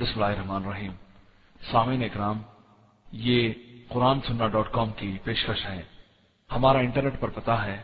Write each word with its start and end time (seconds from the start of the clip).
بسم 0.00 0.22
اللہ 0.22 0.36
الرحمن 0.36 0.66
الرحیم۔ 0.66 0.92
سامعین 1.72 2.02
اکرام، 2.02 2.38
یہ 3.12 3.52
قرآن 3.88 4.18
سننا 4.28 4.46
ڈاٹ 4.46 4.72
کام 4.72 4.90
کی 4.96 5.18
پیشکش 5.24 5.66
ہے۔ 5.70 5.82
ہمارا 6.52 6.78
انٹرنیٹ 6.78 7.20
پر 7.20 7.28
پتا 7.28 7.66
ہے 7.66 7.76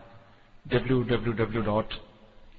W 0.67 1.03
W 1.03 1.33
W 1.33 1.61
dot 1.61 1.95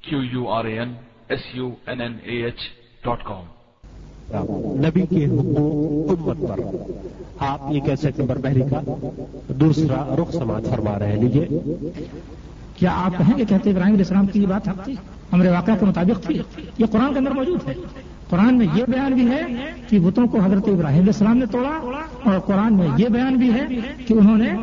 Q 0.01 0.23
U 0.23 0.49
R 0.49 0.65
A 0.65 0.79
N 0.79 0.93
S 1.29 1.39
U 1.53 1.69
N 1.85 2.01
N 2.01 2.17
A 2.23 2.43
H 2.43 2.57
dot 3.03 3.23
com. 3.23 3.43
نبی 4.85 5.05
کے 5.05 5.25
حقوق 5.25 6.19
امت 6.19 6.49
پر۔ 6.49 6.59
آپ 7.39 7.61
یہ 7.69 7.79
کیسے 7.79 8.09
نمبر 8.17 8.37
پہلی 8.43 8.61
کا 8.61 8.81
دوسرا 9.47 10.15
رخ 10.21 10.31
سماج 10.31 10.69
فرما 10.69 10.99
رہے 10.99 11.15
لیجیے 11.15 11.47
کیا 12.75 12.91
آپ 12.93 13.11
کہیں 13.17 13.37
گے 13.37 13.45
کہتے 13.45 13.69
ابراہیم 13.69 13.93
علیہ 13.93 14.05
السلام 14.05 14.27
کی 14.27 14.41
یہ 14.41 14.47
بات 14.47 14.69
حق 14.69 14.83
تھی؟ 14.83 14.93
ہمارے 15.33 15.49
واقعہ 15.49 15.73
کے 15.79 15.85
مطابق 15.85 16.25
تھی۔ 16.25 16.41
یہ 16.77 16.85
قرآن 16.91 17.13
کے 17.13 17.19
اندر 17.19 17.31
موجود 17.31 17.67
ہے۔ 17.67 17.73
قرآن 18.29 18.57
میں 18.57 18.65
یہ 18.75 18.83
بیان 18.87 19.13
بھی 19.13 19.27
ہے 19.27 19.41
کہ 19.89 19.99
بتوں 19.99 20.27
کو 20.27 20.39
حضرت 20.39 20.67
ابراہیم 20.67 20.97
علیہ 20.97 21.07
السلام 21.07 21.37
نے 21.37 21.45
توڑا 21.45 21.91
اور 22.23 22.39
قرآن 22.39 22.73
میں 22.73 22.87
یہ 22.97 23.07
بیان 23.07 23.35
بھی 23.35 23.53
ہے 23.53 23.65
کہ 24.07 24.13
انہوں 24.13 24.37
نے 24.37 24.53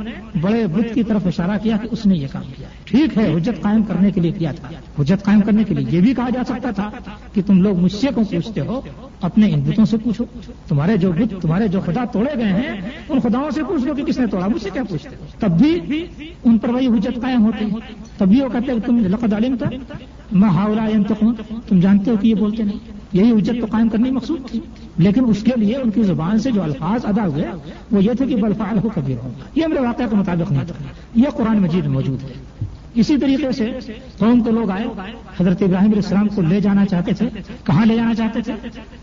بڑے 0.41 0.66
بت 0.66 0.95
کی 0.95 1.02
طرف 1.02 1.27
اشارہ 1.27 1.59
کیا 1.62 1.77
کہ 1.77 1.88
اس 1.91 2.06
نے 2.06 2.16
یہ 2.16 2.27
کام 2.32 2.42
کیا 2.56 2.69
ٹھیک 2.84 3.19
ہے، 3.19 3.34
حجت 3.34 3.62
قائم 3.62 3.82
کرنے 3.82 4.10
کے 4.10 4.20
لیے 4.20 4.32
کیا 4.32 4.52
تھا۔ 4.52 4.69
حجت 5.02 5.24
قائم 5.24 5.41
کرنے 5.41 5.64
کے 5.64 5.74
لیے 5.74 5.86
یہ 5.91 6.00
بھی 6.00 6.14
کہا 6.14 6.30
جا 6.30 6.45
سکتا 6.45 6.70
تھا 6.70 6.91
کہ 7.32 7.42
تم 7.46 7.62
لوگ 7.62 7.78
مجھ 7.78 7.92
سے 7.92 8.06
کو 8.14 8.22
پوچھتے 8.30 8.60
ہو؟ 8.60 8.80
اپنے 9.20 9.52
ان 9.52 9.60
بتوں 9.60 9.84
سے 9.84 9.96
پوچھو۔ 9.96 10.24
تمہارے 10.69 10.96
جو 10.96 11.12
بت، 11.12 11.42
تمہارے 11.42 11.69
جو 11.69 11.80
خدا 11.80 12.05
توڑے 12.12 12.38
گئے 12.38 12.52
ہیں، 12.52 12.80
ان 13.08 13.20
خداؤں 13.20 13.50
سے 13.50 13.62
پوچھ 13.62 13.84
لو 13.84 13.94
کہ 13.94 14.05
کس 14.05 14.19
نے 14.19 14.27
توڑا، 14.27 14.46
مجھ 14.46 14.62
سے 14.62 14.70
کیا 14.72 14.83
پوچھتے 14.84 15.16
ہو؟ 15.20 15.24
تب 15.38 15.50
بھی 15.50 16.05
ان 16.44 16.58
پر 16.58 16.69
وہی 16.69 16.86
حجت 16.86 17.20
قائم 17.22 17.44
ہوتی۔ 17.44 17.64
تب 18.19 18.28
بھی 18.28 18.41
وہ 18.41 18.48
کہتے 18.48 18.72
ہیں 18.72 18.78
تم 18.86 18.98
لقد 18.98 19.33
علم 19.33 19.56
تھا 19.56 19.70
میں 20.33 20.48
ہاؤلا 20.48 20.86
تم 21.69 21.80
جانتے 21.80 22.10
ہو 22.10 22.16
کہ 22.20 22.28
یہ 22.28 22.34
بولتے 22.34 22.62
نہیں۔ 22.62 22.78
یہی 23.14 23.32
حجت 23.32 23.60
تو 23.60 23.66
قائم 23.70 23.88
کرنی 23.88 24.10
مقصود 24.10 24.50
تھی۔ 24.50 24.60
لیکن 24.98 25.24
اس 25.28 25.42
کے 25.42 25.50
لیے 25.56 25.77
ان 25.77 25.91
کی 25.91 26.02
زبان 26.02 26.38
سے 26.38 26.50
جو 26.50 26.62
الفاظ 26.62 27.05
ادا 27.05 27.27
ہوئے، 27.27 27.50
وہ 27.91 28.05
یہ 28.05 28.11
تھے 28.12 28.27
کہ 28.27 28.36
بلفال 28.36 28.78
ہو 28.78 28.89
کبھی 28.94 29.14
ہو۔ 29.14 29.30
یہ 29.55 29.66
میرے 29.66 29.80
واقعہ 29.80 30.05
کے 30.11 30.16
مطابق 30.16 30.52
نہیں 30.52 30.64
تھا۔ 30.66 30.75
یہ 31.14 31.28
قرآن 31.36 31.62
مجید 31.62 31.86
موجود 31.86 32.22
ہے۔ 32.22 32.28
اسی 32.94 33.19
طریقے 33.19 33.52
سے 33.52 33.72
قوم 34.19 34.41
کے 34.41 34.50
لوگ 34.50 34.70
آئے۔ 34.70 34.84
حضرت 35.41 35.62
ابراہیم 35.62 35.86
علیہ 35.86 35.97
السلام 35.97 36.28
کو 36.28 36.42
لے 36.42 36.61
جانا 36.61 36.86
چاہتے 36.86 37.12
تھے۔ 37.12 37.28
کہاں 37.64 37.86
لے 37.86 37.97
جانا 37.97 38.14
چاہتے 38.14 38.41
تھے؟ 38.41 38.52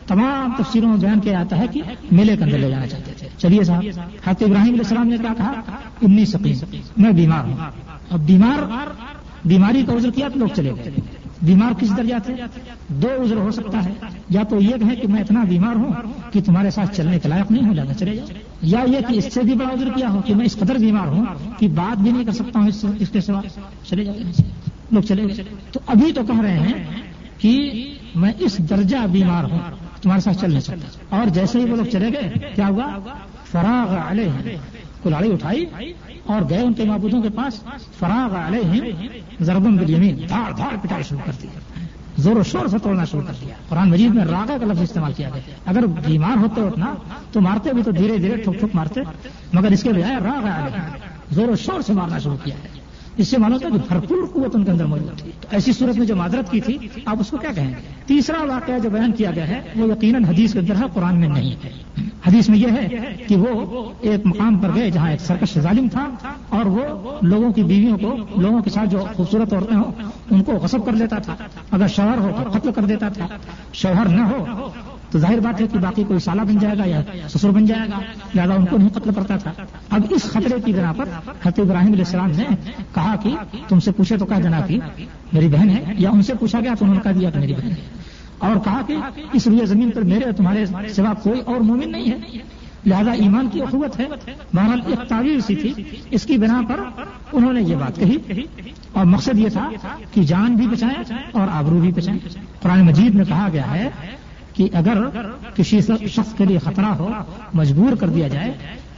تمام 0.07 0.51
تفسیروں 0.57 0.89
میں 0.89 0.97
بیان 0.97 1.19
کیا 1.19 1.33
جاتا 1.33 1.57
ہے 1.57 1.67
کہ 1.67 1.81
میلے 2.11 2.37
کے 2.37 2.43
اندر 2.43 2.57
لے 2.57 2.69
جانا 2.69 2.87
چاہتے 2.87 3.11
تھے۔ 3.17 3.27
چلیے 3.37 3.63
صاحب، 3.63 3.83
حضرت 4.25 4.43
ابراہیم 4.43 4.73
علیہ 4.73 4.77
السلام 4.77 5.07
نے 5.07 5.17
کیا 5.17 5.33
کہا، 5.37 5.53
انی 6.01 6.25
سقیم، 6.25 6.77
میں 6.97 7.11
بیمار 7.11 7.45
ہوں۔ 7.45 7.55
اب 8.09 8.19
بیمار، 8.19 8.63
بیماری 9.45 9.83
کا 9.87 9.93
عذر 9.93 10.09
کیا 10.09 10.27
تو 10.27 10.39
لوگ 10.39 10.47
چلے 10.47 10.71
گئے۔ 10.71 10.91
بیمار 11.41 11.71
کس 11.79 11.97
درجہ 11.97 12.15
سے؟ 12.25 12.33
دو 12.87 13.07
عذر 13.23 13.35
ہو 13.35 13.51
سکتا 13.51 13.85
ہے۔ 13.85 13.93
یا 14.29 14.43
تو 14.43 14.61
یہ 14.61 14.75
کہیں 14.79 14.95
کہ 14.95 15.07
میں 15.07 15.21
اتنا 15.21 15.43
بیمار 15.49 15.75
ہوں 15.75 15.93
کہ 16.33 16.41
تمہارے 16.41 16.71
ساتھ 16.71 16.97
چلنے 16.97 17.19
کے 17.19 17.29
لائق 17.29 17.51
نہیں 17.51 17.69
ہو 17.69 17.73
جانا 17.73 17.93
چلے 17.93 18.15
جاؤ۔ 18.15 18.25
یا 18.61 18.79
یہ 18.87 18.99
کہ 19.07 19.13
اس 19.13 19.33
سے 19.33 19.41
بھی 19.41 19.53
بڑا 19.53 19.73
عذر 19.73 19.89
کیا 19.95 20.09
ہو 20.09 20.21
کہ 20.25 20.35
میں 20.35 20.45
اس 20.45 20.55
قدر 20.59 20.75
بیمار 20.75 21.07
ہوں 21.07 21.25
کہ 21.59 21.67
بات 21.67 21.99
بھی 21.99 22.11
نہیں 22.11 22.25
کر 22.25 22.31
سکتا 22.31 22.59
ہوں 22.59 22.67
اس 22.99 23.09
کے 23.09 23.21
سوا۔ 23.21 23.41
چلے 23.85 24.03
جاؤ۔ 24.03 24.15
لوگ 24.91 25.01
چلے 25.01 25.23
گئے۔ 25.23 25.43
تو 25.71 25.79
ابھی 25.87 26.11
تو 26.11 26.21
کہہ 26.23 26.41
رہے 26.41 26.59
ہیں 26.59 26.73
کہ 27.37 27.71
میں 28.15 28.31
اس 28.39 28.57
درجہ 28.57 28.97
بیمار 29.11 29.43
ہوں، 29.43 29.59
تمہارے 30.01 30.21
ساتھ 30.21 30.37
چل 30.41 30.49
نہیں 30.49 30.61
سکتا۔ 30.61 31.15
اور 31.17 31.25
جیسے 31.25 31.59
ہی 31.59 31.69
وہ 31.69 31.75
لوگ 31.75 31.85
چلے 31.85 32.09
گئے، 32.13 32.33
کیا 32.55 32.67
ہوا؟ 32.67 32.87
فراغ 33.51 34.11
علیہ 34.11 34.57
کلاڑی 35.03 35.33
اٹھائی۔ 35.33 35.65
اور 36.31 36.41
گئے 36.49 36.61
ان 36.61 36.73
کے 36.73 36.83
معبودوں 36.83 37.21
کے 37.21 37.29
پاس، 37.29 37.63
فراغ 37.99 38.35
علیہم 38.35 39.05
ضربم 39.39 39.75
بالیمین 39.75 40.21
دھاڑ 40.29 40.51
دھاڑ 40.57 40.75
پٹائی 40.81 41.03
شروع 41.03 41.21
کر 41.25 41.31
دی۔ 41.41 41.47
زور 42.17 42.35
و 42.35 42.43
شور 42.43 42.67
سے 42.67 42.77
توڑنا 42.77 43.05
شروع 43.05 43.21
کر 43.27 43.33
دیا۔ 43.41 43.55
قرآن 43.69 43.89
مجید 43.89 44.15
میں 44.15 44.25
راگا 44.25 44.57
کا 44.61 44.65
لفظ 44.65 44.81
استعمال 44.81 45.13
کیا 45.13 45.29
گیا۔ 45.29 45.41
اگر 45.65 45.85
بیمار 45.85 46.37
ہوتے 46.37 46.61
اتنا 46.61 46.93
تو 47.31 47.41
مارتے 47.41 47.73
بھی 47.73 47.83
تو 47.83 47.91
دھیرے 47.91 48.17
دھیرے، 48.17 48.35
ٹھک 48.35 48.59
ٹھک 48.59 48.75
مارتے، 48.75 49.01
مگر 49.53 49.71
اس 49.71 49.83
کے 49.83 49.89
بجائے 49.89 50.15
راگ 50.15 50.43
علیہم، 50.43 50.97
زور 51.31 51.47
و 51.47 51.55
شور 51.55 51.81
سے 51.81 51.93
مارنا 51.93 52.19
شروع 52.19 52.37
کیا۔ 52.43 52.55
ہے 52.55 52.80
اس 53.17 53.27
سے 53.27 53.37
معلوم 53.37 53.57
تھا 53.57 53.69
کہ 53.69 53.77
بھرپور 53.87 54.17
قوت 54.33 54.55
ان 54.55 54.65
کے 54.65 54.71
اندر 54.71 54.85
موجود 54.85 55.19
تھی۔ 55.19 55.31
تو 55.41 55.47
ایسی 55.51 55.71
صورت 55.71 55.97
میں 55.97 56.07
جو 56.07 56.15
معذرت 56.15 56.51
کی 56.51 56.61
تھی، 56.61 56.77
آپ 57.05 57.17
اس 57.19 57.29
کو 57.29 57.37
کیا 57.37 57.49
کہیں؟ 57.55 57.69
گے 57.69 58.03
تیسرا 58.05 58.43
واقعہ 58.43 58.79
جو 58.79 58.89
بیان 58.89 59.11
کیا 59.11 59.31
گیا 59.35 59.47
ہے، 59.47 59.61
وہ 59.75 59.87
یقیناً 59.87 60.23
حدیث 60.23 60.53
کے 60.53 60.59
اندر 60.59 60.75
ہے، 60.75 60.81
قرآن 60.93 61.19
میں 61.19 61.27
نہیں 61.27 61.55
ہے۔ 61.63 61.69
حدیث 62.27 62.49
میں 62.49 62.57
یہ 62.57 62.67
ہے 62.67 63.15
کہ 63.27 63.35
وہ 63.35 63.89
ایک 64.01 64.21
مقام 64.25 64.57
پر 64.57 64.69
گئے 64.75 64.91
جہاں 64.91 65.11
ایک 65.11 65.21
سرکش 65.21 65.59
ظالم 65.59 65.87
تھا 65.87 66.09
اور 66.49 66.65
وہ 66.65 66.81
لوگوں 67.21 67.53
کی 67.53 67.63
بیویوں 67.63 67.97
کو، 67.97 68.41
لوگوں 68.41 68.61
کے 68.61 68.69
ساتھ 68.69 68.89
جو 68.89 69.05
خوبصورت 69.15 69.53
عورتیں 69.53 69.77
ہوں، 69.77 69.91
ان 70.29 70.43
کو 70.43 70.51
غصب 70.51 70.85
کر 70.85 70.91
لیتا 70.91 71.19
تھا۔ 71.19 71.35
اگر 71.71 71.87
شوہر 71.87 72.17
ہو 72.17 72.31
تو 72.43 72.59
قتل 72.59 72.71
کر 72.71 72.81
دیتا 72.81 73.09
تھا۔ 73.09 73.27
شوہر 73.73 74.05
نہ 74.05 74.21
ہو 74.21 74.69
تو 75.11 75.19
ظاہر 75.19 75.39
بات 75.39 75.61
ہے 75.61 75.67
کہ 75.67 75.79
باقی 75.79 76.03
کوئی 76.07 76.19
سالہ 76.19 76.41
بن 76.41 76.57
جائے 76.57 76.77
گا 76.77 76.85
یا 76.85 77.01
سسر 77.29 77.49
بن 77.49 77.65
جائے 77.65 77.89
گا، 77.91 77.99
لہٰذا 78.35 78.53
ان 78.53 78.65
کو 78.65 78.77
نہیں 78.77 78.89
قتل 78.89 79.13
کرتا 79.15 79.37
تھا۔ 79.37 79.51
اب 79.89 80.01
اس 80.09 80.23
خطرے 80.23 80.55
کی 80.65 80.73
بنا 80.73 80.93
پر 80.97 81.05
حضرت 81.25 81.59
ابراہیم 81.59 81.91
علیہ 81.91 82.03
السلام 82.05 82.31
نے 82.37 82.43
کہا 82.95 83.15
کہ 83.23 83.35
تم 83.67 83.79
سے 83.79 83.91
پوچھے 83.91 84.17
تو 84.17 84.25
کہا 84.25 84.39
جنا 84.39 84.61
کی 84.61 84.79
جی، 84.97 85.05
میری 85.33 85.47
بہن 85.47 85.69
ہے، 85.69 85.83
یا 85.97 86.09
ان 86.09 86.21
سے 86.21 86.33
پوچھا 86.33 86.59
گیا 86.59 86.73
تو 86.79 86.85
انہوں 86.85 86.95
نے 86.95 87.01
کہا 87.03 87.11
جی، 87.11 87.19
دیا 87.19 87.29
کہ 87.29 87.39
میری 87.39 87.53
بہن 87.53 87.71
ہے 87.71 87.75
اور 88.37 88.55
کہا 88.65 88.81
کہ 88.87 88.97
اس 89.33 89.47
روئے 89.47 89.65
زمین 89.65 89.91
پر 89.91 90.01
میرے 90.01 90.31
تمہارے 90.31 90.65
سوا 90.89 91.13
کوئی 91.23 91.41
اور 91.41 91.55
مومن 91.55 91.91
نہیں 91.91 92.11
ہے۔ 92.11 92.17
لہذا 92.85 93.11
ایمان 93.11 93.49
کی 93.53 93.61
اخوت 93.61 93.99
ہے۔ 93.99 94.05
بہرحال 94.53 94.81
ایک 94.87 95.09
تعویر 95.09 95.39
سی 95.39 95.55
تھی۔ 95.55 95.73
اس 96.09 96.23
کی 96.23 96.37
بنا 96.37 96.61
پر 96.69 96.79
انہوں 97.33 97.53
نے 97.53 97.61
یہ 97.61 97.75
بات 97.75 97.95
کہی۔ 97.95 98.17
اور 98.93 99.05
مقصد 99.05 99.39
یہ 99.39 99.49
تھا 99.49 99.69
کہ 100.11 100.23
جان 100.23 100.55
بھی 100.55 100.67
بچائیں 100.67 101.13
اور 101.31 101.47
آبرو 101.51 101.79
بھی 101.79 101.91
بچائیں۔ 101.91 102.19
قرآن 102.61 102.85
مجید 102.85 103.15
میں 103.15 103.25
کہا 103.25 103.47
گیا 103.53 103.71
ہے 103.71 103.89
کہ 104.53 104.69
اگر 104.73 104.97
کسی 105.55 105.79
شخص 106.07 106.33
کے 106.33 106.45
لیے 106.45 106.59
خطرہ 106.59 106.85
ہو، 106.85 107.11
مجبور 107.53 107.95
کر 107.95 108.09
دیا 108.09 108.27
جائے، 108.27 108.53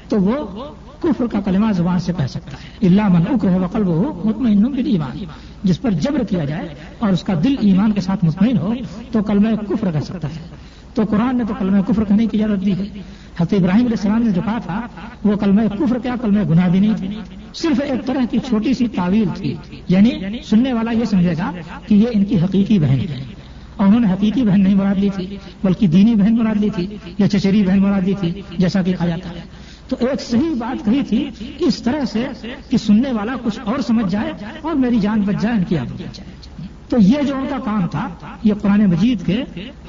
تو 0.09 0.17
وہ 0.19 0.63
کفر 0.99 1.25
کا 1.31 1.39
کلمہ 1.39 1.71
زبان 1.71 1.99
سے 1.99 2.13
کہہ 2.17 2.27
سکتا 2.27 2.51
ہے۔ 2.51 2.87
اللہ 2.87 3.07
من 3.07 3.21
اکر 3.29 3.49
ہے 3.49 3.59
وقل 3.59 3.87
وہ 3.87 4.13
مطمئن 4.25 4.85
ایمان 4.85 5.23
جس 5.63 5.81
پر 5.81 5.91
جبر 5.91 6.23
کیا 6.23 6.45
جائے 6.45 6.67
اور 6.99 7.09
اس 7.09 7.23
کا 7.23 7.33
دل 7.43 7.55
ایمان 7.61 7.91
کے 7.91 8.01
ساتھ 8.01 8.25
مطمئن 8.25 8.57
ہو، 8.57 8.73
تو 9.11 9.23
کلمہ 9.23 9.55
کفر 9.55 9.91
کہہ 9.91 9.99
سکتا 9.99 10.27
ہے۔ 10.27 10.55
تو 10.93 11.03
قرآن 11.09 11.37
نے 11.37 11.43
تو 11.47 11.53
کلمہ 11.59 11.81
کفر 11.81 12.03
کہنے 12.03 12.25
کی 12.25 12.43
اجازت 12.43 12.65
دی 12.65 12.71
ہے۔ 12.71 12.83
حضرت 13.37 13.53
ابراہیم 13.53 13.85
علیہ 13.85 13.89
السلام 13.89 14.21
نے 14.21 14.31
جو 14.31 14.41
کہا 14.45 14.57
تھا، 14.57 14.81
وہ 15.23 15.35
کلمہ 15.35 15.61
کفر 15.79 15.99
کیا، 15.99 16.15
کلمہ 16.21 16.49
گناہ 16.49 16.69
بھی 16.69 16.79
نہیں 16.79 16.93
تھی 16.97 17.07
صرف 17.55 17.81
ایک 17.83 18.05
طرح 18.05 18.25
کی 18.31 18.39
چھوٹی 18.39 18.73
سی 18.73 18.87
تعویل 18.87 19.27
تھی۔ 19.35 19.55
یعنی 19.87 20.11
سننے 20.43 20.73
والا 20.73 20.91
یہ 20.91 21.05
سمجھے 21.05 21.33
گا 21.37 21.51
کہ 21.87 21.95
یہ 21.95 22.05
ان 22.13 22.25
کی 22.25 22.39
حقیقی 22.39 22.79
بہن 22.79 22.99
ہے۔ 22.99 23.23
اور 23.75 23.87
انہوں 23.87 23.99
نے 23.99 24.13
حقیقی 24.13 24.41
بہن 24.41 24.63
نہیں 24.63 24.75
مراد 24.75 24.95
لی 24.95 25.09
تھی، 25.15 25.37
بلکہ 25.63 25.87
دینی 25.87 26.15
بہن 26.15 26.35
مراد 26.35 26.55
لی 26.55 26.69
تھی 26.75 26.87
یا 27.17 27.27
چچری 27.27 27.63
بہن 27.63 27.79
مراد 27.79 28.01
لی 28.01 28.13
تھی، 28.19 28.41
جیسا 28.57 28.81
کہ 28.81 28.93
کہا 28.93 29.07
جاتا 29.07 29.29
ہے۔ 29.29 29.39
تو 29.87 29.95
ایک 29.99 30.21
صحیح 30.21 30.55
بات 30.57 30.85
کہی 30.85 31.01
تھی 31.03 31.29
اس 31.59 31.81
طرح 31.81 32.05
سے 32.05 32.27
کہ 32.69 32.77
سننے 32.77 33.11
والا 33.11 33.35
کچھ 33.43 33.59
اور 33.63 33.79
سمجھ 33.79 34.11
جائے 34.11 34.33
اور 34.61 34.75
میری 34.75 34.99
جان 34.99 35.21
بچ 35.21 35.41
جائے، 35.41 35.57
ان 35.57 35.63
کی 35.63 35.77
آدمی 35.77 36.03
بچ 36.03 36.15
جائے۔ 36.17 36.67
تو 36.89 36.97
یہ 36.99 37.27
جو 37.27 37.35
ان 37.35 37.45
کا 37.49 37.57
کام 37.65 37.87
تھا، 37.87 38.09
یہ 38.43 38.53
قرآن 38.61 38.85
مجید 38.85 39.25
کے 39.25 39.43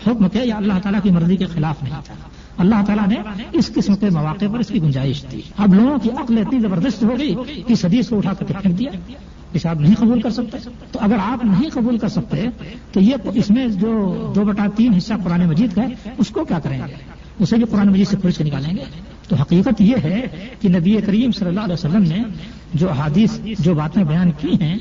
حکم 0.07 0.29
کے 0.29 0.41
یا 0.45 0.57
اللہ 0.57 0.73
تعالیٰ 0.83 1.01
کی 1.03 1.11
مرضی 1.11 1.37
کے 1.37 1.47
خلاف 1.47 1.83
نہیں 1.83 1.95
تھا۔ 2.05 2.15
اللہ 2.59 2.85
تعالیٰ 2.87 3.09
نے 3.09 3.43
اس 3.53 3.71
قسم 3.75 3.97
کے 3.97 4.11
مواقع 4.11 4.45
پر 4.53 4.59
اس 4.59 4.69
کی 4.69 4.83
گنجائش 4.83 5.25
دی۔ 5.33 5.41
اب 5.57 5.75
لوگوں 5.75 5.99
کی 5.99 6.11
عقل 6.11 6.39
اتنی 6.39 6.61
زبردست 6.61 7.03
ہو 7.03 7.19
گئی 7.19 7.35
کہ 7.67 7.75
حدیث 7.85 8.09
کو 8.09 8.19
اٹھا 8.19 8.33
کر 8.33 8.45
پھینک 8.45 8.79
دیا۔ 8.79 8.91
اس 9.55 9.67
آپ 9.67 9.81
نہیں 9.81 9.95
قبول 9.95 10.21
کر 10.21 10.31
سکتے؟ 10.31 10.59
تو 10.93 10.99
اگر 11.03 11.17
آپ 11.21 11.45
نہیں 11.45 11.71
قبول 11.73 11.99
کر 11.99 12.09
سکتے 12.09 12.43
تو 12.93 13.01
یہ 13.01 13.17
اس 13.35 13.51
میں 13.51 13.69
جو 13.69 14.33
دو 14.35 14.45
بٹا 14.45 14.67
تین 14.77 14.95
حصہ 14.95 15.15
قرآن 15.25 15.47
مجید 15.47 15.75
کا 15.75 15.83
ہے، 15.83 16.11
اس 16.19 16.29
کو 16.29 16.45
کیا 16.45 16.59
کریں 16.59 16.79
گے؟ 16.79 16.95
اسے 17.39 17.57
بھی 17.57 17.65
قرآن 17.65 17.89
مجید 17.89 18.09
سے 18.09 18.17
پھر 18.17 18.31
کے 18.31 18.45
نکالیں 18.45 18.77
گے؟ 18.77 18.83
تو 19.29 19.37
حقیقت 19.37 19.81
یہ 19.81 19.97
ہے 20.05 20.27
کہ 20.61 20.69
نبی 20.69 20.97
کریم 21.07 21.33
صلی 21.33 21.49
اللہ 21.49 21.61
علیہ 21.61 21.75
وسلم 21.75 22.03
نے 22.03 22.23
جو 22.75 22.91
حادیث 22.91 23.39
جو 23.59 23.75
باتیں 23.75 24.05
بیان 24.05 24.31
کی 24.41 24.53
ہیں 24.61 24.79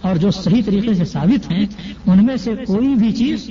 اور 0.00 0.16
جو 0.16 0.30
صحیح 0.30 0.62
طریقے 0.66 0.94
سے 0.94 1.04
ثابت 1.04 1.50
ہیں، 1.50 1.66
ان 2.06 2.26
میں 2.26 2.36
سے 2.36 2.54
کوئی 2.66 2.88
بھی 2.88 3.12
چیز 3.12 3.50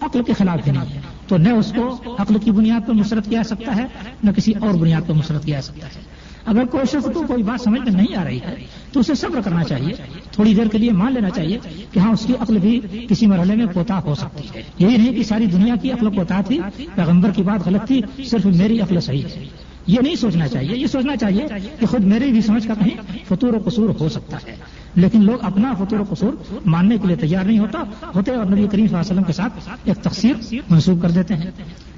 عقل 0.00 0.22
کے 0.22 0.32
خلاف 0.32 0.68
نہیں 0.68 0.94
ہے۔ 0.94 1.00
تو 1.28 1.36
نہ 1.36 1.48
اس 1.48 1.72
کو 1.76 2.02
عقل 2.18 2.38
کی 2.38 2.50
بنیاد 2.50 2.86
پر 2.86 2.94
مسرت 2.94 3.28
کیا 3.28 3.42
سکتا 3.42 3.76
ہے، 3.76 3.84
نہ 4.22 4.30
کسی 4.30 4.52
اور 4.60 4.74
بنیاد 4.74 5.00
پر 5.06 5.14
مسرت 5.14 5.44
کیا 5.44 5.62
سکتا 5.62 5.86
ہے۔ 5.86 6.00
اگر 6.46 6.64
کوئی 6.64 6.86
شخص 6.86 7.08
کو 7.14 7.22
کوئی 7.28 7.42
بات 7.42 7.60
سمجھ 7.60 7.80
میں 7.80 8.02
نہیں 8.02 8.16
آ 8.16 8.24
رہی 8.24 8.40
ہے، 8.40 8.54
تو 8.92 9.00
اسے 9.00 9.14
صبر 9.14 9.40
کرنا 9.40 9.64
چاہیے، 9.64 9.94
تھوڑی 10.30 10.54
دیر 10.54 10.66
کے 10.66 10.78
لیے 10.78 10.90
مان 10.90 11.14
لینا 11.14 11.30
چاہیے 11.30 11.58
کہ 11.92 11.98
ہاں 11.98 12.12
اس 12.12 12.24
کی 12.26 12.32
عقل 12.40 12.58
بھی 12.58 12.80
کسی 13.08 13.26
مرحلے 13.26 13.56
میں 13.56 13.66
کوتا 13.74 14.00
ہو 14.04 14.14
سکتی 14.14 14.48
ہے۔ 14.54 14.62
یہی 14.78 14.96
نہیں 14.96 15.14
کہ 15.14 15.22
ساری 15.22 15.46
دنیا 15.46 15.74
کی 15.82 15.92
عقل 15.92 16.10
کوتا 16.10 16.40
تھی، 16.46 16.60
پیغمبر 16.94 17.30
کی 17.30 17.42
بات 17.42 17.66
غلط 17.66 17.86
تھی، 17.86 18.24
صرف 18.24 18.46
میری 18.46 18.80
عقل 18.80 19.00
صحیح 19.00 19.22
ہے۔ 19.22 19.44
یہ 19.86 19.98
نہیں 20.02 20.14
سوچنا 20.14 20.48
چاہیے، 20.48 20.76
یہ 20.76 20.86
سوچنا 20.86 21.16
چاہیے 21.16 21.46
کہ 21.80 21.86
خود 21.86 22.04
میری 22.04 22.30
بھی 22.30 22.40
سمجھ 22.40 22.68
کا 22.68 22.74
کہیں 22.74 23.18
فطور 23.28 23.52
و 23.52 23.58
قصور 23.64 23.90
ہو 24.00 24.08
سکتا 24.08 24.36
ہے۔ 24.36 24.56
لیکن 24.96 25.22
لوگ 25.24 25.44
اپنا 25.44 25.74
فطور 25.74 25.98
و 25.98 26.04
قصور 26.10 26.32
ماننے 26.66 26.98
کے 26.98 27.06
لیے 27.06 27.16
تیار 27.16 27.44
نہیں 27.44 27.58
ہوتا، 27.58 27.82
ہوتے 28.14 28.34
اور 28.34 28.44
نبی 28.44 28.54
کریم 28.54 28.68
صلی 28.68 28.82
اللہ 28.82 28.96
علیہ 28.96 29.12
وسلم 29.12 29.22
کے 29.22 29.32
ساتھ 29.32 29.68
ایک 29.84 29.96
تقسیم 29.96 30.56
منسوخ 30.70 31.02
کر 31.02 31.10
دیتے 31.10 31.34
ہیں۔ 31.34 31.50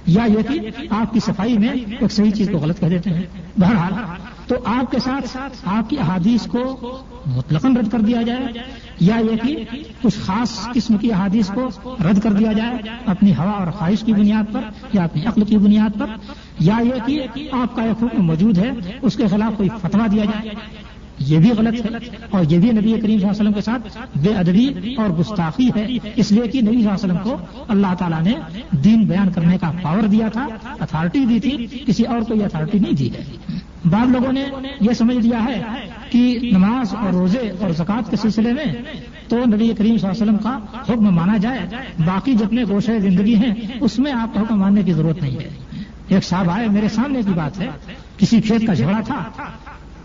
یا 0.07 0.25
یہ 0.25 0.43
کہ 0.49 0.87
آپ 0.91 1.13
کی 1.13 1.21
صفائی 1.21 1.59
میں 1.59 1.69
ایک 1.69 2.13
صحیح 2.13 2.31
چیز 2.31 2.49
کو 2.53 2.59
غلط 2.59 2.81
کہہ 2.81 2.89
دیتے 2.89 3.11
ہیں۔ 3.11 3.23
بہرحال، 3.59 3.93
تو 4.47 4.57
آپ 4.65 4.91
کے 4.91 4.99
ساتھ 4.99 5.37
آپ 5.65 5.91
کی 5.91 5.99
احادیث 5.99 6.47
کو 6.47 6.99
مطلقاً 7.27 7.77
رد 7.77 7.89
کر 7.89 8.01
دیا 8.01 8.23
جائے، 8.23 8.47
یا 9.01 9.17
یہ 9.17 9.37
کہ 9.43 9.65
کچھ 10.03 10.19
خاص 10.19 10.69
قسم 10.75 10.97
کی 10.97 11.13
احادیث 11.13 11.51
کو 11.55 11.69
رد 12.11 12.19
کر 12.21 12.33
دیا 12.33 12.53
جائے 12.53 12.77
اپنی 13.07 13.33
ہوا 13.33 13.51
اور 13.51 13.67
خواہش 13.67 14.01
کی 14.01 14.13
بنیاد 14.13 14.53
پر 14.53 14.61
یا 14.93 15.05
اپنی 15.05 15.27
عقل 15.27 15.45
کی 15.45 15.59
بنیاد 15.59 15.99
پر، 15.99 16.07
یا 16.59 16.77
یہ 16.79 17.07
کہ 17.07 17.49
آپ 17.53 17.77
کا 17.77 17.83
ایک 17.83 18.05
حکم 18.05 18.23
موجود 18.23 18.59
ہے، 18.59 18.71
اس 19.03 19.17
کے 19.17 19.27
خلاف 19.27 19.57
کوئی 19.57 19.69
فتوا 19.83 20.07
دیا 20.13 20.25
جائے۔ 20.25 20.49
یہ 21.21 21.39
بھی 21.39 21.51
غلط 21.51 21.87
ہے 21.87 22.17
اور 22.31 22.45
یہ 22.49 22.59
بھی 22.59 22.71
نبی 22.71 22.93
کریم 23.01 23.01
صلی 23.01 23.15
اللہ 23.15 23.25
علیہ 23.25 23.31
وسلم 23.31 23.53
کے 23.53 23.61
ساتھ 23.61 23.99
بے 24.19 24.35
ادبی 24.35 24.95
اور 24.95 25.11
گستاخی 25.11 25.69
ہے۔ 25.77 25.87
اس 26.17 26.33
لیے 26.33 26.43
کہ 26.43 26.61
نبی 26.61 26.71
صلی 26.71 26.77
اللہ 26.77 26.95
علیہ 26.95 27.05
وسلم 27.05 27.17
کو 27.23 27.37
اللہ 27.69 27.95
تعالیٰ 27.99 28.23
نے 28.23 28.35
دین 28.71 29.05
بیان 29.05 29.33
کرنے 29.33 29.59
کا 29.59 29.73
پاور 29.83 30.03
دیا 30.03 30.29
تھا 30.29 30.47
اتھارٹی 30.81 31.25
دی 31.25 31.39
تھی، 31.41 31.67
کسی 31.87 32.03
اور 32.03 32.21
کو 32.21 32.35
یہ 32.35 32.45
اتھارٹی 32.45 32.79
نہیں 32.79 32.93
دی۔ 32.93 33.11
ہے 33.15 33.23
بعض 33.85 34.09
لوگوں 34.09 34.33
نے 34.33 34.45
یہ 34.81 34.93
سمجھ 34.93 35.17
لیا 35.17 35.45
ہے 35.45 35.63
کہ 36.11 36.51
نماز 36.53 36.95
اور 36.95 37.13
روزے 37.13 37.51
اور 37.61 37.71
زکوٰۃ 37.71 38.11
کے 38.11 38.17
سلسلے 38.17 38.53
میں 38.53 38.65
تو 39.29 39.37
نبی 39.39 39.73
کریم 39.79 39.97
صلی 39.99 40.09
اللہ 40.09 40.23
علیہ 40.23 40.23
وسلم 40.23 40.37
کا 40.37 40.59
حکم 40.89 41.15
مانا 41.15 41.37
جائے۔ 41.37 41.67
باقی 42.05 42.35
جتنے 42.35 42.65
گوشے 42.65 43.01
زندگی 43.01 43.35
ہیں، 43.35 43.55
اس 43.81 43.99
میں 43.99 44.13
آپ 44.13 44.35
کا 44.35 44.41
حکم 44.41 44.59
ماننے 44.59 44.83
کی 44.83 44.93
ضرورت 44.93 45.23
نہیں 45.23 45.37
ہے۔ 45.37 45.49
ایک 46.09 46.25
صاحب 46.25 46.51
آئے، 46.51 46.69
میرے 46.69 46.89
سامنے 46.89 47.21
کی 47.27 47.33
بات 47.35 47.61
ہے، 47.61 47.67
کسی 48.19 48.41
کھیت 48.41 48.67
کا 48.67 48.75
جھگڑا 48.75 49.01
تھا۔ 49.01 49.25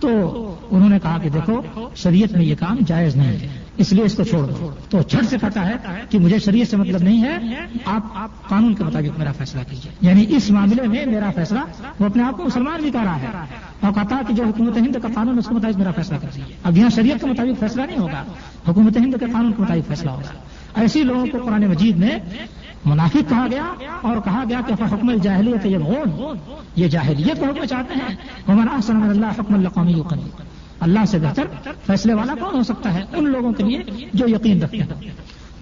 تو 0.03 0.55
انہوں 0.71 0.89
نے 0.89 0.99
کہا 0.99 1.17
کہ 1.17 1.29
دیکھو، 1.29 1.61
شریعت 1.95 2.31
میں 2.33 2.45
یہ 2.45 2.55
کام 2.59 2.77
جائز 2.87 3.15
نہیں 3.15 3.27
ہے۔ 3.27 3.47
اس 3.77 3.93
لیے 3.93 4.03
اس 4.03 4.15
کو 4.15 4.23
چھوڑ 4.23 4.47
دو۔ 4.47 4.69
تو 4.89 5.01
جھٹ 5.09 5.25
سے 5.29 5.37
کہتا 5.41 5.65
ہے 5.65 5.73
کہ 6.09 6.19
مجھے 6.19 6.39
شریعت 6.39 6.67
سے 6.67 6.77
مطلب 6.77 7.03
نہیں 7.03 7.23
ہے، 7.23 7.37
آپ 7.85 8.01
قانون 8.49 8.73
کے 8.73 8.83
مطابق 8.83 9.19
میرا 9.19 9.31
فیصلہ 9.31 9.61
کیجیے 9.69 9.91
یعنی 10.01 10.25
اس 10.29 10.51
معاملے 10.51 10.87
میں 10.87 11.05
میرا 11.05 11.31
فیصلہ، 11.35 11.59
وہ 11.99 12.05
اپنے 12.05 12.23
آپ 12.23 12.37
کو 12.37 12.43
مسلمان 12.43 12.81
بھی 12.81 12.91
کہہ 12.91 13.01
رہا 13.01 13.21
ہے۔ 13.21 13.27
اور 13.79 13.91
کہتا 13.93 14.15
ہے 14.15 14.21
کہ 14.27 14.33
جو 14.33 14.43
حکومت 14.43 14.77
ہند 14.77 14.95
کا 15.01 15.07
قانون 15.13 15.37
اس 15.37 15.47
کے 15.47 15.55
مطابق 15.55 15.77
میرا 15.77 15.91
فیصلہ 15.91 16.17
کر 16.17 16.27
دیجیے 16.35 16.55
اب 16.63 16.77
یہاں 16.77 16.89
شریعت 16.89 17.21
کے 17.21 17.27
مطابق 17.27 17.59
فیصلہ 17.59 17.81
نہیں 17.81 17.97
ہوگا، 17.97 18.23
حکومت 18.67 18.97
ہند 18.97 19.15
کے 19.19 19.25
قانون 19.33 19.51
کے 19.51 19.61
مطابق 19.61 19.87
فیصلہ 19.87 20.11
ہوگا۔ 20.11 20.79
ایسی 20.81 21.03
لوگوں 21.03 21.25
کو 21.31 21.37
قرآن 21.45 21.67
مجید 21.67 21.97
میں 21.97 22.19
منافق 22.85 23.29
کہا 23.29 23.47
گیا 23.51 23.73
اور 24.01 24.17
کہا 24.25 24.43
گیا 24.49 24.61
کہ 24.67 24.73
حکم 24.73 25.09
الجاہلیت 25.09 25.65
یہ 25.65 25.77
غون 25.77 26.37
یہ 26.75 26.87
جاہلیت 26.87 27.39
کو 27.39 27.45
حکم 27.45 27.65
چاہتے 27.65 27.93
ہیں۔ 27.93 28.15
عمر 28.47 28.67
احسن 28.73 29.03
اللہ 29.09 29.25
حکم 29.25 29.53
القومی 29.53 29.93
اللہ 30.79 31.05
سے 31.07 31.19
بہتر 31.19 31.43
فیصلے 31.85 32.13
والا 32.13 32.33
کون 32.39 32.55
ہو 32.55 32.63
سکتا 32.63 32.93
ہے 32.93 33.03
ان 33.13 33.29
لوگوں 33.29 33.51
کے 33.51 33.63
لیے 33.63 33.81
جو 34.13 34.27
یقین 34.27 34.63
رکھتے 34.63 34.77
ہیں؟ 34.77 35.11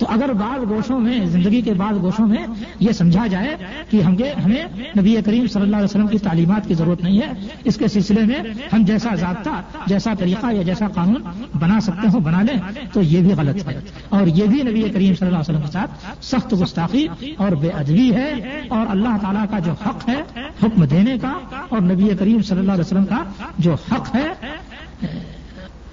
تو 0.01 0.07
اگر 0.09 0.33
بعض 0.33 0.69
گوشوں 0.69 0.99
میں، 0.99 1.25
زندگی 1.25 1.61
کے 1.61 1.73
بعض 1.73 1.95
گوشوں 2.01 2.27
میں 2.27 2.45
یہ 2.79 2.91
سمجھا 2.91 3.27
جائے 3.27 3.55
کہ 3.89 4.01
ہم 4.01 4.15
ہمیں 4.45 4.63
نبی 4.97 5.15
کریم 5.25 5.47
صلی 5.47 5.61
اللہ 5.61 5.75
علیہ 5.75 5.85
وسلم 5.85 6.07
کی 6.07 6.17
تعلیمات 6.17 6.67
کی 6.67 6.73
ضرورت 6.73 7.03
نہیں 7.03 7.21
ہے، 7.21 7.47
اس 7.63 7.75
کے 7.75 7.87
سلسلے 7.87 8.21
میں 8.21 8.39
ہم 8.73 8.83
جیسا 8.83 9.15
ضابطہ، 9.15 9.61
جیسا 9.87 10.13
طریقہ 10.19 10.53
یا 10.53 10.61
جیسا 10.61 10.87
قانون 10.87 11.21
بنا 11.59 11.79
سکتے 11.79 12.07
ہوں، 12.13 12.19
بنا 12.19 12.41
لیں 12.41 12.59
تو 12.93 13.01
یہ 13.01 13.21
بھی 13.21 13.33
غلط 13.33 13.67
ہے۔ 13.67 13.79
اور 14.09 14.27
یہ 14.27 14.45
بھی 14.45 14.61
نبی 14.61 14.81
کریم 14.81 15.13
صلی 15.13 15.27
اللہ 15.27 15.37
علیہ 15.37 15.49
وسلم 15.49 15.61
کے 15.61 15.71
ساتھ 15.71 16.25
سخت 16.25 16.53
گستاخی 16.61 17.07
اور 17.37 17.51
بے 17.51 17.69
ادبی 17.69 18.13
ہے 18.15 18.33
اور 18.67 18.85
اللہ 18.89 19.17
تعالیٰ 19.21 19.45
کا 19.51 19.59
جو 19.59 19.71
حق 19.71 20.09
ہے، 20.09 20.21
حکم 20.63 20.85
دینے 20.85 21.17
کا 21.21 21.33
اور 21.69 21.81
نبی 21.81 22.09
کریم 22.19 22.41
صلی 22.41 22.59
اللہ 22.59 22.71
علیہ 22.71 22.85
وسلم 22.85 23.05
کا 23.05 23.23
جو 23.59 23.75
حق 23.91 24.15
ہے 24.15 24.27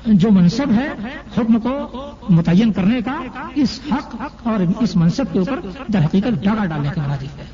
جو 0.06 0.30
منصب 0.30 0.72
ہے 0.72 0.88
حکم 1.38 1.60
کو 1.60 1.88
متعین 2.28 2.72
کرنے 2.72 3.00
کا 3.04 3.22
اس 3.54 3.80
حق 3.92 4.16
اور 4.44 4.82
اس 4.82 4.96
منصب 4.96 5.24
کے 5.32 5.38
اوپر 5.38 5.60
در 5.92 6.04
حقیقت 6.04 6.44
ڈاگا 6.44 6.64
ڈالنے 6.64 6.88
کا 6.94 7.02
مرادف 7.02 7.38
ہے۔ 7.38 7.44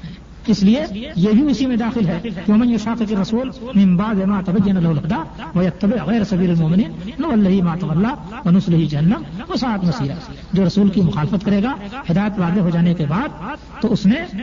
اس 0.46 0.62
لیے 0.62 0.84
یہ 1.16 1.30
بھی 1.30 1.50
اسی 1.50 1.66
میں 1.66 1.76
داخل 1.76 2.08
ہے 2.08 2.20
کہ 2.22 2.52
امن 2.52 2.76
شاخ 2.78 3.02
کے 3.08 3.16
رسول 3.16 3.50
ممباد 3.74 4.14
ما 4.14 4.40
تبین 4.40 4.76
الہدا 4.76 5.22
و 5.54 5.62
یتبع 5.62 6.04
غیر 6.06 6.24
سبیل 6.24 6.50
المؤمنین 6.50 6.90
نو 7.18 7.30
اللہ 7.30 7.62
ما 7.64 7.74
تولى 7.76 8.12
ونصلہ 8.44 8.84
جہنم 8.88 9.22
و 9.48 9.56
ساعت 9.56 10.02
جو 10.52 10.66
رسول 10.66 10.88
کی 10.88 11.00
مخالفت 11.00 11.44
کرے 11.44 11.62
گا، 11.62 11.74
ہدایت 12.10 12.38
واضح 12.38 12.60
ہو 12.60 12.70
جانے 12.70 12.94
کے 12.94 13.06
بعد 13.06 13.28
تو 13.80 13.92
اس 13.92 14.06
نے 14.06 14.42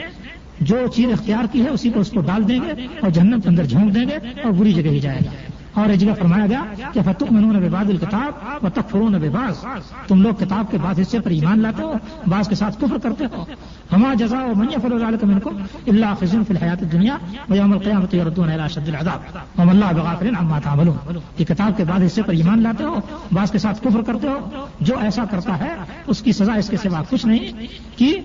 جو 0.59 0.87
چیز 0.87 1.11
اختیار 1.11 1.45
کی 1.51 1.63
ہے 1.63 1.69
اسی 1.69 1.89
کو 1.89 1.99
اس 1.99 2.11
کو 2.11 2.21
ڈال 2.21 2.47
دیں 2.47 2.59
گے 2.59 2.87
اور 3.01 3.09
جہنم 3.09 3.41
کے 3.41 3.49
اندر 3.49 3.65
جھونک 3.65 3.95
دیں 3.95 4.05
گے 4.09 4.41
اور 4.43 4.51
بری 4.51 4.73
جگہ 4.73 4.89
ہی 4.89 4.99
جائے 4.99 5.19
گا۔ 5.25 5.31
اور 5.73 5.89
ایک 5.89 5.99
جگہ 5.99 6.13
فرمایا 6.19 6.45
گیا 6.47 6.63
کہ 6.93 7.01
فتح 7.05 7.25
منون 7.31 7.67
باد 7.67 7.89
الکتاب 7.89 8.65
و 8.65 8.69
تک 8.69 8.89
فرون 8.89 9.11
باز 9.11 9.65
تم 10.07 10.21
لوگ 10.21 10.33
کتاب 10.33 10.71
کے 10.71 10.77
بعد 10.81 10.99
حصے 11.01 11.19
پر 11.19 11.31
ایمان 11.31 11.59
لاتے 11.59 11.83
ہو، 11.83 11.93
بعض 12.27 12.47
کے 12.47 12.55
ساتھ 12.55 12.81
کفر 12.81 12.97
کرتے 13.03 13.25
ہو۔ 13.25 13.45
ہما 13.93 14.13
جزا 14.13 14.39
و 14.39 14.55
منی 14.55 14.75
فل 14.81 15.15
من 15.23 15.39
کو 15.39 15.49
اللہ 15.87 16.05
خزن 16.19 16.43
فی 16.43 16.53
الحیات 16.53 16.91
دنیا 16.91 17.17
و 17.49 17.55
یوم 17.55 17.71
القیامت 17.73 18.13
یردون 18.13 18.51
الى 18.51 18.63
شد 18.69 18.89
العذاب۔ 18.89 19.37
وم 19.57 19.69
اللہ 19.69 19.85
بغافر 19.95 20.29
عما 20.39 20.59
تعملون۔ 20.59 21.17
یہ 21.37 21.45
کتاب 21.45 21.77
کے 21.77 21.83
بعد 21.83 21.99
حصے 22.05 22.21
پر 22.21 22.33
ایمان 22.33 22.63
لاتے 22.63 22.83
ہو، 22.83 22.95
بعض 23.31 23.51
کے 23.51 23.57
ساتھ 23.57 23.83
کفر 23.83 24.01
کرتے 24.01 24.27
ہو۔ 24.27 24.65
جو 24.79 24.97
ایسا 24.99 25.23
کرتا 25.31 25.59
ہے، 25.59 25.75
اس 26.07 26.21
کی 26.21 26.31
سزا 26.31 26.53
اس 26.53 26.69
کے 26.69 26.77
سوا 26.77 27.01
کچھ 27.09 27.25
نہیں 27.25 27.67
کہ 27.95 28.17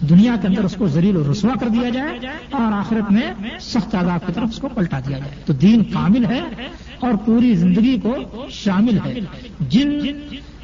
دنیا 0.00 0.36
کے 0.42 0.48
اندر 0.48 0.64
اس 0.64 0.74
کو 0.78 0.86
ذلیل 0.86 1.16
و 1.16 1.32
رسوا 1.32 1.54
کر 1.60 1.68
دیا 1.68 1.88
جائے 1.88 2.18
اور 2.50 2.72
آخرت 2.72 3.12
میں 3.12 3.32
سخت 3.60 3.94
عذاب 3.94 4.26
کی 4.26 4.32
طرف 4.32 4.48
اس 4.48 4.58
کو 4.58 4.68
پلٹا 4.68 5.00
دیا 5.08 5.18
جائے۔ 5.18 5.30
تو 5.46 5.52
دین 5.52 5.84
کامل 5.84 6.24
ہے 6.24 6.40
اور 7.00 7.14
پوری 7.24 7.54
زندگی 7.54 7.96
کو 8.02 8.16
شامل 8.50 8.98
ہے۔ 9.04 9.14
جن 9.60 9.98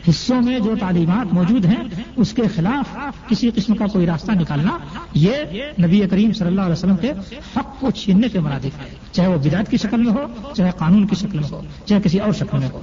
حصوں 0.08 0.40
میں 0.42 0.58
جو 0.58 0.74
تعلیمات 0.80 1.32
موجود 1.34 1.64
ہیں، 1.64 1.82
اس 2.16 2.32
کے 2.32 2.42
خلاف 2.54 2.96
کسی 3.28 3.50
قسم 3.54 3.74
کا 3.74 3.86
کوئی 3.86 4.06
راستہ 4.06 4.32
نکالنا، 4.32 4.78
یہ 5.14 5.34
نبی 5.82 6.00
کریم 6.10 6.32
صلی 6.32 6.46
اللہ 6.46 6.60
علیہ 6.60 6.72
وسلم 6.72 6.96
کے 6.96 7.10
حق 7.56 7.80
کو 7.80 7.90
چھیننے 7.90 8.28
کے 8.28 8.40
مرادف 8.40 8.78
ہے 8.80 8.94
چاہے 9.12 9.28
وہ 9.28 9.36
بدعت 9.36 9.70
کی 9.70 9.76
شکل 9.76 10.02
میں 10.02 10.12
ہو، 10.12 10.52
چاہے 10.54 10.70
قانون 10.78 11.06
کی 11.06 11.16
شکل 11.16 11.38
میں 11.38 11.50
ہو، 11.50 11.60
چاہے 11.84 12.00
کسی 12.04 12.18
اور 12.18 12.32
شکل 12.32 12.58
میں 12.58 12.68
ہو۔ 12.72 12.80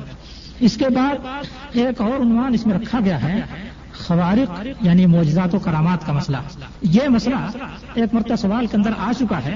اس 0.60 0.78
کے 0.78 0.90
بعد 0.90 1.16
ایک 1.74 2.02
اور 2.02 2.20
عنوان 2.22 2.54
اس 2.54 2.66
میں 2.66 2.76
رکھا 2.76 3.00
گیا 3.06 3.22
ہے 3.24 3.42
خوارق 3.94 4.68
یعنی 4.82 5.06
معجزات 5.06 5.56
و 5.56 5.60
کرامات 5.60 6.06
کا 6.06 6.14
مسئلہ۔ 6.14 6.38
یہ 6.82 7.08
مسئلہ 7.10 7.36
ایک 7.94 8.14
مرتبہ 8.14 8.36
سوال 8.36 8.66
کے 8.66 8.78
اندر 8.78 8.90
آ 8.98 9.12
چکا 9.20 9.44
ہے 9.46 9.56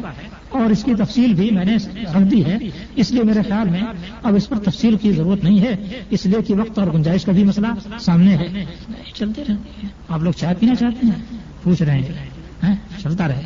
اور 0.50 0.70
اس 0.70 0.84
کی 0.84 0.96
تفصیل 0.96 1.34
بھی 1.34 1.52
میں 1.52 1.66
نے 1.66 1.76
رکھ 2.04 2.32
دی 2.32 2.46
ہے۔ 2.46 2.58
اس 2.96 3.12
لیے 3.12 3.24
میرے 3.24 3.42
خیال 3.42 3.70
میں 3.70 3.82
اب 4.24 4.36
اس 4.36 4.50
پر 4.50 4.58
تفصیل 4.60 4.98
کی 4.98 5.12
ضرورت 5.12 5.44
نہیں 5.44 5.60
ہے۔ 5.60 5.76
اس 6.10 6.26
لیے 6.26 6.42
کہ 6.42 6.54
وقت 6.54 6.80
اور 6.80 6.88
گنجائش 6.88 7.26
کا 7.26 7.32
بھی 7.32 7.44
مسئلہ 7.44 7.68
سامنے 8.00 8.38
ہے۔ 8.38 8.66
چلتے 9.14 9.44
رہتے 9.50 9.88
آپ 10.10 10.20
لوگ 10.24 10.32
چائے 10.32 10.56
پینا 10.60 10.76
چاہتے 10.76 11.08
ہیں؟ 11.08 11.38
پوچھ 11.64 11.82
رہے 11.84 12.00
ہیں۔ 12.00 12.30
ہاں؟ 12.64 12.76
چلتا 13.04 13.28
رہے۔ 13.28 13.42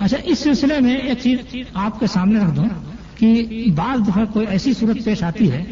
اچھا 0.00 0.16
اس 0.24 0.38
سلسلے 0.38 0.80
میں 0.80 0.96
ایک 0.96 1.18
چیز 1.22 1.38
آپ 1.74 2.00
کے 2.00 2.06
سامنے 2.06 2.40
رکھ 2.40 2.56
دوں 2.56 2.64
کہ 3.18 3.46
بعض 3.76 4.08
دفعہ 4.08 4.24
کوئی 4.24 4.46
ایسی 4.50 4.74
صورت 4.74 5.04
پیش 5.04 5.22
آتی 5.22 5.52
ہے 5.52 5.64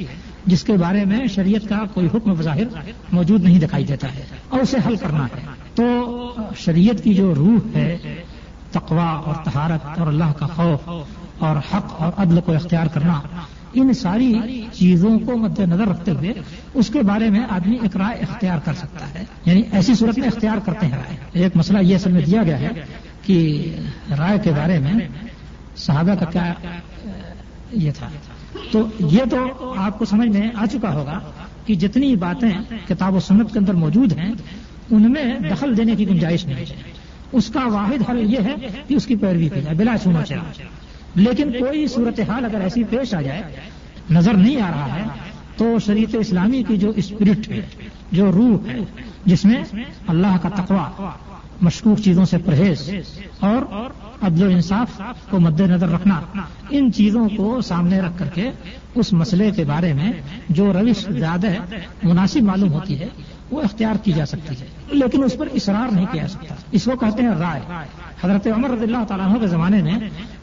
جس 0.47 0.65
کے 0.65 0.73
بارے 0.73 1.05
میں 1.05 1.27
شریعت 1.27 1.69
کا 1.69 1.79
کوئی 1.95 2.07
حکم 2.07 2.33
بظاہر 2.33 2.65
موجود 3.13 3.45
نہیں 3.45 3.61
دکھائی 3.61 3.85
دیتا 3.85 4.15
ہے 4.15 4.23
اور 4.49 4.61
اسے 4.61 4.77
حل 4.87 4.97
کرنا 4.97 5.25
ہے۔ 5.25 5.41
تو 5.75 6.15
شریعت 6.57 7.05
کی 7.05 7.15
جو 7.15 7.35
روح 7.35 7.77
ہے 7.77 7.97
تقوا 8.73 9.05
اور 9.05 9.35
تہارت 9.45 9.99
اور 9.99 10.07
اللہ 10.07 10.33
کا 10.39 10.47
خوف 10.47 10.89
اور 11.39 11.57
حق 11.57 12.03
اور 12.03 12.13
عدل 12.17 12.41
کو 12.41 12.53
اختیار 12.53 12.87
کرنا، 12.87 13.21
ان 13.75 13.95
ساری 13.95 14.35
چیزوں 14.73 15.19
کو 15.19 15.37
مد 15.37 15.59
نظر 15.61 15.87
رکھتے 15.89 16.11
ہوئے 16.11 16.33
اس 16.75 16.89
کے 16.89 17.03
بارے 17.03 17.31
میں 17.31 17.41
آدمی 17.51 17.77
ایک 17.83 17.97
رائے 17.97 18.21
اختیار 18.21 18.59
کر 18.59 18.73
سکتا 18.73 19.15
ہے۔ 19.15 19.25
یعنی 19.45 19.63
ایسی 19.73 19.95
صورت 19.95 20.19
میں 20.19 20.29
اختیار 20.29 20.57
کرتے 20.65 20.87
ہیں 20.87 20.97
رائے۔ 20.97 21.17
ایک 21.33 21.57
مسئلہ 21.57 21.79
یہ 21.83 21.95
اصل 21.95 22.13
میں 22.13 22.23
دیا 22.23 22.43
گیا 22.43 22.61
ہے 22.61 22.69
کہ 23.27 23.73
رائے 24.19 24.39
کے 24.39 24.51
بارے 24.51 24.79
میں 24.79 24.93
صحابہ 25.77 26.15
کا 26.15 26.25
کیا 26.25 26.53
یہ 27.73 27.91
تھا۔ 27.99 28.09
تو 28.73 28.87
یہ 28.99 29.23
تو 29.31 29.75
آپ 29.79 29.99
کو 29.99 30.05
سمجھ 30.05 30.29
میں 30.29 30.49
آ 30.55 30.67
چکا 30.67 30.93
ہوگا 30.95 31.19
کہ 31.65 31.75
جتنی 31.75 32.17
باتیں 32.17 32.51
کتاب 32.89 33.15
و 33.15 33.21
سنت 33.21 33.53
کے 33.53 33.59
اندر 33.59 33.75
موجود 33.75 34.13
ہیں، 34.13 34.33
ان 34.91 35.13
میں 35.13 35.39
دخل 35.51 35.77
دینے 35.77 35.97
کی 35.97 36.09
گنجائش 36.09 36.45
نہیں 36.47 36.71
ہے۔ 36.71 36.93
اس 37.33 37.49
کا 37.49 37.61
واحد 37.67 38.11
حل 38.11 38.33
یہ 38.33 38.39
ہے 38.39 38.55
کہ 38.87 38.95
اس 38.95 39.07
کی 39.07 39.17
پیروی 39.17 39.49
کی 39.49 39.61
جائے، 39.61 39.77
بلا 39.77 39.97
سونا 40.03 40.23
چاہیے 40.23 40.65
لیکن 41.15 41.53
کوئی 41.53 41.87
صورتحال 41.87 42.45
اگر 42.45 42.61
ایسی 42.61 42.85
پیش 42.85 43.15
آ 43.15 43.21
جائے، 43.23 43.43
نظر 44.11 44.35
نہیں 44.35 44.61
آ 44.61 44.71
رہا 44.71 44.95
ہے، 44.95 45.05
تو 45.57 45.79
شریعت 45.79 46.17
اسلامی 46.21 46.63
کی 46.63 46.77
جو 46.77 46.93
اسپرٹ 46.97 47.51
ہے، 47.51 47.61
جو 48.13 48.31
روح 48.33 48.69
ہے، 48.69 48.79
جس 49.25 49.45
میں 49.45 49.63
اللہ 50.07 50.37
کا 50.43 50.49
تقوا 50.49 51.11
مشکوک 51.61 51.99
چیزوں 51.99 52.25
سے 52.25 52.39
پرہیز 52.39 52.91
اور 53.41 53.63
عدل 54.23 54.47
و 54.47 54.51
انصاف 54.51 55.01
کو 55.31 55.41
مد 55.41 55.61
نظر 55.61 55.89
رکھنا، 55.89 56.21
ان 56.71 56.93
چیزوں 56.93 57.29
کو 57.37 57.61
سامنے 57.61 58.01
رکھ 58.01 58.19
کر 58.19 58.27
کے 58.27 58.51
اس 58.95 59.13
مسئلے 59.13 59.51
کے 59.51 59.65
بارے 59.65 59.93
میں 59.93 60.13
جو 60.49 60.73
روش 60.73 61.07
زیادہ 61.09 61.47
مناسب 62.03 62.43
معلوم 62.43 62.73
ہوتی 62.73 63.01
ہے، 63.01 63.09
وہ 63.51 63.63
اختیار 63.63 63.95
کی 64.05 64.13
جا 64.13 64.27
سکتی 64.27 64.55
ہے۔ 64.61 64.67
لیکن 64.89 65.25
اس 65.25 65.37
پر 65.39 65.49
اصرار 65.55 65.95
نہیں 65.95 66.07
کیا 66.13 66.29
سکتا۔ 66.29 66.55
اس 66.73 66.85
کو 66.85 66.97
کہتے 66.97 67.23
ہیں 67.23 67.31
رائے۔ 67.31 67.61
حضرت 68.25 68.47
عمر 68.47 68.71
رضی 68.71 68.85
اللہ 68.85 69.05
تعالیٰ 69.09 69.41
کے 69.41 69.47
زمانے 69.47 69.83
میں 69.83 69.99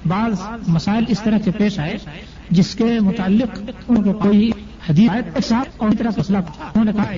بعض 0.07 0.33
مسائل 0.67 1.03
اس 1.07 1.21
طرح 1.21 1.37
کے 1.37 1.51
پیش 1.51 1.79
آئے، 1.79 1.97
جس 2.49 2.75
کے 2.75 2.99
متعلق 2.99 3.59
ان 3.87 4.03
کو 4.03 4.13
کوئی 4.13 4.51
حدیث 4.89 5.51
اور 5.77 5.89
طرح 5.97 6.09
انہوں 6.75 6.83
نے 6.83 6.91
کہا 6.91 7.11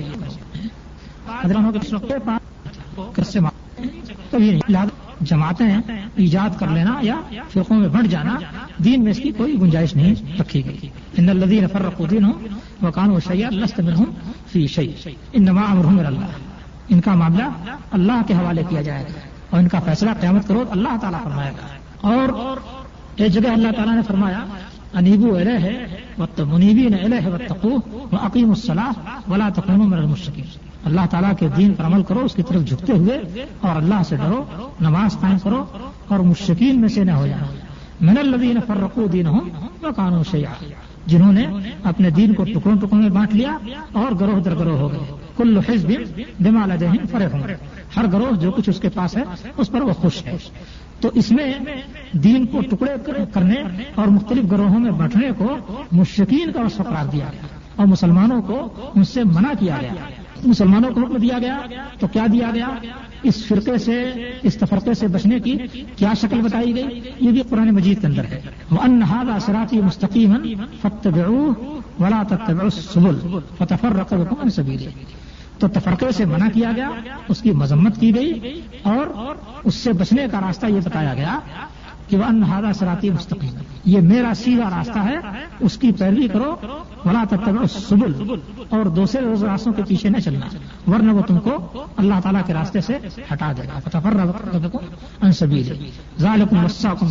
کبھی 4.30 4.50
نہیں 4.50 4.86
جماعتیں 5.20 5.76
ایجاد 6.16 6.58
کر 6.58 6.66
لینا 6.68 6.98
یا 7.02 7.14
فرقوں 7.48 7.76
میں 7.76 7.88
بڑھ 7.88 8.06
جانا، 8.06 8.38
دین 8.84 9.02
میں 9.02 9.10
اس 9.10 9.18
کی 9.18 9.32
کوئی 9.32 9.60
گنجائش 9.60 9.96
نہیں 9.96 10.14
رکھی 10.40 10.66
گئی۔ 10.66 10.88
ان 11.16 11.28
الدین 11.28 11.66
فرق 11.72 12.00
الدین 12.00 12.24
ہوں 12.24 12.32
وہ 12.82 12.90
کان 12.90 13.10
و 13.10 13.20
شیا 13.20 13.48
لست 13.50 13.80
میں 13.80 13.94
ہوں 13.94 14.06
فی 14.52 14.66
شعی 14.66 14.92
ان 15.32 15.44
نما 15.44 15.60
امر 15.60 16.04
اللہ۔ 16.04 16.26
ان 16.88 17.00
کا 17.00 17.14
معاملہ 17.14 17.42
اللہ 17.90 18.22
کے 18.26 18.34
حوالے 18.34 18.62
کیا 18.68 18.82
جائے 18.82 19.02
گا۔ 19.02 19.20
اور 19.50 19.60
ان 19.60 19.68
کا 19.68 19.80
فیصلہ 19.80 20.10
قیامت 20.20 20.48
کرو 20.48 20.64
اللہ 20.70 20.96
تعالیٰ 21.00 21.24
فرمائے 21.24 21.50
گا۔ 21.50 21.66
اور 22.08 22.56
ایک 23.16 23.32
جگہ 23.32 23.50
اللہ 23.50 23.68
تعالیٰ 23.76 23.94
نے 23.94 24.02
فرمایا، 24.06 24.44
انیبو 24.94 25.38
علیہ 25.38 25.58
ہے 25.58 25.86
وقت 26.18 26.40
منیبی 26.40 26.88
نے 26.88 26.96
علیہ 26.96 27.26
وقت 27.26 27.66
وہ 27.66 27.78
عقیم 28.12 28.48
الصلاح 28.48 28.92
ولا 29.30 29.48
تقوم 29.48 29.90
من 29.90 29.98
المشکین 29.98 30.69
اللہ 30.84 31.00
تعالیٰ 31.10 31.32
کے 31.38 31.48
دین 31.56 31.74
پر 31.74 31.84
عمل 31.84 32.02
کرو، 32.02 32.20
اس 32.24 32.34
کی 32.34 32.42
طرف 32.42 32.64
جھکتے 32.64 32.92
ہوئے 32.92 33.18
اور 33.60 33.76
اللہ 33.76 34.02
سے 34.08 34.16
ڈرو، 34.16 34.44
نماز 34.80 35.20
قائم 35.20 35.38
کرو 35.38 35.64
اور 36.08 36.18
مشکین 36.18 36.80
میں 36.80 36.88
سے 36.88 37.04
نہ 37.04 37.10
ہو 37.10 37.26
جانا 37.26 37.46
من 38.00 38.18
الذین 38.18 38.58
فرقوا 38.66 39.04
دینہم 39.12 39.38
وکانوا 39.82 40.22
شیعا۔ 40.30 40.52
جنہوں 41.06 41.32
نے 41.32 41.46
اپنے 41.84 42.10
دین 42.10 42.34
کو 42.34 42.44
ٹکڑوں 42.44 42.76
ٹکڑوں 42.76 43.02
میں 43.02 43.08
بانٹ 43.08 43.34
لیا 43.34 43.56
اور 43.92 44.12
گروہ 44.20 44.40
در 44.40 44.54
گروہ 44.54 44.78
ہو 44.78 44.92
گئے۔ 44.92 45.12
کل 45.36 45.58
حزب 45.68 45.90
بما 46.40 46.66
لدیہم 46.66 47.06
فرحون۔ 47.10 47.42
ہر 47.96 48.04
گروہ 48.12 48.36
جو 48.36 48.50
کچھ 48.50 48.68
اس 48.68 48.80
کے 48.80 48.88
پاس 48.88 49.16
ہے، 49.16 49.22
اس 49.56 49.70
پر 49.70 49.80
وہ 49.80 49.92
خوش 49.92 50.26
ہے۔ 50.26 50.36
تو 51.00 51.10
اس 51.14 51.32
میں 51.32 51.54
دین 52.12 52.46
کو 52.46 52.60
ٹکڑے 52.70 53.12
کرنے 53.32 53.54
اور 53.94 54.06
مختلف 54.06 54.50
گروہوں 54.50 54.78
میں 54.78 54.90
بانٹنے 54.90 55.28
کو 55.38 55.56
مشکین 55.92 56.52
کا 56.52 56.62
وصف 56.62 56.76
قرار 56.76 57.06
دیا 57.06 57.26
گیا 57.32 57.46
اور 57.76 57.86
مسلمانوں 57.86 58.42
کو 58.42 58.68
ان 58.94 59.04
سے 59.04 59.24
منع 59.24 59.52
کیا 59.58 59.76
گیا۔ 59.80 59.94
مسلمانوں 60.46 60.90
کو 60.90 61.00
حکم 61.00 61.16
دیا 61.16 61.38
گیا، 61.38 61.58
تو 61.98 62.06
کیا 62.06 62.26
دیا 62.32 62.50
گیا؟ 62.54 62.68
اس 63.22 63.46
فرقے 63.46 63.78
سے، 63.78 64.12
اس 64.42 64.56
تفرقے 64.56 64.94
سے 64.94 65.06
بچنے 65.06 65.40
کی 65.40 65.58
کیا 65.96 66.12
شکل 66.20 66.40
بتائی 66.40 66.74
گئی؟ 66.74 67.00
یہ 67.20 67.30
بھی 67.30 67.42
قرآن 67.50 67.74
مجید 67.74 68.00
کے 68.00 68.06
اندر 68.06 68.24
ہے۔ 68.24 68.40
وہ 68.70 68.78
انہاد 68.82 69.24
اثراتی 69.28 69.80
مستقیم 69.80 70.34
فتح 70.80 71.18
ولا 72.00 72.22
تتبعوا 72.28 73.38
فتفرق 73.58 74.12
بكم 74.12 74.34
عن 74.42 74.50
سبيله۔ 74.50 74.90
تو 75.58 75.68
تفرقے 75.68 76.12
سے 76.12 76.24
منع 76.24 76.46
کیا 76.54 76.72
گیا، 76.76 76.90
اس 77.28 77.42
کی 77.42 77.50
مذمت 77.50 78.00
کی 78.00 78.14
گئی 78.14 78.60
اور 78.82 79.34
اس 79.64 79.74
سے 79.74 79.92
بچنے 79.92 80.26
کا 80.30 80.40
راستہ 80.40 80.66
یہ 80.66 80.80
بتایا 80.84 81.14
گیا 81.14 81.38
کہ 82.08 82.16
وہ 82.16 82.24
انہارا 82.24 82.72
سراتی 82.72 83.10
مستقیم 83.10 83.54
یہ 83.84 84.00
میرا 84.00 84.32
سیدھا 84.36 84.78
راستہ 84.78 84.98
ہے، 84.98 85.16
اس 85.60 85.78
کی 85.78 85.92
پیروی 85.92 86.28
کرو 86.28 86.56
بلا 87.04 87.24
تب 87.30 87.66
سبل 87.70 88.34
اور 88.68 88.84
دوسرے 88.84 89.20
راستوں 89.42 89.72
کے 89.72 89.82
پیچھے 89.88 90.08
نہ 90.08 90.18
چلنا، 90.18 90.46
ورنہ 90.90 91.12
وہ 91.12 91.22
تم 91.22 91.38
کو 91.38 91.84
اللہ 91.96 92.14
تعالیٰ 92.22 92.42
کے 92.46 92.54
راستے 92.54 92.80
سے 92.80 92.98
ہٹا 93.32 93.52
دے 93.52 93.62
گا۔ 93.62 93.78
ذالکم 96.18 96.64
وساکم 96.64 97.08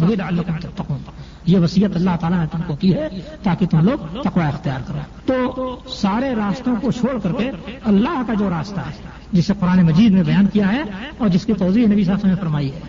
تتقون۔ 0.61 0.97
یہ 1.45 1.59
وصیت 1.59 1.95
اللہ 1.95 2.09
تعالیٰ 2.19 2.39
نے 2.39 2.45
تم 2.51 2.59
کو 2.67 2.75
کی 2.75 2.93
ہے 2.93 3.09
تاکہ 3.43 3.65
تم 3.65 3.79
لوگ 3.79 4.21
تقوی 4.21 4.43
اختیار 4.43 4.79
کرو۔ 4.87 4.99
تو 5.25 5.79
سارے 5.89 6.35
راستوں 6.35 6.75
کو 6.81 6.91
چھوڑ 6.91 7.19
کر 7.19 7.31
کے 7.31 7.51
اللہ 7.83 8.21
کا 8.27 8.33
جو 8.33 8.49
راستہ 8.49 8.79
ہے، 8.79 9.07
جسے 9.31 9.53
قرآن 9.59 9.85
مجید 9.85 10.11
میں 10.11 10.23
بیان 10.23 10.47
کیا 10.47 10.71
ہے 10.71 10.83
اور 11.17 11.29
جس 11.29 11.45
کی 11.45 11.53
توضیح 11.53 11.87
نبی 11.87 12.03
صاحب 12.03 12.19
نے 12.23 12.35
فرمائی 12.35 12.71
ہے، 12.71 12.79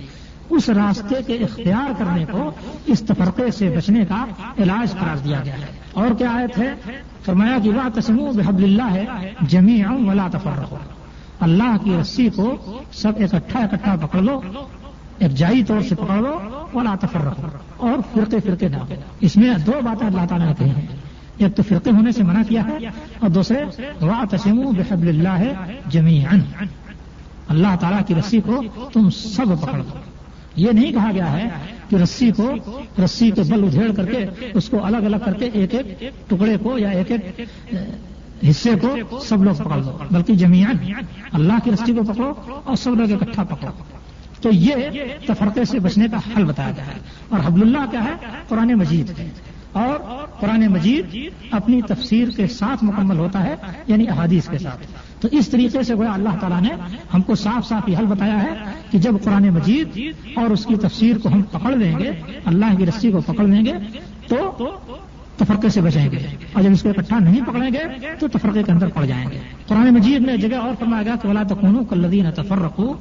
اس 0.51 0.69
راستے 0.69 1.15
کے 1.27 1.35
اختیار 1.35 1.93
کرنے 1.99 2.25
کو 2.31 2.51
اس 2.87 3.01
تفرقے 3.01 3.51
سے 3.51 3.75
بچنے 3.77 4.05
کا 4.05 4.25
علاج 4.59 4.93
قرار 4.93 5.17
دیا 5.17 5.41
گیا 5.45 5.55
ہے۔ 5.55 5.80
اور 5.93 6.15
کیا 6.19 6.31
آئے 6.33 6.47
تھے 6.47 6.69
فرمایا 7.25 7.57
کہ 7.65 7.71
وا 7.71 7.89
تسم 7.95 8.17
بحب 8.37 8.59
اللہ 8.59 8.91
ہے 8.93 9.33
جمی 9.49 9.83
ولا 10.09 10.27
تفرق 10.33 10.75
اللہ 11.41 11.77
کی 11.85 11.97
رسی 12.01 12.29
کو 12.37 12.55
سب 12.93 13.23
اکٹھا 13.23 13.61
اکٹھا 13.61 13.95
پکڑ 14.03 14.21
لو 14.23 14.41
ایک 15.19 15.33
جائی 15.37 15.63
طور 15.65 15.81
سے 15.89 15.95
پکڑ 15.95 16.17
لو، 16.17 16.39
ولا 16.75 16.95
تفرق 17.01 17.41
اور 17.77 17.99
فرقے 18.13 18.39
فرقے 18.45 18.69
نہ 18.69 18.77
اس 19.21 19.37
میں 19.37 19.55
دو 19.67 19.73
باتیں 19.85 20.07
اللہ 20.07 20.27
تعالیٰ 20.29 20.47
نے 20.47 20.55
کہی 20.59 20.71
ہیں۔ 20.71 20.87
ایک 21.39 21.57
تو 21.57 21.63
فرقے 21.69 21.91
ہونے 21.91 22.13
سے 22.13 22.23
منع 22.23 22.43
کیا 22.49 22.63
ہے، 22.67 22.77
اور 23.21 23.29
دوسرے 23.31 23.65
وا 24.01 24.23
تسم 24.31 24.61
بحب 24.77 25.03
اللہ 25.09 25.37
ہے 25.39 25.53
جمی 25.87 26.23
اللہ 27.49 27.77
تعالیٰ 27.81 28.01
کی 28.07 28.15
رسی 28.15 28.41
کو 28.41 28.63
تم 28.93 29.11
سب 29.11 29.61
پکڑ 29.63 29.79
لو۔ 29.79 29.99
یہ 30.61 30.71
نہیں 30.73 30.93
کہا 30.93 31.11
گیا 31.15 31.33
ہے 31.33 31.49
کہ 31.89 31.97
رسی 31.97 32.31
کو 32.37 32.53
رسی 33.05 33.31
کے 33.31 33.43
بل 33.43 33.65
ادھیڑ 33.65 33.93
کر 33.93 34.07
کے 34.07 34.27
اس 34.55 34.69
کو 34.69 34.85
الگ 34.85 34.97
الگ 34.97 35.17
کر 35.25 35.33
کے 35.33 35.51
ایک 35.53 35.75
ایک 35.75 36.01
ٹکڑے 36.31 36.57
کو 36.57 36.79
یا 36.79 36.89
ایک 36.89 37.11
ایک 37.11 37.41
حصے 38.51 38.71
کو 38.81 39.19
سب 39.19 39.45
لوگ 39.45 39.55
پکڑ 39.55 39.81
دو 39.81 39.99
بلکہ 40.11 40.35
جمیان 40.35 40.77
اللہ 41.33 41.53
کی 41.65 41.71
رسی 41.71 41.93
کو 41.93 42.13
پکڑو 42.13 42.33
اور 42.65 42.77
سب 42.77 42.95
لوگ 42.95 43.13
اکٹھا 43.13 43.43
پکڑو۔ 43.43 43.71
تو 44.43 44.51
یہ 44.53 44.75
تفرقے 45.27 45.65
سے 45.65 45.79
بچنے 45.79 46.07
کا 46.09 46.17
حل 46.37 46.45
بتایا 46.45 46.71
گیا 46.77 46.87
ہے۔ 46.87 46.93
اور 47.29 47.41
حبل 47.45 47.63
اللہ 47.63 47.91
کیا 47.91 48.05
ہے؟ 48.05 48.15
قرآن 48.49 48.75
مجید۔ 48.75 49.13
اور 49.73 50.27
قرآن 50.41 50.67
مجید 50.67 51.17
اپنی 51.51 51.83
تفسیر 51.83 52.29
کے 52.29 52.47
ساتھ 52.47 52.85
مکمل 52.85 53.19
ہوتا 53.19 53.45
ہے 53.45 53.55
یعنی 53.87 54.09
احادیث 54.09 54.49
کے 54.49 54.59
ساتھ۔ 54.59 54.79
تو 55.21 55.29
اس 55.33 55.49
طریقے 55.49 55.83
سے 55.83 55.95
گویا 55.95 56.13
اللہ 56.13 56.29
تعالیٰ 56.41 56.61
نے 56.61 56.69
ہم 57.15 57.23
کو 57.23 57.35
صاف 57.35 57.69
صاف 57.69 57.89
یہ 57.89 57.97
حل 57.97 58.07
بتایا 58.07 58.43
ہے 58.43 58.55
کہ 58.91 58.99
جب 58.99 59.13
قرآن 59.25 59.49
مجید 59.49 60.01
اور 60.37 60.51
اس 60.51 60.67
کی 60.67 60.77
تفسیر 60.77 61.19
کو 61.19 61.29
ہم 61.29 61.43
پکڑ 61.43 61.77
لیں 61.77 61.99
گے، 61.99 62.11
اللہ 62.45 62.77
کی 62.79 62.87
رسی 62.87 63.13
کو 63.13 63.21
پکڑ 63.21 63.45
لیں 63.45 63.65
گے، 63.65 63.73
تو 64.29 64.57
تفرقے 65.37 65.69
سے 65.69 65.81
بچیں 65.81 66.11
گے۔ 66.11 66.19
اور 66.53 66.63
جب 66.63 66.71
اس 66.73 66.83
کو 66.83 66.89
اکٹھا 66.89 67.19
نہیں 67.19 67.41
پکڑیں 67.47 67.71
گے، 67.73 68.09
تو 68.19 68.29
تفرقے 68.29 68.63
کے 68.63 68.73
اندر 68.73 68.89
پڑ 68.89 69.05
جائیں 69.05 69.31
گے۔ 69.31 69.39
قرآن 69.67 69.95
مجید 69.95 70.21
میں 70.21 70.37
جگہ 70.37 70.57
اور 70.57 70.73
فرمایا 70.79 71.03
گیا 71.03 71.15
کہ 71.23 71.29
ولا 71.29 71.43
تکون 71.43 71.85
کلدین 71.91 72.31
تفر 72.31 72.59
رکھو 72.59 72.95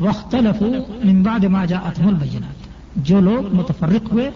وقت 0.00 0.34
لفو 0.34 0.72
امباد 1.04 1.44
ماجا 1.44 1.78
اتم 1.78 2.06
البینات 2.06 2.68
جو 2.96 3.20
لوگ 3.20 3.54
متفرق 3.54 4.12
ہوئے، 4.12 4.30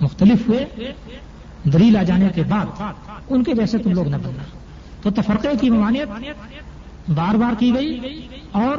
مختلف 0.00 0.48
ہوئے، 0.48 0.92
دلیل 1.64 1.96
آ 1.96 2.02
جانے 2.02 2.28
کے 2.34 2.42
بعد، 2.48 2.82
ان 3.28 3.44
کے 3.44 3.54
جیسے 3.54 3.78
تم 3.78 3.90
لوگ 3.90 4.08
نہ 4.08 4.16
بننا۔ 4.16 4.42
تو 5.04 5.10
تفرقے 5.10 5.48
کی 5.60 5.70
ممانعت 5.70 6.22
بار 7.10 7.34
بار 7.34 7.52
کی 7.58 7.74
گئی 7.74 8.00
اور 8.52 8.78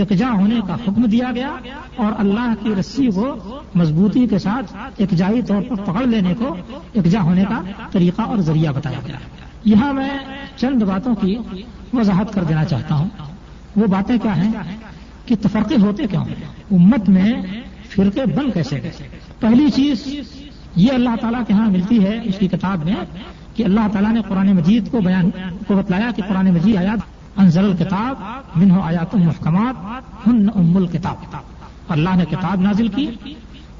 اکجا 0.00 0.30
ہونے 0.30 0.60
کا 0.68 0.74
حکم 0.74 1.02
دیا 1.02 1.30
گیا 1.34 1.50
اور 1.96 2.12
اللہ 2.18 2.54
کی 2.62 2.74
رسی 2.80 3.08
کو 3.14 3.36
مضبوطی 3.74 4.26
کے 4.26 4.38
ساتھ 4.38 4.74
اکجائی 4.74 5.42
طور 5.42 5.62
پر 5.68 5.74
پکڑ 5.74 6.06
لینے 6.06 6.34
کو 6.34 6.56
اکجا 6.94 7.22
ہونے 7.22 7.44
کا 7.44 7.62
طریقہ 7.90 8.22
اور 8.22 8.38
ذریعہ 8.38 8.72
بتایا 8.72 9.00
گیا۔ 9.06 9.16
یہاں 9.64 9.92
میں 9.92 10.10
چند 10.56 10.82
باتوں 10.82 11.14
کی 11.14 11.36
وضاحت 11.92 12.32
کر 12.32 12.44
دینا 12.44 12.64
چاہتا 12.64 12.94
ہوں۔ 12.94 13.08
وہ 13.76 13.86
باتیں 13.86 14.18
کیا 14.22 14.36
ہیں 14.36 14.52
کہ 15.26 15.34
تفرقے 15.42 15.74
ہوتے 15.82 16.06
کیوں 16.06 16.24
ہیں؟ 16.24 16.34
امت 16.70 17.08
میں 17.08 17.32
فرقے 17.88 18.26
بن 18.26 18.50
کیسے 18.50 18.82
گئے؟ 18.82 19.08
پہلی 19.40 19.70
چیز 19.70 20.16
یہ 20.76 20.92
اللہ 20.92 21.16
تعالیٰ 21.20 21.42
کے 21.46 21.52
ہاں 21.52 21.70
ملتی 21.70 22.04
ہے 22.04 22.20
اس 22.24 22.34
کی 22.38 22.48
کتاب 22.48 22.84
میں 22.84 22.94
کہ 23.54 23.62
اللہ 23.62 23.80
تعالیٰ 23.92 24.12
نے 24.12 24.20
قرآن 24.28 24.52
مجید 24.52 24.90
کو 24.90 25.00
بیان 25.00 25.30
کو 25.66 25.74
بتلایا 25.76 26.10
کہ 26.16 26.22
قرآن 26.28 26.50
مجید 26.50 26.76
آیات 26.76 26.98
انزل 27.36 27.64
الکتاب 27.64 28.14
منہ 28.58 28.72
آیات 28.82 29.14
المحکمات 29.14 29.74
ہن 30.26 30.46
ام 30.54 30.76
الکتاب۔ 30.76 31.36
اللہ 31.88 32.16
نے 32.16 32.24
کتاب 32.30 32.60
نازل 32.60 32.88
کی، 32.88 33.10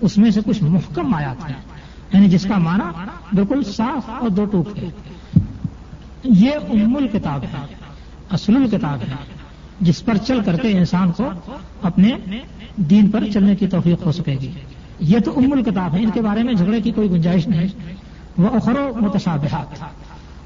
اس 0.00 0.18
میں 0.18 0.30
سے 0.30 0.40
کچھ 0.46 0.62
محکم 0.62 1.14
آیات 1.14 1.50
ہیں۔ 1.50 1.56
یعنی 2.12 2.28
جس 2.28 2.44
کا 2.44 2.58
معنی 2.58 3.04
بالکل 3.32 3.62
صاف 3.62 4.10
اور 4.20 4.28
دو 4.28 4.44
ٹوک 4.44 4.78
ہے۔ 4.78 4.88
یہ 6.24 6.50
ام 6.70 6.96
الکتاب 6.96 7.42
ہے، 7.42 7.74
اصل 8.30 8.56
الکتاب 8.56 8.98
ہے۔ 9.00 9.14
جس 9.80 10.04
پر 10.04 10.16
چل 10.16 10.40
کر 10.44 10.56
کے 10.56 10.78
انسان 10.78 11.12
کو 11.12 11.30
اپنے 11.82 12.10
دین 12.76 13.10
پر 13.10 13.24
چلنے 13.34 13.56
کی 13.56 13.66
توفیق 13.66 14.06
ہو 14.06 14.12
سکے 14.12 14.36
گی۔ 14.40 14.50
یہ 15.00 15.18
تو 15.18 15.38
ام 15.38 15.52
الکتاب 15.52 15.94
ہے، 15.94 16.02
ان 16.02 16.10
کے 16.10 16.20
بارے 16.20 16.42
میں 16.42 16.54
جھگڑے 16.54 16.80
کی 16.80 16.90
کوئی 16.90 17.10
گنجائش 17.10 17.48
نہیں۔ 17.48 17.68
وہ 18.40 18.48
اخرو 18.48 18.92
متشابہات 19.00 19.84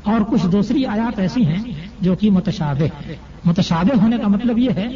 اور 0.02 0.20
کچھ 0.20 0.46
دوسری 0.46 0.86
آیات 0.86 1.18
ایسی 1.18 1.46
ہیں 1.46 1.62
جو 2.00 2.14
کہ 2.14 2.30
متشابہ۔ 2.30 3.10
متشابہ 3.44 4.00
ہونے 4.02 4.18
کا 4.18 4.28
مطلب 4.28 4.58
یہ 4.58 4.70
ہے 4.70 4.88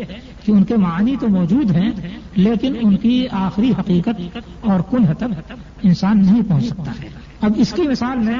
کہ 0.45 0.53
ان 0.53 0.65
کے 0.65 0.77
معنی 0.77 1.17
تو 1.21 1.29
موجود 1.29 1.71
ہیں، 1.71 1.91
لیکن 2.35 2.75
ان 2.81 2.97
کی 2.97 3.27
آخری 3.31 3.73
حقیقت 3.79 4.39
اور 4.61 4.81
کن 4.81 5.15
تک 5.15 5.57
انسان 5.83 6.27
نہیں 6.27 6.43
پہنچ 6.49 6.65
سکتا۔ 6.65 6.93
ہے 7.03 7.09
اب 7.41 7.53
اس 7.57 7.73
کی 7.73 7.83
مثال 7.83 8.19
میں 8.19 8.39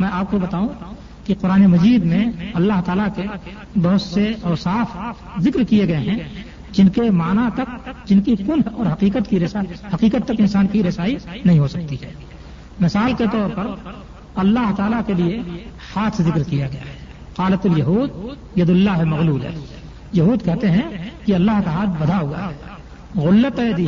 میں 0.00 0.08
آپ 0.12 0.30
کو 0.30 0.38
بتاؤں 0.38 0.68
کہ 1.24 1.34
قرآن 1.40 1.66
مجید 1.66 2.04
میں 2.04 2.24
اللہ 2.54 2.80
تعالیٰ 2.84 3.06
کے 3.16 3.22
بہت 3.76 4.00
سے 4.00 4.32
اور 4.42 4.56
صاف 4.56 4.96
ذکر 5.40 5.62
کیے 5.62 5.88
گئے 5.88 5.96
ہیں، 5.96 6.18
جن 6.72 6.88
کے 6.88 7.10
معنی 7.10 7.48
تک، 7.54 7.88
جن 8.08 8.20
کی 8.20 8.36
کن 8.36 8.60
اور 8.72 8.86
حقیقت 8.86 9.30
کی 9.30 9.40
رسائی 9.40 9.72
حقیقت 9.94 10.24
تک 10.24 10.32
انسان 10.38 10.66
کی 10.66 10.82
رسائی 10.82 11.16
نہیں 11.44 11.58
ہو 11.58 11.68
سکتی۔ 11.68 11.96
ہے 12.02 12.12
مثال 12.80 13.12
کے 13.18 13.24
طور 13.32 13.48
پر 13.56 13.66
اللہ 14.34 14.74
تعالیٰ 14.76 15.00
کے 15.06 15.12
لیے 15.12 15.42
ہاتھ 15.96 16.22
ذکر 16.22 16.42
کیا 16.42 16.68
گیا 16.68 16.80
ہے۔ 16.80 17.04
قالت 17.36 17.66
الہود 17.66 18.10
ید 18.56 18.70
اللہ 18.70 19.04
مغلول 19.04 19.42
ہے۔ 19.42 19.50
یہود 20.12 20.44
کہتے 20.44 20.70
ہیں 20.70 21.10
کہ 21.24 21.34
اللہ 21.34 21.60
کا 21.64 21.70
ہاتھ 21.70 22.02
بدھا 22.02 22.20
ہوا 22.20 22.50
غلط 23.14 23.60
دی 23.76 23.86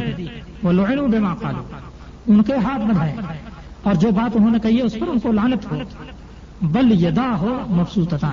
وہ 0.62 0.73
لوہن 0.73 1.11
بے 1.11 1.19
قالو 1.40 1.62
ان 2.26 2.43
کے 2.43 2.52
ہاتھ 2.52 2.83
بدھائے 2.83 3.16
اور 3.83 3.95
جو 3.95 4.11
بات 4.11 4.37
انہوں 4.37 4.50
نے 4.50 4.59
کہی 4.59 4.76
ہے 4.76 4.83
اس 4.83 4.97
پر 5.00 5.09
ان 5.09 5.19
کو 5.19 5.33
لانت 5.33 5.73
ہو۔ 5.73 5.78
بل 6.62 7.05
یدا 7.05 7.37
ہو 7.38 7.64
مفسوس 7.69 8.25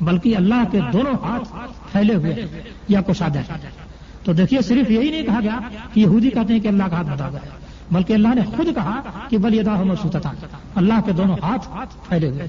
بلکہ 0.00 0.36
اللہ 0.36 0.64
کے 0.70 0.80
دونوں 0.92 1.12
ہاتھ 1.12 1.48
پھیلے 1.92 2.14
ہوئے 2.14 2.46
یا 2.88 3.02
کشادہ 3.02 3.40
تو 4.24 4.32
دیکھیے 4.32 4.60
صرف 4.60 4.90
یہی 4.90 5.10
نہیں 5.10 5.22
کہا 5.22 5.40
گیا 5.42 5.58
کہ 5.92 6.00
یہودی 6.00 6.30
کہتے 6.30 6.52
ہیں 6.52 6.60
کہ 6.60 6.68
اللہ 6.68 6.84
کا 6.84 6.96
ہاتھ 6.96 7.06
بتا 7.06 7.28
گیا 7.28 7.40
بلکہ 7.92 8.12
اللہ 8.12 8.28
نے 8.34 8.40
خود 8.56 8.66
کہا 8.74 9.00
کہ 9.28 9.38
بل 9.38 9.58
ادا 9.58 9.78
ہو 9.78 10.08
تھا۔ 10.08 10.32
اللہ 10.74 10.94
کے 11.06 11.12
دونوں 11.12 11.36
ہاتھ 11.42 11.68
پھیلے 12.08 12.30
ہوئے۔ 12.30 12.48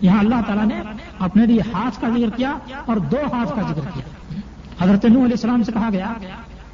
یہاں 0.00 0.18
اللہ 0.18 0.34
تعالیٰ 0.46 0.66
نے 0.66 0.82
اپنے 1.18 1.46
لیے 1.46 1.60
ہاتھ 1.72 2.00
کا 2.00 2.08
ذکر 2.08 2.36
کیا 2.36 2.58
اور 2.86 2.96
دو 2.96 3.16
ہاتھ 3.32 3.50
کا 3.56 3.62
ذکر 3.62 3.80
کیا۔ 3.94 4.36
حضرت 4.80 5.04
نو 5.04 5.18
علیہ 5.18 5.32
السلام 5.32 5.62
سے 5.62 5.72
کہا 5.72 5.88
گیا 5.92 6.12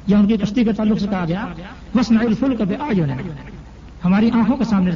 یا 0.07 0.17
ان 0.17 0.27
کی 0.27 0.37
کشتی 0.37 0.63
کے 0.63 0.73
تعلق 0.73 0.99
سے 0.99 1.07
کہا 1.07 1.25
گیا 1.27 1.45
بس 1.95 2.11
نئے 2.11 2.33
فل 2.33 2.55
کبھی 2.55 2.75
آج 2.75 3.01
ہماری 4.05 4.31
آنکھوں 4.33 4.57
کے 4.57 4.63
سامنے 4.63 4.91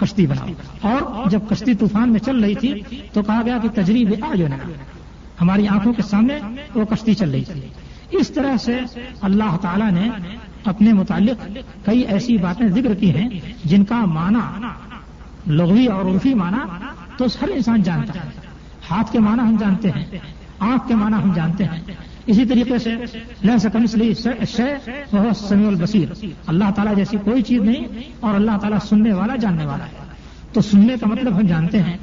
کشتی 0.00 0.26
بنا 0.26 0.46
اور 0.80 1.30
جب 1.30 1.40
کشتی 1.50 1.74
طوفان 1.74 2.12
میں 2.12 2.20
چل 2.20 2.44
رہی 2.44 2.54
تھی 2.54 2.82
تو 3.12 3.22
کہا 3.22 3.42
گیا 3.44 3.58
کہ 3.62 3.68
تجریب 3.74 4.14
آج 4.22 4.42
ہماری 5.40 5.68
آنکھوں 5.68 5.92
کے 5.92 6.02
سامنے 6.02 6.38
وہ 6.74 6.84
کشتی 6.84 7.14
چل 7.14 7.30
رہی 7.30 7.44
تھی۔ 7.44 7.60
اس 8.10 8.30
طرح 8.30 8.56
سے 8.56 8.80
اللہ 9.20 9.56
تعالی 9.62 9.90
نے 9.90 10.08
اپنے 10.64 10.92
متعلق 10.92 11.58
کئی 11.84 12.00
ایسی 12.00 12.36
باتیں 12.36 12.68
ذکر 12.68 12.94
کی 12.94 13.14
ہیں 13.14 13.28
جن 13.64 13.84
کا 13.84 14.04
معنی 14.04 14.66
لغوی 15.46 15.86
اور 15.86 16.04
عرفی 16.04 16.34
معنی 16.34 16.62
تو 17.16 17.24
ہر 17.42 17.48
انسان 17.48 17.82
جانتا 17.82 18.14
ہے۔ 18.14 18.28
ہاتھ 18.90 19.12
کے 19.12 19.18
معنی 19.18 19.42
ہم 19.42 19.56
جانتے 19.60 19.90
ہیں، 19.90 20.04
آنکھ 20.58 20.88
کے 20.88 20.94
معنی 20.94 21.16
ہم 21.24 21.32
جانتے 21.34 21.64
ہیں۔ 21.64 21.80
اسی 22.26 22.44
طریقے 22.44 22.78
سے 22.78 22.94
لہ 23.42 23.56
سکم 23.58 23.82
اس 23.82 23.94
لیے 23.94 24.14
سمیع 25.34 25.66
البصیر۔ 25.66 26.24
اللہ 26.46 26.70
تعالیٰ 26.76 26.96
جیسی 26.96 27.16
کوئی 27.24 27.42
چیز 27.42 27.62
نہیں 27.62 27.84
اور 28.20 28.34
اللہ 28.34 28.58
تعالیٰ 28.60 28.78
سننے 28.78 29.12
والا، 29.12 29.36
جاننے 29.36 29.66
والا 29.66 29.84
ہے۔ 29.84 30.12
تو 30.52 30.60
سننے 30.60 30.94
کا 31.00 31.06
مطلب 31.06 31.36
ہم 31.36 31.46
جانتے 31.46 31.82
ہیں، 31.82 31.96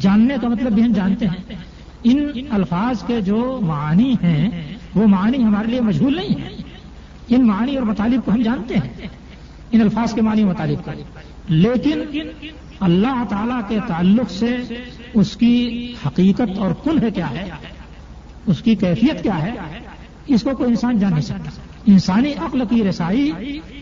جاننے 0.00 0.34
کا 0.42 0.48
مطلب 0.48 0.72
بھی 0.72 0.82
ہم 0.82 0.92
جانتے 0.92 1.26
ہیں۔ 1.26 1.54
ان 2.04 2.28
الفاظ 2.50 3.04
کے 3.04 3.20
جو 3.20 3.60
معانی 3.62 4.14
ہیں، 4.22 4.76
وہ 4.94 5.06
معانی 5.06 5.42
ہمارے 5.44 5.68
لیے 5.68 5.80
مشہور 5.80 6.10
نہیں 6.10 6.40
ہیں۔ 6.40 6.61
ان 7.28 7.46
معنی 7.46 7.76
اور 7.76 7.86
مطالب 7.86 8.20
کو 8.24 8.30
ہم 8.32 8.42
جانتے 8.42 8.74
ہیں، 8.74 9.06
ان 9.72 9.80
الفاظ 9.80 10.14
کے 10.14 10.22
معنی 10.22 10.44
مطالب 10.44 10.84
کا 10.84 10.92
لیکن 11.48 12.02
اللہ 12.80 13.24
تعالی 13.28 13.54
کے 13.68 13.78
تعلق 13.88 14.30
سے 14.30 14.56
اس 15.14 15.36
کی 15.36 15.92
حقیقت 16.06 16.58
اور 16.58 16.72
کل 16.84 17.02
ہے 17.02 17.10
کیا 17.10 17.30
ہے؟ 17.30 17.50
اس 18.46 18.62
کی 18.62 18.74
کیفیت 18.74 19.22
کیا 19.22 19.42
ہے؟ 19.42 19.52
اس 20.26 20.42
کو 20.42 20.50
کوئی 20.56 20.70
انسان 20.70 20.98
جان 20.98 21.10
نہیں 21.10 21.22
سکتا۔ 21.22 21.50
انسانی 21.86 22.32
عقل 22.32 22.62
کی 22.70 22.84
رسائی 22.84 23.32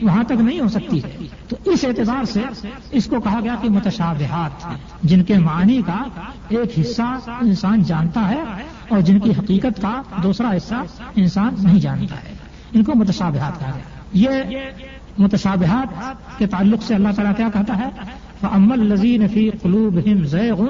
وہاں 0.02 0.24
تک 0.24 0.32
نہیں 0.32 0.60
ہو 0.60 0.68
سکتی۔ 0.68 1.04
ہے 1.04 1.26
تو 1.48 1.56
اس 1.64 1.84
اعتبار 1.84 2.24
سے 2.24 2.40
اس 2.90 3.06
کو 3.06 3.20
کہا 3.20 3.40
گیا 3.42 3.54
کہ 3.62 3.68
متشابہات، 3.68 4.66
جن 5.02 5.22
کے 5.22 5.34
معنی 5.34 5.82
کا 5.86 6.04
ایک 6.48 6.78
حصہ 6.80 7.18
انسان 7.28 7.82
جانتا 7.82 8.28
ہے 8.28 8.42
اور 8.88 9.00
جن 9.00 9.18
کی 9.18 9.30
حقیقت 9.30 9.82
کا 9.82 10.02
دوسرا 10.22 10.56
حصہ 10.56 10.74
انسان 11.16 11.54
نہیں 11.62 11.80
جانتا 11.80 12.16
ہے۔ 12.16 12.39
ان 12.72 12.82
کو 12.82 12.92
متشابہات 12.94 13.60
کہا 13.60 13.70
گیا۔ 13.70 13.82
یہ 14.12 14.58
متشابہات 15.18 16.12
کے 16.38 16.46
تعلق 16.46 16.82
سے 16.82 16.94
اللہ 16.94 17.08
تعالیٰ 17.16 17.36
کیا 17.36 17.48
کہتا 17.52 17.76
ہے؟ 17.76 17.88
فَأَمَّا 18.40 18.80
الَّذِينَ 18.80 19.26
فِي 19.26 19.50
قُلُوبِهِمْ 19.50 20.26
زَيْغٌ 20.26 20.66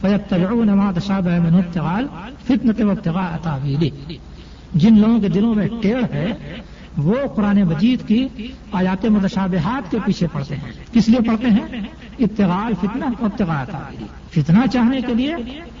فَيَتَّبِعُونَ 0.00 0.70
مَا 0.70 0.92
تَشَابَهَ 0.92 1.40
مِنْهُ 1.40 1.62
ابْتِغَاءَ 1.66 1.96
الْفِتْنَةِ 1.96 2.82
وَابْتِغَاءَ 2.82 3.36
جن 4.74 4.98
لوگوں 4.98 5.20
کے 5.20 5.28
دلوں 5.28 5.54
میں 5.54 5.68
ٹیڑھ 5.82 6.04
ہے، 6.12 6.32
وہ 6.96 7.14
قرآن 7.36 7.62
مجید 7.62 8.08
کی 8.08 8.28
آیات 8.72 9.04
متشابہات 9.04 9.90
کے 9.90 9.98
پیچھے 10.04 10.26
پڑتے 10.32 10.56
ہیں۔ 10.56 10.72
کس 10.92 11.08
لیے 11.08 11.28
پڑھتے 11.28 11.46
ہیں؟ 11.50 11.80
ابتغاء 12.18 12.64
الفتنہ 12.64 13.04
وابتغاء 13.04 13.64
تأویلہ 13.64 14.04
فتنہ 14.30 14.66
چاہنے 14.72 15.00
کے 15.00 15.14
لیے 15.14 15.34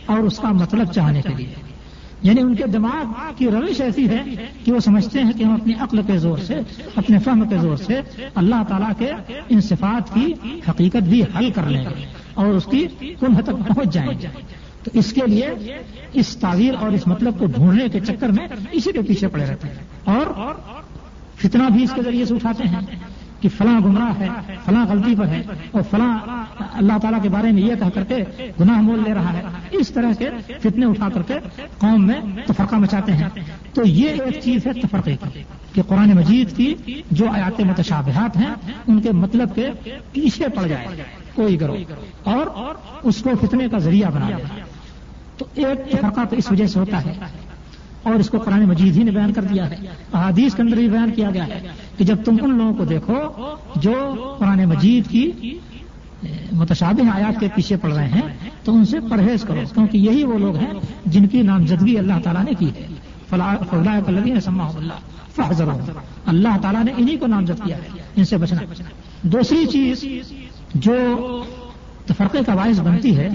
اور 0.06 0.18
اس 0.18 0.38
کا 0.38 0.52
مطلب 0.52 0.92
چاہنے 0.92 1.22
کے 1.22 1.34
لیے۔ 1.36 1.71
یعنی 2.22 2.40
ان 2.40 2.54
کے 2.54 2.64
دماغ 2.66 3.32
کی 3.36 3.50
روش 3.50 3.80
ایسی 3.80 4.08
ہے 4.08 4.22
کہ 4.64 4.72
وہ 4.72 4.78
سمجھتے 4.78 5.22
ہیں 5.22 5.32
کہ 5.32 5.44
ہم 5.44 5.52
اپنی 5.52 5.72
عقل 5.80 6.02
کے 6.02 6.18
زور 6.18 6.38
سے، 6.38 6.54
اپنے 6.96 7.18
فہم 7.18 7.48
کے 7.48 7.58
زور 7.58 7.76
سے 7.76 8.00
اللہ 8.34 8.62
تعالیٰ 8.68 8.92
کے 8.98 9.10
ان 9.48 9.60
صفات 9.60 10.14
کی 10.14 10.32
حقیقت 10.68 11.02
بھی 11.02 11.22
حل 11.22 11.50
کر 11.50 11.62
لیں 11.62 11.84
گے 11.84 12.06
اور 12.34 12.46
اس 12.46 12.64
کی 12.64 12.86
کنہ 13.00 13.40
تک 13.40 13.68
پہنچ 13.68 13.92
جائیں 13.92 14.10
گے۔ 14.10 14.26
تو 14.82 14.90
اس 14.94 15.12
کے 15.12 15.20
لیے 15.26 15.50
اس 16.12 16.36
تعویر 16.36 16.74
اور 16.80 16.90
اس 16.90 17.06
مطلب 17.06 17.38
کو 17.38 17.46
ڈھونڈنے 17.46 17.88
کے 17.88 18.00
چکر 18.00 18.28
میں 18.28 18.48
اسی 18.72 18.92
کے 18.92 19.02
پیچھے 19.02 19.28
پڑے 19.28 19.46
رہتے 19.46 19.68
ہیں 19.68 19.76
اور 20.04 20.52
فتنہ 21.36 21.62
بھی 21.72 21.82
اس 21.82 21.90
کے 21.94 22.02
ذریعے 22.02 22.24
سے 22.24 22.34
اٹھاتے 22.34 22.68
ہیں۔ 22.68 22.80
کہ 23.42 23.48
فلاں 23.48 23.78
گمراہ 23.80 24.18
ہے، 24.18 24.28
فلاں 24.64 24.84
غلطی 24.86 25.14
پر 25.18 25.28
ہے 25.28 25.40
اور 25.70 25.82
فلاں 25.90 26.18
اللہ 26.72 26.98
تعالیٰ 27.02 27.22
کے 27.22 27.28
بارے 27.28 27.50
میں 27.52 27.62
یہ 27.62 27.74
کہہ 27.74 27.94
کر 27.94 28.04
کے 28.04 28.16
گناہ 28.60 28.80
مول 28.80 29.02
لے 29.06 29.14
رہا 29.14 29.32
ہے۔ 29.32 29.42
اس 29.72 29.88
طرح 29.88 30.12
کے 30.18 30.28
فتنے 30.60 30.86
اٹھا 30.86 31.08
کر 31.08 31.22
کے 31.22 31.34
قوم 31.78 32.06
میں 32.06 32.20
تفرقہ 32.46 32.76
مچاتے 32.76 33.12
ہیں۔ 33.12 33.28
تو 33.74 33.82
یہ 33.84 34.08
ایک 34.10 34.40
چیز 34.42 34.66
ہے 34.66 34.72
تفرقے 34.72 35.16
کی، 35.22 35.42
کہ 35.72 35.82
قرآن 35.82 36.10
مجید 36.16 36.56
کی 36.56 36.74
جو 37.10 37.30
آیات 37.30 37.60
متشابہات 37.60 38.36
ہیں، 38.36 38.54
ان 38.86 39.00
کے 39.00 39.10
مطلب 39.14 39.54
کے 39.54 39.68
پیچھے 40.12 40.48
پڑ 40.48 40.66
جائے، 40.66 41.02
کوئی 41.34 41.56
کرو 41.56 41.76
اور 42.24 42.46
اس 43.02 43.22
کو 43.22 43.30
فتنے 43.40 43.68
کا 43.68 43.78
ذریعہ 43.78 44.10
بنا 44.10 44.28
دے 44.28 44.60
تو 45.38 45.44
ایک 45.56 45.90
تفرقہ 45.90 46.24
تو 46.30 46.36
اس 46.36 46.50
وجہ 46.50 46.66
سے 46.66 46.78
ہوتا 46.78 47.04
ہے، 47.04 47.12
اور 48.02 48.14
اس 48.14 48.28
کو 48.30 48.38
قرآن 48.38 48.64
مجید 48.68 48.96
ہی 48.96 49.02
نے 49.02 49.10
بیان 49.10 49.32
کر 49.32 49.44
دیا 49.44 49.68
ہے۔ 49.70 49.76
احادیث 50.12 50.54
کے 50.54 50.62
اندر 50.62 50.76
بھی 50.76 50.88
بیان 50.88 51.10
کیا 51.10 51.30
گیا 51.30 51.46
ہے۔ 51.46 51.60
کہ 51.96 52.04
جب 52.04 52.16
تم 52.24 52.36
ان 52.42 52.58
لوگوں 52.58 52.74
کو 52.74 52.84
دیکھو 52.84 53.14
جو 53.76 53.92
قرآن 54.38 54.64
مجید 54.64 55.10
کی 55.10 55.30
متشابہ 56.52 57.10
آیات 57.14 57.40
کے 57.40 57.48
پیچھے 57.54 57.76
پڑ 57.76 57.92
رہے 57.92 58.08
ہیں، 58.08 58.22
تو 58.64 58.74
ان 58.74 58.84
سے 58.84 59.00
پرہیز 59.00 59.42
کرو، 59.42 59.60
کیونکہ 59.74 59.98
یہی 59.98 60.24
وہ 60.24 60.38
لوگ 60.38 60.56
ہیں 60.56 60.72
جن 61.06 61.26
کی 61.26 61.42
نامزدگی 61.42 61.98
اللہ 61.98 62.20
تعالیٰ 62.24 62.44
نے 62.44 62.52
کی 62.58 62.68
ہے۔ 62.76 62.86
فلاح 63.28 64.40
سما 64.40 64.68
اللہ 64.68 64.92
فضر 65.34 65.64
اللہ 66.26 66.56
تعالیٰ 66.62 66.84
نے 66.84 66.92
انہی 66.96 67.16
کو 67.16 67.26
نامزد 67.26 67.64
کیا 67.64 67.76
ہے، 67.76 67.88
ان 68.16 68.24
سے 68.24 68.36
بچنا۔ 68.36 68.60
دوسری 69.22 69.66
چیز 69.66 70.04
جو 70.74 70.94
تفرقے 72.06 72.38
کا 72.46 72.54
باعث 72.54 72.80
بنتی 72.80 73.16
ہے، 73.16 73.28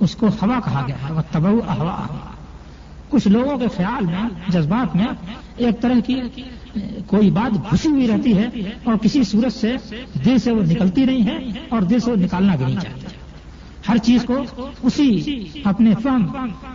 اس 0.00 0.16
کو 0.16 0.26
ہوا 0.26 0.60
کہا 0.64 0.84
گیا 0.86 0.96
ہے 1.08 1.12
وہ 1.12 1.20
تبو 1.30 1.60
ہوا 1.78 1.96
کچھ 3.10 3.28
لوگوں 3.28 3.58
کے 3.58 3.66
خیال 3.76 4.06
میں، 4.06 4.28
جذبات 4.48 4.96
میں، 4.96 5.06
ایک 5.56 5.80
طرح 5.80 6.00
کی 6.06 6.20
کوئی 7.06 7.30
بات 7.30 7.72
گھسی 7.72 7.88
ہوئی 7.88 8.08
رہتی 8.08 8.36
ہے 8.38 8.48
اور 8.84 8.94
کسی 8.96 9.24
صورت 9.24 9.52
سے 9.52 9.76
دل 10.24 10.38
سے 10.38 10.50
وہ 10.50 10.62
نکلتی 10.62 11.04
نہیں 11.04 11.26
ہے 11.26 11.38
اور 11.68 11.82
دل 11.82 11.98
سے 11.98 12.10
وہ 12.10 12.16
نکالنا 12.16 12.56
بھی 12.56 12.64
نہیں 12.64 12.80
چاہتی 12.80 13.06
ہر 13.88 13.96
چیز 13.96 14.24
کو 14.24 14.34
اسی 14.82 15.34
اپنے 15.64 15.90
فہم 16.02 16.26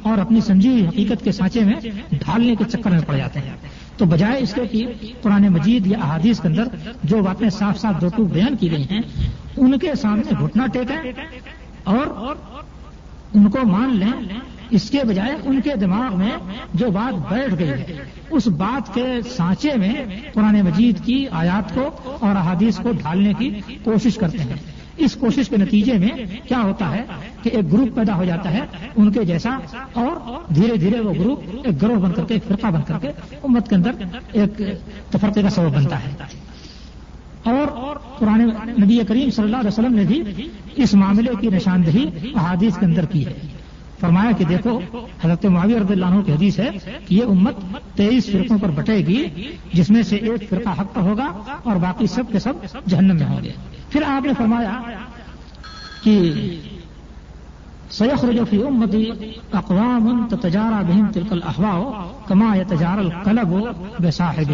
اور 0.04 0.18
اپنی 0.18 0.42
سنجی 0.42 0.86
حقیقت 0.88 1.24
کے 1.24 1.32
سانچے 1.32 1.60
میں 1.60 1.76
ڈھالنے 2.12 2.56
کے 2.56 2.64
چکر 2.64 2.92
میں 2.92 3.00
پڑ 3.08 3.18
جاتے 3.18 3.40
ہیں۔ 3.40 3.56
تو 3.98 4.06
بجائے 4.06 4.42
اس 4.42 4.54
کے 4.54 4.66
کہ 4.66 4.86
قرآن 5.22 5.48
مجید 5.48 5.88
یا 5.88 5.98
احادیث 6.00 6.40
کے 6.40 6.48
اندر 6.48 6.64
جو 7.04 7.22
باتیں 7.22 7.50
صاف 7.50 7.80
صاف 7.80 8.02
دو 8.02 8.08
ٹوک 8.16 8.32
بیان 8.32 8.56
کی 8.56 8.72
گئی 8.72 8.84
ہیں، 8.92 9.02
ان 9.58 9.80
کے 9.80 9.96
سامنے 9.96 10.46
گھٹنا 10.46 10.66
ٹیکیں 10.66 11.12
اور 11.84 12.36
ان 13.34 13.50
کو 13.50 13.66
مان 13.66 13.98
لیں 13.98 14.12
اس 14.70 14.90
کے 14.90 14.98
بجائے 15.04 15.36
ان 15.44 15.62
کے 15.62 15.76
دماغ 15.76 16.18
میں 16.18 16.32
جو 16.74 16.92
بات 16.92 17.34
بیٹھ 17.34 17.56
گئی 17.60 17.70
ہے 17.70 17.86
اس 18.30 18.48
بات 18.48 18.94
کے 18.94 19.06
سانچے 19.36 19.70
میں 19.76 19.94
قرآن 20.34 20.62
مجید 20.62 21.06
کی 21.06 21.26
آیات 21.32 21.76
کو 21.76 21.90
اور 22.20 22.36
احادیث 22.36 22.78
کو 22.78 22.92
ڈھالنے 22.92 23.34
کی 23.34 23.50
کوشش 23.84 24.16
کرتے 24.16 24.38
ہیں۔ 24.38 24.54
اس 24.98 25.16
کوشش 25.16 25.50
کے 25.50 25.58
نتیجے 25.58 25.94
میں 25.94 26.10
کیا 26.48 26.62
ہوتا 26.62 26.92
ہے 26.92 27.04
کہ 27.42 27.50
ایک 27.50 27.74
گروپ 27.74 27.96
پیدا 27.96 28.16
ہو 28.16 28.24
جاتا 28.26 28.52
ہے، 28.52 28.60
ان 28.96 29.12
کے 29.12 29.26
جیسا 29.26 29.58
اور 29.94 30.42
دھیرے 30.56 30.78
دھیرے 30.78 31.00
وہ 31.00 31.14
گروپ 31.14 31.44
ایک 31.64 31.82
گروہ 31.82 31.96
بن 31.96 32.12
کر 32.12 32.24
کے، 32.24 32.34
ایک 32.34 32.44
فرقہ 32.48 32.68
بن 32.68 32.82
کر 32.88 32.94
کے 33.02 33.08
امت 33.44 33.70
کے 33.70 33.76
اندر 33.76 33.92
ایک 34.32 34.62
تفرقے 35.12 35.42
کا 35.42 35.50
سبب 35.50 35.76
بنتا 35.76 36.00
ہے۔ 36.00 36.10
اور 37.44 37.68
قرآن 38.18 38.42
نبی 38.80 39.00
کریم 39.08 39.30
صلی 39.32 39.46
اللہ 39.46 39.58
علیہ 39.58 39.68
وسلم 39.68 39.94
نے 39.94 40.04
بھی 40.04 40.22
اس 40.76 40.94
معاملے 40.94 41.32
کی 41.42 41.48
نشاندہی 41.48 42.06
احادیث 42.36 42.78
کے 42.78 42.86
اندر 42.86 43.06
کی 43.06 43.26
ہے۔ 43.26 43.34
فرمایا 44.00 44.32
کہ 44.38 44.46
دیکھو، 44.46 44.80
حضرت 45.24 45.46
معاویہ 45.46 45.78
رضی 45.78 45.94
اللہ 45.94 46.06
عنہ 46.06 46.22
کی 46.26 46.32
حدیث 46.32 46.60
ہے 46.60 46.70
کہ 47.08 47.16
یہ 47.16 47.24
امت 47.24 47.56
تیئیس 47.98 48.30
فرقوں 48.32 48.58
پر 48.62 48.72
بٹے 48.76 48.98
گی، 49.08 49.24
جس 49.74 49.90
میں 49.90 50.04
سے 50.10 50.16
ایک 50.16 50.50
فرقہ 50.50 50.80
حق 50.80 50.94
پر 50.94 51.02
ہوگا 51.02 51.28
اور 51.64 51.76
باقی 51.86 52.08
سب 52.16 52.32
کے 52.32 52.40
سب 52.40 52.54
جہنم 52.86 53.16
میں 53.16 53.28
ہوں 53.28 53.44
گے۔ 53.44 53.52
پھر 53.90 54.04
آپ 54.08 54.26
نے 54.26 54.34
فرمایا 54.38 54.80
کہ 56.04 56.16
سیخ 57.92 58.24
رجوفی 58.26 58.62
امتی 58.64 59.04
اقوام 59.60 60.28
تجارہ 60.32 60.82
بہم 60.88 61.06
تلکل 61.14 61.40
احوا 61.44 62.06
کما 62.28 62.56
یا 62.56 62.64
تجار 62.70 62.98
القلب 62.98 63.54
بے 64.00 64.12
صاحب 64.12 64.52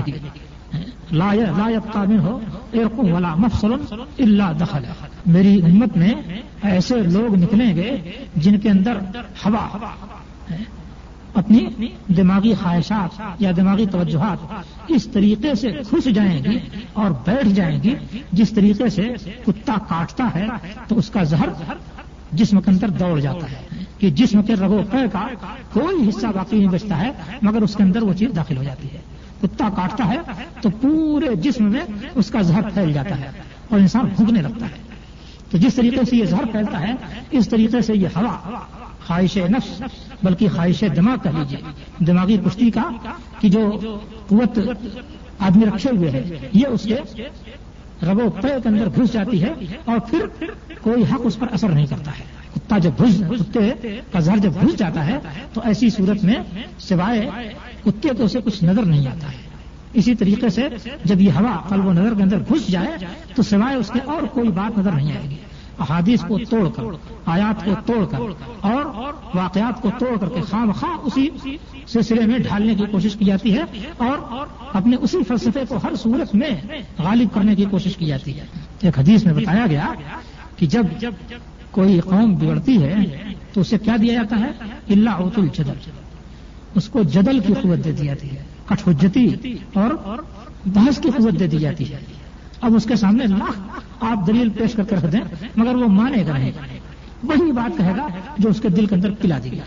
لا 1.12 1.34
يبقى 1.34 2.08
منه 2.08 2.40
ارق 2.74 3.00
ولا 3.00 3.34
مفصل 3.36 3.74
الا 4.20 4.52
دخل 4.62 4.86
میری 5.26 5.62
امت 5.62 5.98
میں 5.98 6.14
ایسے 6.62 6.96
لوگ 6.96 7.36
نکلیں 7.36 7.76
گے 7.76 7.98
جن 8.36 8.60
کے 8.60 8.70
اندر 8.70 8.98
ہوا 9.46 9.68
اپنی 11.34 11.88
دماغی 12.08 12.54
خواہشات 12.54 13.22
یا 13.40 13.52
دماغی 13.58 13.86
توجہات 13.86 14.38
اس 14.88 15.08
طریقے 15.08 15.56
سے 15.56 15.72
خوش 15.90 16.04
جائیں 16.04 16.44
گی 16.44 16.60
اور 16.94 17.12
بیٹھ 17.26 17.48
جائیں 17.48 17.84
گی۔ 17.84 17.96
جس 18.32 18.52
طریقے 18.52 18.90
سے 18.90 19.14
کتا 19.46 19.74
کاٹتا 19.90 20.30
ہے 20.36 20.48
تو 20.88 20.98
اس 20.98 21.10
کا 21.10 21.24
زہر 21.24 21.50
جسم 22.32 22.62
کے 22.62 22.72
اندر 22.72 22.90
دوڑ 22.90 23.20
جاتا 23.20 23.52
ہے 23.52 23.84
کہ 23.98 24.10
جسم 24.10 24.42
کے 24.42 24.56
رگو 24.56 24.82
پے 24.92 24.98
کا 25.14 25.28
کوئی 25.74 26.10
حصہ 26.10 26.28
باقی 26.36 26.58
نہیں 26.58 26.68
بچتا 26.68 27.00
ہے، 27.00 27.12
مگر 27.42 27.62
اس 27.62 27.76
کے 27.76 27.84
اندر 27.84 28.02
وہ 28.02 28.14
چیز 28.14 28.36
داخل 28.36 28.58
ہو 28.58 28.64
جاتی 28.64 28.88
ہے۔ 28.94 29.02
کتا 29.42 29.70
کاٹتا 29.76 30.08
ہے 30.08 30.18
تو 30.62 30.70
پورے 30.70 31.36
جسم 31.36 31.64
میں 31.64 31.82
اس 32.16 32.32
کا 32.32 32.42
زہر 32.42 32.70
پھیل 32.74 32.94
جاتا 32.94 33.20
ہے 33.20 33.30
اور 33.70 33.80
انسان 33.80 34.06
بھوکنے 34.16 34.42
لگتا 34.42 34.66
ہے۔ 34.66 34.85
تو 35.56 35.60
جس 35.60 35.76
طریقے 35.76 36.02
سے 36.10 36.16
یہ 36.18 36.26
زہر 36.26 36.46
پھیلتا 36.46 36.80
ہے، 36.80 36.94
اس 37.32 37.50
طریقے 37.50 37.82
سے 37.82 37.94
یہ 37.96 38.08
ہوا، 38.16 38.60
خواہش 39.08 39.38
نفس، 39.38 39.82
بلکہ 40.24 40.48
خواہش 40.56 40.84
دماغ 40.96 41.16
کہہ 41.24 41.38
لیجیے 41.38 42.06
دماغی 42.06 42.38
کشتی 42.38 42.72
کا 42.72 42.84
کہ 43.40 43.50
جو 43.50 43.80
قوت 44.28 44.60
آدمی 45.40 45.66
رکھے 45.66 45.90
ہوئے 45.98 46.10
ہیں 46.10 46.24
یہ 46.54 46.68
اس 46.68 46.84
کے 46.84 47.24
رب 48.04 48.20
و 48.26 48.30
پے 48.30 48.48
کے 48.64 48.70
اندر 48.70 48.88
گھس 48.96 49.14
جاتی 49.14 49.44
ہے 49.44 49.54
اور 49.86 50.00
پھر 50.00 50.26
کوئی 50.82 51.04
حق 51.04 51.22
اس 51.24 51.40
پر 51.40 51.48
اثر 51.54 51.70
نہیں 51.70 51.86
کرتا 51.86 52.12
ہے۔ 52.12 52.24
کتا 52.54 52.78
جب 52.78 52.92
گھس، 53.00 53.24
کتے 53.40 53.72
کا 54.12 54.20
زہر 54.20 54.38
جب 54.38 54.52
گھس 54.62 54.78
جاتا 54.78 55.06
ہے، 55.06 55.20
تو 55.54 55.62
ایسی 55.64 55.90
صورت 55.90 56.24
میں 56.24 56.36
سوائے 56.80 57.30
کتے 57.86 58.10
کو 58.18 58.24
اسے 58.24 58.40
کچھ 58.46 58.64
نظر 58.64 58.84
نہیں 58.84 59.08
آتا 59.08 59.32
ہے۔ 59.32 59.38
اسی 59.94 60.16
طریقے 60.16 60.50
سے 60.50 60.68
جب 61.04 61.22
یہ 61.22 61.32
ہوا 61.32 61.58
قلب 61.70 61.86
و 61.86 61.94
نظر 61.94 62.14
کے 62.14 62.24
اندر 62.24 62.40
گھس 62.40 62.68
جائے، 62.68 63.06
تو 63.36 63.44
سوائے 63.44 63.76
اس 63.76 63.92
کے 63.94 64.00
اور 64.06 64.24
کوئی 64.24 64.50
بات 64.50 64.78
نظر 64.78 64.92
نہیں 64.92 65.12
آئے 65.12 65.30
گی۔ 65.30 65.36
احادیث 65.80 66.22
کو 66.28 66.38
توڑ 66.50 66.70
کر، 66.70 66.84
آیات 67.26 67.66
کو 67.66 67.72
توڑ 67.86 68.06
کر، 68.06 68.18
اور 68.62 68.86
واقعات 69.36 69.82
کو 69.82 69.90
توڑ 70.00 70.18
کر 70.18 70.30
کے 70.30 70.42
خام 70.42 70.72
خواہ 70.72 70.98
اسی 71.04 71.30
سلسلے 71.88 72.26
میں 72.26 72.40
ڈھالنے 72.40 72.76
کی 72.76 72.86
کوشش 72.92 73.16
کی 73.16 73.26
جاتی 73.26 73.58
ہے 73.58 73.64
اور 73.98 74.46
اپنے 74.74 74.96
اسی 74.96 75.24
فلسفے 75.28 75.64
کو 75.70 75.80
ہر 75.84 75.96
صورت 75.96 76.36
میں 76.36 76.50
غالب 77.00 77.34
کرنے 77.34 77.56
کی 77.56 77.66
کوشش 77.72 77.98
کی 77.98 78.06
جاتی 78.06 78.40
ہے۔ 78.40 78.46
ایک 78.82 79.00
حدیث 79.00 79.26
میں 79.26 79.34
بتایا 79.34 79.66
گیا 79.70 79.94
کہ 80.58 80.68
جب 80.68 80.86
کوئی 81.72 82.00
قوم 82.00 82.36
بگڑتی 82.36 82.84
ہے 82.84 82.96
تو 83.54 83.62
اسے 83.62 83.78
کیا 83.78 83.96
دیا 84.02 84.14
جاتا 84.14 84.40
ہے؟ 84.40 84.52
اللہ 84.90 85.10
اوت 85.10 85.40
الجدل۔ 85.40 85.90
اس 86.76 86.90
کو 86.90 87.04
جدل 87.04 87.40
کی 87.40 87.54
قوت 87.54 87.84
دے 87.84 87.92
دی 87.92 88.06
جاتی 88.06 88.32
ہے، 88.32 88.44
کٹھجتی 88.66 89.28
اور 89.74 90.22
بحث 90.66 91.00
کی 91.00 91.10
قوت 91.18 91.40
دے 91.40 91.48
دی 91.48 91.58
جاتی 91.58 91.94
ہے۔ 91.94 91.98
اب 92.62 92.76
اس 92.76 92.84
کے 92.84 92.96
سامنے 92.96 93.26
لاکھ 93.28 93.60
آپ 94.00 94.28
دلیل 94.28 94.50
پیش 94.50 94.74
کر 94.74 94.84
کے 94.84 94.96
رکھ 94.96 95.06
دیں 95.12 95.20
مگر 95.56 95.76
وہ 95.76 95.88
مانے 95.88 96.24
گا 96.28 96.38
نہیں۔ 96.38 96.52
وہی 97.24 97.52
بات 97.52 97.78
کہے 97.78 97.94
گا 97.98 98.08
جو 98.38 98.50
اس 98.50 98.62
کے 98.62 98.70
دل 98.70 98.86
کے 98.86 98.96
اندر 98.96 99.12
پلا 99.12 99.38
دی 99.44 99.52
گئی۔ 99.52 99.60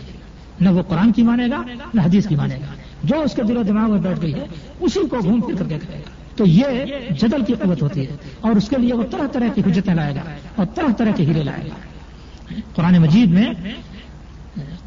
نہ 0.59 0.69
وہ 0.69 0.81
قرآن 0.81 1.11
کی 1.11 1.23
مانے 1.23 1.47
گا، 1.51 1.61
نہ 1.93 2.01
حدیث 2.01 2.27
کی 2.27 2.35
مانے 2.35 2.55
گا۔ 2.55 2.73
جو 3.03 3.21
اس 3.21 3.33
کے 3.33 3.43
دل 3.43 3.57
و 3.57 3.63
دماغ 3.63 3.91
میں 3.91 4.01
بیٹھ 4.01 4.21
گئی 4.21 4.33
ہے، 4.33 4.45
اسی 4.79 4.99
کو 5.07 5.17
گھوم 5.23 5.41
پھر 5.41 5.55
کر 5.55 5.67
کے 5.67 5.77
کہے 5.79 5.99
گا۔ 5.99 6.09
تو 6.35 6.45
یہ 6.45 6.85
جدل 7.09 7.43
کی 7.43 7.53
قوت 7.53 7.81
ہوتی 7.81 8.07
ہے، 8.07 8.15
اور 8.41 8.51
اس 8.51 8.69
کے 8.69 8.75
لیے 8.79 8.93
وہ 8.93 9.03
طرح 9.11 9.27
طرح 9.27 9.47
کی 9.53 9.61
حجتیں 9.61 9.93
لائے 9.93 10.15
گا، 10.15 10.21
اور 10.55 10.65
طرح 10.65 10.93
طرح 10.97 11.11
کے 11.11 11.25
ہیرے 11.25 11.43
لائے 11.43 11.63
گا۔ 11.63 12.55
قرآن 12.75 12.97
مجید 12.97 13.31
میں 13.31 13.53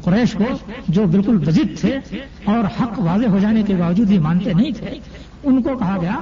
قریش 0.03 0.33
کو 0.33 0.45
جو 0.87 1.05
بالکل 1.05 1.37
بزد 1.37 1.79
تھے 1.79 1.99
اور 2.43 2.63
حق 2.81 2.99
واضح 2.99 3.27
ہو 3.27 3.39
جانے 3.39 3.63
کے 3.63 3.75
باوجود 3.75 4.11
یہ 4.11 4.19
مانتے 4.19 4.53
نہیں 4.53 4.71
تھے، 4.71 4.99
ان 5.43 5.61
کو 5.61 5.77
کہا 5.77 5.97
گیا 6.01 6.19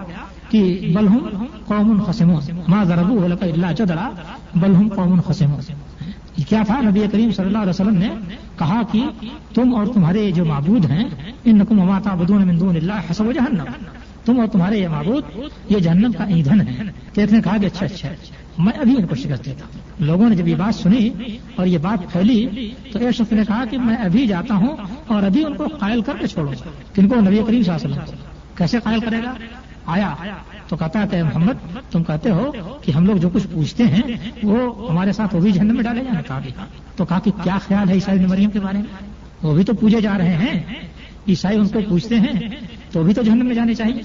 کہ 0.52 0.92
بلہم 0.96 1.46
قوم 1.66 2.04
خسم 2.04 2.32
ماں 2.68 2.86
ضرب 2.86 3.24
اللہ 3.42 3.74
چدڑا 3.78 4.10
بلہم 4.56 4.88
قوم 4.96 5.22
خسم 5.28 5.52
کیا 6.50 6.64
تھا؟ 6.68 6.82
نبی 6.82 7.02
کریم 7.12 7.32
صلی 7.32 7.46
اللہ 7.46 7.58
علیہ 7.58 7.70
وسلم 7.70 7.96
نے 7.96 8.10
کہا 8.58 8.82
کہ 8.92 9.06
تم 9.54 9.76
اور 9.76 9.86
تمہارے 9.86 10.32
جو 10.32 10.46
معبود 10.46 10.86
ہیں 10.86 11.04
ان 11.46 11.58
نقم 11.58 11.76
ماتا 11.76 12.16
بدون 12.16 12.48
مندون 12.48 12.76
اللہ 12.76 13.12
حسب 13.12 13.28
و 13.28 13.32
جہنم. 13.32 13.64
تم 14.26 14.40
اور 14.40 14.48
تمہارے 14.48 14.78
یہ 14.78 14.88
معبود، 14.88 15.24
یہ 15.70 15.80
جہنم 15.80 16.12
کا 16.18 16.24
ایندھن 16.24 16.62
ہے۔ 16.62 16.84
کہ 17.14 17.22
ایک 17.22 17.34
نے 17.34 17.42
کہا 17.42 17.56
اچھا، 17.56 17.68
کہ 17.68 17.94
اچھا 17.94 18.10
اچھا۔ 18.10 18.36
میں 18.58 18.74
ابھی 18.74 18.96
ان 18.98 19.08
کو 19.08 19.16
شکست 19.16 19.46
دیتا 19.46 19.66
ہوں۔ 19.66 20.06
لوگوں 20.08 20.30
نے 20.30 20.36
جب 20.36 20.48
یہ 20.48 20.56
بات 20.56 20.76
سنی 20.76 21.10
اور 21.56 21.66
یہ 21.66 21.78
بات 21.78 22.14
پھیلی، 22.14 22.72
تو 22.92 23.00
ایک 23.00 23.12
شخص 23.12 23.32
نے 23.32 23.42
کہا 23.48 23.66
کہ 23.66 23.78
میں 23.78 23.96
ابھی 23.96 24.28
جاتا 24.28 24.56
ہوں 24.56 24.76
اور 25.08 25.24
ابھی 25.24 25.46
ان 25.46 25.54
کو 25.54 25.68
قائل 25.80 26.02
کر 26.02 26.14
کے 26.20 26.28
چھوڑوں 26.28 26.54
کن 26.96 27.08
کو؟ 27.08 27.16
نبی 27.16 27.42
کریم 27.48 27.64
صلی 27.64 27.74
اللہ 27.74 27.86
علیہ 27.86 28.04
وسلم 28.04 28.20
کیسے 28.58 28.80
قائل 28.84 29.00
کرے 29.00 29.18
گا؟ 29.24 29.34
آیا۔ 29.86 30.16
تو 30.68 30.78
کہتا 30.78 31.06
کہ 31.06 31.24
محمد، 31.24 31.54
تم 31.92 32.04
کہتے 32.04 32.30
ہو 32.32 32.52
کہ 32.82 32.92
ہم 32.92 33.06
لوگ 33.06 33.16
جو 33.16 33.30
کچھ 33.30 33.48
پوچھتے 33.54 33.84
ہیں، 33.84 34.02
وہ 34.44 34.92
ہمارے 34.92 35.12
ساتھ 35.12 35.36
وہ 35.36 35.42
بھی 35.42 35.52
جہنم 35.52 35.76
میں 35.76 35.84
ڈالے 35.84 36.04
جانا 36.04 36.22
کہا 36.22 36.40
تو 36.96 37.06
کہا 37.06 37.20
کہ 37.20 37.32
کیا 37.44 37.58
خیال 37.68 37.90
ہے 37.90 37.94
عیسائی 37.94 38.26
مریم 38.26 38.50
کے 38.50 38.60
بارے 38.60 38.78
میں؟ 38.78 38.86
وہ 39.42 39.56
بھی 39.56 39.64
تو 39.64 39.74
پوجے 39.74 40.02
جا 40.02 40.18
رہے 40.18 40.34
ہیں۔ 40.34 40.64
عیسائی 41.28 41.58
ان 41.58 41.68
کو 41.68 41.80
پوچھتے 41.90 42.16
ہیں، 42.20 42.34
تو 42.92 43.04
بھی 43.04 43.14
تو 43.14 43.24
جہنم 43.24 43.46
میں 43.46 43.56
جانے 43.56 43.74
چاہیے۔ 43.74 44.02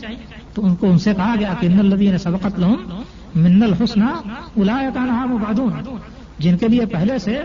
تو 0.55 0.67
ان 0.67 0.75
کو 0.75 0.91
ان 0.91 0.99
سے 0.99 1.15
کہا 1.15 1.35
گیا 1.39 1.55
کہ 1.61 1.67
الدین 1.67 2.11
نے 2.11 2.19
سبقت 2.19 2.59
لہم 2.59 3.03
من 3.35 3.63
الحسنہ 3.63 4.11
الا 4.57 5.27
مبادون 5.27 5.73
جن 6.39 6.57
کے 6.57 6.69
لیے 6.69 6.87
پہلے 6.87 7.19
سے 7.19 7.43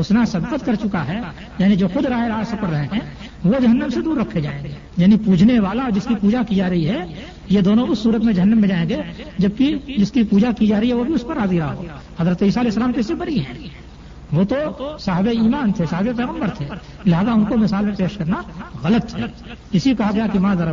حسنہ 0.00 0.24
سبقت 0.24 0.66
کر 0.66 0.74
چکا 0.74 1.08
ہے 1.08 1.20
یعنی 1.58 1.76
جو 1.76 1.88
خود 1.88 2.06
راہ 2.06 2.26
راہ 2.26 2.42
سے 2.42 2.56
پڑھ 2.60 2.70
رہے 2.70 2.84
ہیں، 2.84 3.00
وہ 3.44 3.52
جہنم 3.62 3.88
سے 3.94 4.00
دور 4.00 4.16
رکھے 4.16 4.40
جائیں 4.40 4.64
گے۔ 4.64 4.68
یعنی 4.96 5.16
پوجنے 5.26 5.60
والا 5.60 5.88
جس 5.94 6.04
کی 6.04 6.14
پوجا 6.20 6.42
کی 6.48 6.54
جا 6.54 6.70
رہی 6.70 6.88
ہے، 6.88 7.06
یہ 7.48 7.60
دونوں 7.60 7.86
اس 7.86 7.98
صورت 7.98 8.24
میں 8.24 8.32
جہنم 8.32 8.60
میں 8.60 8.68
جائیں 8.68 8.88
گے، 8.88 8.96
جبکہ 9.38 9.76
جس 9.98 10.12
کی 10.12 10.22
پوجا 10.22 10.50
کی 10.58 10.66
جا 10.66 10.80
رہی 10.80 10.88
ہے، 10.88 10.94
وہ 10.94 11.04
بھی 11.04 11.14
اس 11.14 11.26
پر 11.26 11.36
حاضر 11.36 11.60
ہو۔ 11.60 11.84
حضرت 12.20 12.42
عیسیٰ 12.42 12.62
علیہ 12.62 12.70
السلام 12.70 12.92
کس 12.92 13.06
سے 13.06 13.14
بری 13.14 13.38
ہیں۔ 13.38 13.54
وہ 14.32 14.44
تو 14.44 14.54
صاحب 14.98 15.26
ایمان 15.26 15.72
تھے 15.72 15.84
صاحب 15.90 16.04
پیغمبر 16.16 16.48
تھے۔ 16.48 16.66
لہذا 17.06 17.32
ان 17.32 17.44
کو 17.44 17.56
مثال 17.56 17.84
میں 17.84 17.94
پیش 17.94 18.16
کرنا 18.16 18.42
غلط 18.82 19.14
ہے۔ 19.14 19.20
اسی 19.72 19.94
کہا 19.94 20.10
گیا 20.14 20.26
کہ 20.32 20.38
ماں 20.38 20.54
ذرا 20.54 20.72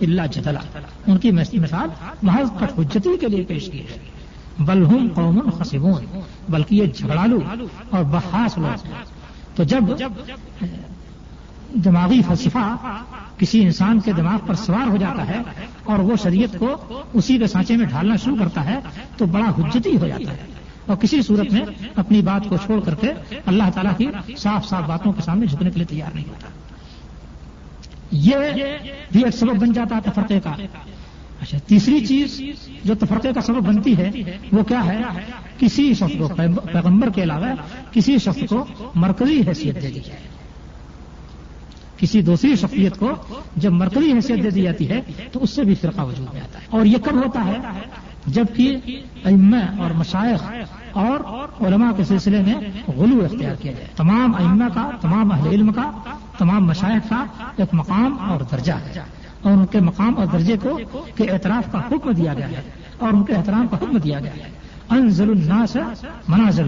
اللہ 0.00 0.22
جدلا۔ 0.32 0.60
ان 1.06 1.18
کی 1.18 1.30
مثال 1.30 1.88
محض 2.22 2.62
حجتی 2.78 3.16
کے 3.20 3.26
لیے 3.28 3.42
پیش 3.42 3.70
کی 3.70 3.80
ہے۔ 3.80 4.15
بلہم 4.58 5.08
قوم 5.14 5.40
خسبون 5.58 6.20
بلکہ 6.48 6.74
یہ 6.74 6.86
جھگڑالو 6.86 7.38
اور 7.90 8.04
بحاس 8.04 8.58
لوگ 8.58 8.86
تو 9.54 9.64
جب، 9.64 9.84
دماغی 11.84 12.22
فلسفہ 12.22 12.76
کسی 13.38 13.62
انسان 13.62 14.00
کے 14.00 14.12
دماغ 14.12 14.38
پر 14.46 14.54
سوار 14.54 14.86
ہو 14.86 14.96
جاتا 14.96 15.28
ہے 15.28 15.40
اور 15.84 15.98
وہ 15.98 16.16
شریعت 16.22 16.58
کو 16.58 17.00
اسی 17.12 17.38
کے 17.38 17.46
سانچے 17.46 17.76
میں 17.76 17.86
ڈھالنا 17.86 18.16
شروع 18.16 18.36
کرتا 18.38 18.64
ہے، 18.64 18.78
تو 19.16 19.26
بڑا 19.26 19.50
حجتی 19.50 19.96
ہو 19.96 20.06
جاتا 20.06 20.32
ہے۔ 20.32 20.36
اور 20.86 20.96
کسی 20.96 21.22
صورت 21.22 21.52
میں 21.52 21.60
اپنی 21.96 22.22
بات 22.22 22.48
کو 22.48 22.56
چھوڑ 22.56 22.80
کر 22.80 22.94
کے 22.94 23.08
اللہ 23.46 23.62
تعالیٰ 23.74 23.96
کی 23.96 24.06
صاف 24.36 24.68
صاف 24.68 24.84
باتوں 24.86 25.12
کے 25.12 25.22
سامنے 25.22 25.46
جھکنے 25.46 25.70
کے 25.70 25.76
لیے 25.76 25.86
تیار 25.86 26.10
نہیں 26.14 26.28
ہوتا۔ 26.28 26.48
یہ 28.10 28.36
بھی 29.12 29.24
ایک 29.24 29.36
سبب 29.36 29.56
بن 29.56 29.72
جاتا 29.72 29.96
ہے 29.96 30.00
تفرقے 30.00 30.40
کا۔ 30.40 30.52
اچھا 31.40 31.58
تیسری 31.66 32.06
چیز 32.06 32.42
جو 32.84 32.94
تفرقے 32.94 33.32
کا 33.32 33.40
سبب 33.40 33.60
بنتی 33.60 33.96
ہے، 33.96 34.10
وہ 34.52 34.62
کیا 34.62 34.84
ہے؟ 34.84 35.02
کسی 35.58 35.94
شخص 35.94 36.18
کو 36.18 36.28
پیغمبر 36.72 37.08
کے 37.10 37.22
علاوہ 37.22 37.46
کسی 37.92 38.18
شخص 38.18 38.48
کو 38.48 38.64
مرکزی 38.94 39.42
حیثیت 39.46 39.74
دے 39.82 39.90
دی 39.90 40.00
جائے۔ 40.00 40.20
کسی 41.96 42.22
دوسری 42.22 42.56
شخصیت 42.56 42.98
کو 42.98 43.10
جب 43.56 43.72
مرکزی 43.72 44.12
حیثیت 44.12 44.42
دے 44.42 44.50
دی 44.50 44.62
جاتی 44.62 44.88
ہے، 44.88 45.00
تو 45.32 45.42
اس 45.42 45.50
سے 45.50 45.64
بھی 45.64 45.74
فرقہ 45.74 46.00
وجود 46.00 46.34
میں 46.34 46.40
آتا 46.40 46.58
ہے۔ 46.58 46.64
اور 46.70 46.84
یہ 46.84 46.96
کب 47.04 47.16
ہوتا 47.16 47.44
ہے؟ 47.44 47.56
جبکہ 48.26 48.76
ائمہ 49.24 49.80
اور 49.80 49.90
مشائق 49.90 50.44
اور 50.92 51.20
علماء 51.66 51.90
کے 51.96 52.04
سلسلے 52.04 52.42
میں 52.42 52.54
غلو 52.96 53.24
اختیار 53.24 53.54
کیا 53.54 53.72
جائے۔ 53.72 53.86
تمام 53.96 54.34
ائمہ 54.34 54.64
کا، 54.74 54.90
تمام 55.00 55.32
اہل 55.32 55.48
علم 55.48 55.72
کا، 55.72 55.90
تمام 56.38 56.66
مشائق 56.66 57.10
کا 57.10 57.24
ایک 57.56 57.68
مقام 57.72 58.30
اور 58.30 58.40
درجہ 58.52 58.72
ہے۔ 58.72 59.00
اور 59.46 59.56
ان 59.56 59.66
کے 59.66 59.80
مقام 59.80 60.16
اور 60.16 60.26
درجے 60.26 60.56
کو 60.62 60.80
کے 61.14 61.24
اعتراف 61.24 61.72
کا 61.72 61.78
حکم 61.78 62.10
دیا 62.10 62.34
گیا 62.34 62.48
ہے 62.48 62.62
اور 62.98 63.12
ان 63.12 63.24
کے 63.24 63.32
احترام 63.32 63.68
کا 63.68 63.76
حکم 63.76 63.96
دیا 63.96 64.20
گیا 64.20 64.36
ہے۔ 64.36 64.66
انزل 64.90 65.30
الناس 65.30 65.76
منازل۔ 66.28 66.66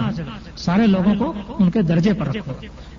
سارے 0.57 0.87
لوگوں 0.87 1.15
کو 1.19 1.55
ان 1.59 1.71
کے 1.71 1.83
درجے 1.83 2.13
پر 2.13 2.27
رکھو۔ 2.27 2.53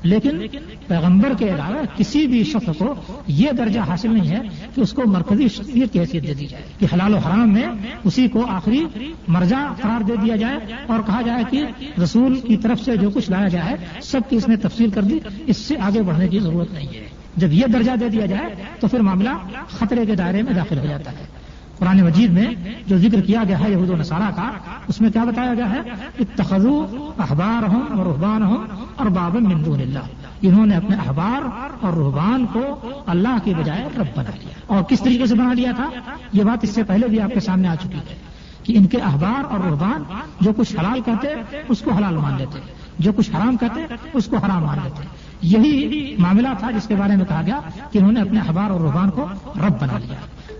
لیکن 0.03 0.39
پیغمبر 0.87 1.33
کے 1.39 1.49
علاوہ 1.49 1.97
کسی 1.97 2.27
بھی 2.27 2.43
شخص 2.43 2.77
کو 2.77 2.95
یہ 3.27 3.51
درجہ 3.51 3.79
حاصل 3.79 4.13
نہیں 4.13 4.27
ہے 4.27 4.39
کہ 4.75 4.81
اس 4.81 4.91
کو 4.93 5.01
مرکزی 5.05 5.47
شخصیت 5.47 5.93
کی 5.93 5.99
حیثیت 5.99 6.27
دے 6.27 6.33
دی 6.33 6.47
جائے، 6.47 6.63
کہ 6.79 6.87
حلال 6.93 7.13
و 7.13 7.17
حرام 7.17 7.53
میں 7.53 7.67
اسی 8.03 8.27
کو 8.27 8.45
آخری 8.49 8.85
مرجع 9.27 9.73
قرار 9.81 10.03
دے 10.03 10.15
دیا 10.15 10.35
جائے 10.35 10.57
اور 10.87 10.99
کہا 11.05 11.21
جائے 11.21 11.43
کہ 11.49 11.63
رسول 12.03 12.39
کی 12.39 12.57
طرف 12.57 12.79
سے 12.81 12.97
جو 12.97 13.09
کچھ 13.09 13.31
لایا 13.31 13.47
جائے، 13.47 13.75
سب 14.01 14.21
کی 14.29 14.35
اس 14.35 14.47
نے 14.47 14.55
تفصیل 14.55 14.89
کر 14.89 15.01
دی، 15.01 15.19
اس 15.45 15.57
سے 15.57 15.75
آگے 15.77 16.01
بڑھنے 16.01 16.27
کی 16.27 16.39
ضرورت 16.39 16.73
نہیں 16.73 16.87
ہے۔ 16.87 17.18
جب 17.39 17.53
یہ 17.53 17.65
درجہ 17.73 17.91
دے 17.99 18.09
دیا 18.09 18.25
جائے 18.25 18.55
تو 18.79 18.87
پھر 18.87 18.99
معاملہ 18.99 19.29
خطرے 19.69 20.05
کے 20.05 20.15
دائرے 20.15 20.41
میں 20.41 20.53
داخل 20.53 20.77
ہو 20.79 20.85
جاتا 20.85 21.11
ہے۔ 21.11 21.27
قرآن 21.77 22.01
مجید 22.03 22.29
میں 22.29 22.45
جو 22.87 22.97
ذکر 22.97 23.21
کیا 23.21 23.43
گیا 23.47 23.59
ہے 23.59 23.71
یہود 23.71 23.89
و 23.89 23.95
نصارہ 23.95 24.31
کا، 24.35 24.51
اس 24.87 25.01
میں 25.01 25.09
کیا 25.09 25.23
بتایا 25.23 25.53
گیا 25.53 25.69
ہے؟ 25.69 25.79
اتخذو 26.19 26.85
اخبار 27.17 27.67
ہوں 27.67 27.81
اور 27.81 28.05
رحبان 28.05 28.43
ہوں 28.43 28.57
اور 28.95 29.05
بابن 29.05 29.43
مندون 29.43 29.81
اللہ۔ 29.81 29.99
انہوں 30.41 30.65
نے 30.65 30.75
اپنے 30.75 30.95
اخبار 30.95 31.41
اور 31.81 31.93
رحبان 31.93 32.45
کو 32.45 32.89
اللہ 33.05 33.37
کے 33.43 33.53
بجائے 33.57 33.85
رب 33.85 34.17
بنا 34.17 34.31
لیا۔ 34.39 34.49
اور 34.67 34.83
کس 34.83 34.99
طریقے 34.99 35.25
سے 35.25 35.35
بنا 35.35 35.53
لیا 35.53 35.71
تھا؟ 35.75 35.89
یہ 36.33 36.43
بات 36.43 36.63
اس 36.63 36.69
سے 36.69 36.83
پہلے 36.83 37.07
بھی 37.07 37.21
آپ 37.21 37.33
کے 37.33 37.39
سامنے 37.39 37.67
آ 37.67 37.75
چکی 37.75 37.97
ہے 37.97 38.15
کہ 38.63 38.77
ان 38.77 38.85
کے 38.85 38.97
اخبار 38.97 39.43
اور 39.51 39.59
رحبان 39.71 40.03
جو 40.41 40.53
کچھ 40.53 40.75
حلال 40.79 40.99
کہتے 41.05 41.27
اس 41.69 41.79
کو 41.79 41.91
حلال 41.91 42.15
مان 42.15 42.33
لیتے۔ 42.37 42.59
جو 42.99 43.11
کچھ 43.13 43.31
حرام 43.31 43.57
کہتے 43.57 43.81
اس 44.13 44.25
کو 44.25 44.37
حرام 44.37 44.63
مان 44.65 44.77
لیتے۔ 44.83 45.18
یہی 45.41 46.15
معاملہ 46.17 46.47
تھا 46.59 46.71
جس 46.71 46.87
کے 46.87 46.95
بارے 46.95 47.15
میں 47.15 47.25
کہا 47.25 47.41
گیا 47.45 47.59
کہ 47.91 47.97
انہوں 47.97 48.11
نے 48.11 48.21
اپنے 48.21 48.39
اخبار 48.39 48.69
اور 48.69 48.81
رحبان 48.81 49.09
کو 49.09 49.27
رب 49.55 49.81
بنا 49.81 49.97
لیا۔ 49.97 50.15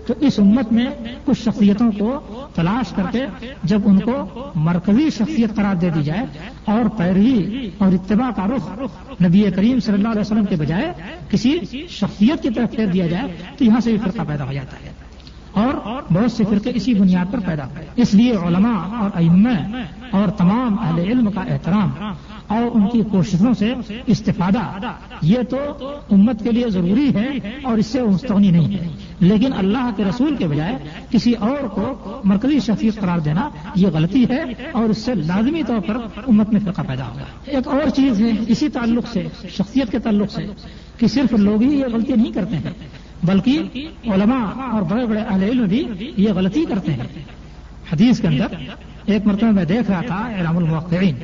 تو 0.06 0.14
اس 0.20 0.38
امت 0.38 0.72
میں 0.72 0.86
کچھ 1.24 1.42
شخصیتوں 1.42 1.92
کو 1.98 2.20
تلاش 2.54 2.92
کر 2.92 3.02
کے 3.12 3.26
جب 3.64 3.80
ان 3.84 4.00
کو 4.00 4.28
مرکزی 4.54 5.10
شخصیت 5.10 5.56
قرار 5.56 5.74
دے 5.74 5.90
دی 5.90 6.02
جائے 6.02 6.26
اور 6.64 6.88
پیروی 6.88 7.70
اور 7.78 7.92
اتباع 7.92 8.30
کا 8.30 8.46
رخ 8.46 8.78
نبی 9.22 9.50
کریم 9.56 9.80
صلی 9.80 9.94
اللہ 9.94 10.08
علیہ 10.08 10.20
وسلم 10.20 10.44
کے 10.44 10.56
بجائے 10.56 10.92
کسی 11.30 11.58
شخصیت 11.88 12.42
کی 12.42 12.50
طرف 12.50 12.70
پھیر 12.70 12.86
دیا 12.86 13.06
جائے 13.06 13.36
تو 13.58 13.64
یہاں 13.64 13.80
سے 13.80 13.90
بھی 13.90 13.98
فرقہ 13.98 14.22
پیدا 14.28 14.44
ہو 14.44 14.52
جاتا 14.52 14.76
ہے۔ 14.76 14.99
اور 15.52 16.02
بہت 16.12 16.32
سے 16.32 16.44
فرقے 16.50 16.70
اسی 16.74 16.94
بنیاد 16.94 17.32
پر 17.32 17.38
پیدا 17.40 17.64
ہوئے۔ 17.64 17.86
اس 17.96 18.14
لیے 18.14 18.32
علماء 18.32 19.00
اور 19.00 19.10
ائمہ 19.14 19.76
اور 20.10 20.28
تمام 20.28 20.76
اہل 20.80 20.98
علم 20.98 21.30
کا 21.30 21.40
احترام 21.40 21.90
اور 22.46 22.62
ان 22.74 22.88
کی 22.88 23.02
کوششوں 23.10 23.52
سے 23.52 23.74
استفادہ، 24.06 24.78
یہ 25.22 25.38
تو 25.50 25.58
امت 26.10 26.42
کے 26.42 26.50
لیے 26.50 26.70
ضروری 26.70 27.14
ہے 27.14 27.50
اور 27.62 27.78
اس 27.78 27.86
سے 27.86 28.02
مستغنی 28.02 28.50
نہیں 28.50 28.78
ہے۔ 28.78 28.88
لیکن 29.20 29.52
اللہ 29.56 29.90
کے 29.96 30.04
رسول 30.04 30.36
کے 30.36 30.46
بجائے 30.46 30.78
کسی 31.10 31.32
اور 31.32 31.68
کو 31.68 32.20
مرکزی 32.24 32.60
شخصیت 32.60 33.00
قرار 33.00 33.18
دینا، 33.18 33.48
یہ 33.74 33.88
غلطی 33.92 34.24
ہے 34.30 34.44
اور 34.72 34.84
اس 34.84 34.98
سے 34.98 35.14
لازمی 35.14 35.62
طور 35.62 35.80
پر 35.80 35.96
امت 36.28 36.52
میں 36.52 36.60
فرقہ 36.64 36.82
پیدا 36.88 37.04
ہوگا۔ 37.04 37.22
ایک 37.44 37.68
اور 37.68 37.88
چیز 37.90 38.20
ہے، 38.20 38.30
اسی 38.48 38.68
تعلق 38.68 39.06
سے، 39.12 39.26
شخصیت 39.48 39.90
کے 39.92 39.98
تعلق 39.98 40.32
سے، 40.32 40.46
کہ 40.98 41.06
صرف 41.06 41.32
لوگ 41.32 41.62
ہی 41.62 41.78
یہ 41.78 41.84
غلطی 41.92 42.12
نہیں 42.16 42.32
کرتے 42.32 42.56
ہیں۔ 42.56 42.99
بلکہ 43.22 43.62
علماء 44.04 44.44
اور 44.72 44.82
بڑے 44.82 45.06
بڑے 45.06 45.20
اہل 45.20 45.42
علم 45.42 45.64
بھی 45.64 45.84
یہ 46.16 46.32
غلطی 46.32 46.64
کرتے 46.64 46.92
ہیں۔ 46.92 47.06
حدیث 47.92 48.20
کے 48.20 48.26
اندر 48.28 48.46
ایک 49.06 49.26
مرتبہ 49.26 49.50
میں 49.50 49.64
دیکھ 49.64 49.90
رہا 49.90 50.00
تھا، 50.06 50.18
اعلام 50.36 50.56
الموقعین، 50.56 51.14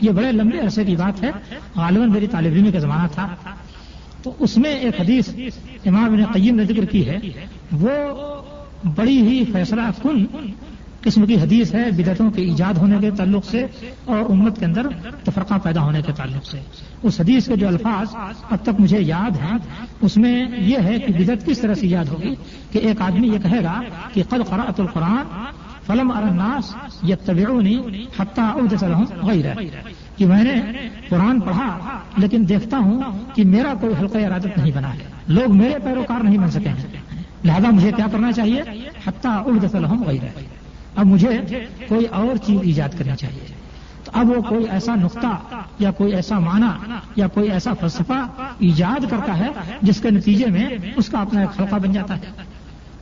یہ 0.00 0.10
بڑے 0.10 0.32
لمبے 0.32 0.58
عرصے 0.58 0.84
کی 0.84 0.96
بات 0.96 1.22
ہے، 1.22 1.30
غالباً 1.76 2.12
میری 2.12 2.26
طالب 2.26 2.52
علمی 2.52 2.72
کا 2.72 2.78
زمانہ 2.78 3.08
تھا۔ 3.12 3.34
تو 4.22 4.32
اس 4.38 4.56
میں 4.56 4.70
ایک 4.70 5.00
حدیث 5.00 5.28
امام 5.86 6.04
ابن 6.04 6.24
قیم 6.32 6.56
نے 6.56 6.64
ذکر 6.64 6.84
کی 6.84 7.06
ہے، 7.08 7.18
وہ 7.72 7.90
بڑی 8.96 9.20
ہی 9.20 9.44
فیصلہ 9.52 9.82
کن 10.02 10.24
قسم 11.06 11.26
کی 11.26 11.34
حدیث 11.34 11.74
ہے، 11.74 11.90
بدعتوں 11.90 12.30
کے 12.30 12.42
ایجاد 12.42 12.74
ہونے 12.74 12.98
کے 13.00 13.10
تعلق 13.10 13.44
سے 13.44 13.66
اور 14.04 14.18
امت 14.18 14.58
کے 14.58 14.64
اندر 14.64 14.86
تفرقہ 15.24 15.54
پیدا 15.62 15.82
ہونے 15.82 16.02
کے 16.02 16.12
تعلق 16.12 16.46
سے۔ 16.46 16.58
اس 17.02 17.20
حدیث 17.20 17.46
کے 17.46 17.56
جو 17.56 17.68
الفاظ 17.68 18.06
اب 18.50 18.58
تک 18.62 18.80
مجھے 18.80 19.00
یاد 19.00 19.30
ہیں، 19.30 19.58
اس 20.00 20.16
میں 20.16 20.46
یہ 20.56 20.78
ہے 20.78 20.98
کہ 20.98 21.12
بدعت 21.12 21.46
کس 21.46 21.58
طرح 21.58 21.74
سے 21.74 21.86
یاد 21.86 22.04
ہوگی؟ 22.04 22.34
کہ 22.72 22.78
ایک 22.78 23.00
آدمی 23.00 23.28
یہ 23.28 23.38
کہے 23.42 23.64
گا 23.64 23.80
کہ 24.12 24.22
قد 24.22 24.50
قرأت 24.50 24.80
القرآن 24.80 25.44
فلم 25.86 26.10
ارناس 26.10 26.76
یہ 27.02 27.14
طبیعوں 27.24 27.62
نہیں 27.62 28.04
حتہ 28.20 28.56
غیر 29.22 29.44
کہ 30.16 30.26
میں 30.26 30.42
نے 30.42 30.60
قرآن 31.08 31.40
پڑھا، 31.40 31.78
لیکن 32.16 32.44
دیکھتا 32.48 32.78
ہوں 32.78 33.02
کہ 33.34 33.44
میرا 33.44 33.74
کوئی 33.80 33.94
حلقہ 34.00 34.18
ارادت 34.18 34.58
نہیں 34.58 34.72
بنا 34.74 34.94
ہے۔ 34.94 34.98
لوگ 35.28 35.56
میرے 35.56 35.74
پیروکار 35.84 36.20
نہیں 36.20 36.38
بن 36.38 36.50
سکے 36.50 36.68
ہیں۔ 36.68 37.16
لہذا 37.44 37.70
مجھے 37.70 37.92
کیا 37.96 38.06
کرنا 38.12 38.32
چاہیے؟ 38.32 38.62
حتہ 39.06 39.28
الحم 39.72 40.02
غیر 40.02 40.55
اب 40.96 41.06
مجھے 41.06 41.40
کوئی 41.88 42.06
اور 42.06 42.36
چیز 42.36 42.60
ایجاد 42.62 42.88
کرنی 42.98 43.16
چاہیے۔ 43.16 43.54
تو 44.04 44.10
اب 44.14 44.30
وہ 44.30 44.42
کوئی 44.42 44.64
ایسا 44.70 44.94
نقطہ 44.94 45.40
یا 45.78 45.90
کوئی 45.90 46.14
ایسا 46.14 46.38
معنی 46.38 46.94
یا 47.16 47.28
کوئی 47.28 47.50
ایسا 47.50 47.72
فلسفہ 47.80 48.26
ایجاد 48.58 49.10
کرتا 49.10 49.38
ہے 49.38 49.48
جس 49.82 50.00
کے 50.00 50.10
نتیجے 50.10 50.46
میں 50.46 50.68
اس 50.96 51.08
کا 51.08 51.18
اپنا 51.18 51.40
ایک 51.40 51.56
خلقہ 51.56 51.74
بن 51.74 51.92
جاتا 51.92 52.16
ہے۔ 52.16 52.55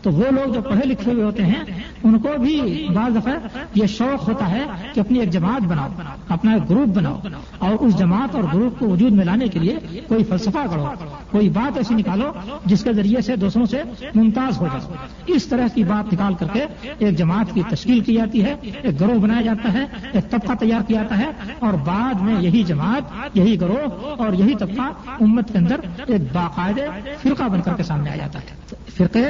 تو 0.04 0.10
وہ 0.12 0.30
لوگ 0.30 0.52
جو 0.54 0.60
پڑھے 0.62 0.86
لکھے 0.86 1.12
ہوئے 1.12 1.22
ہوتے 1.24 1.44
ہیں، 1.44 1.62
ان 2.04 2.18
کو 2.18 2.28
بھی 2.40 2.86
بعض 2.94 3.14
دفعہ 3.16 3.34
یہ 3.74 3.86
شوق 3.86 4.28
ہوتا 4.28 4.50
ہے 4.50 4.64
کہ 4.94 5.00
اپنی 5.00 5.18
ایک 5.18 5.30
جماعت 5.32 5.62
بناؤ، 5.68 5.88
اپنا 6.28 6.52
ایک 6.52 6.68
گروپ 6.70 6.88
بناؤ، 6.96 7.20
اور 7.58 7.84
اس 7.86 7.98
جماعت 7.98 8.34
اور 8.34 8.44
گروپ 8.54 8.78
کو 8.78 8.88
وجود 8.88 9.12
میں 9.12 9.24
لانے 9.24 9.48
کے 9.48 9.58
لیے 9.58 10.02
کوئی 10.08 10.24
فلسفہ 10.24 10.66
کرو، 10.70 10.92
کوئی 11.30 11.48
بات 11.50 11.76
ایسی 11.78 11.94
نکالو 11.94 12.30
جس 12.64 12.84
کے 12.84 12.92
ذریعے 12.92 13.20
سے 13.20 13.36
دوسروں 13.36 13.64
سے 13.66 13.82
ممتاز 14.14 14.60
ہو 14.60 14.66
جائے 14.72 15.32
اس 15.34 15.46
طرح 15.46 15.68
کی 15.74 15.84
بات 15.84 16.12
نکال 16.12 16.34
کر 16.34 16.46
کے 16.52 16.64
ایک 16.98 17.16
جماعت 17.18 17.54
کی 17.54 17.62
تشکیل 17.70 18.00
کی 18.00 18.14
جاتی 18.14 18.44
ہے، 18.44 18.54
ایک 18.62 19.00
گروہ 19.00 19.18
بنایا 19.20 19.42
جاتا 19.42 19.72
ہے، 19.72 19.84
ایک 20.12 20.30
طبقہ 20.30 20.52
تیار 20.60 20.82
کیا 20.88 21.02
جاتا 21.02 21.18
ہے، 21.18 21.30
اور 21.58 21.74
بعد 21.84 22.22
میں 22.22 22.40
یہی 22.40 22.62
جماعت، 22.64 23.36
یہی 23.36 23.60
گروہ 23.60 24.14
اور 24.16 24.32
یہی 24.32 24.54
طبقہ 24.54 24.90
امت 25.20 25.52
کے 25.52 25.58
اندر 25.58 25.80
ایک 26.06 26.32
باقاعدے 26.32 26.86
فرقہ 27.22 27.48
بن 27.48 27.60
کر 27.60 27.74
کے 27.76 27.82
سامنے 27.82 28.10
آ 28.10 28.16
جاتا 28.16 28.40
ہے۔ 28.40 28.62
فرقے 28.96 29.22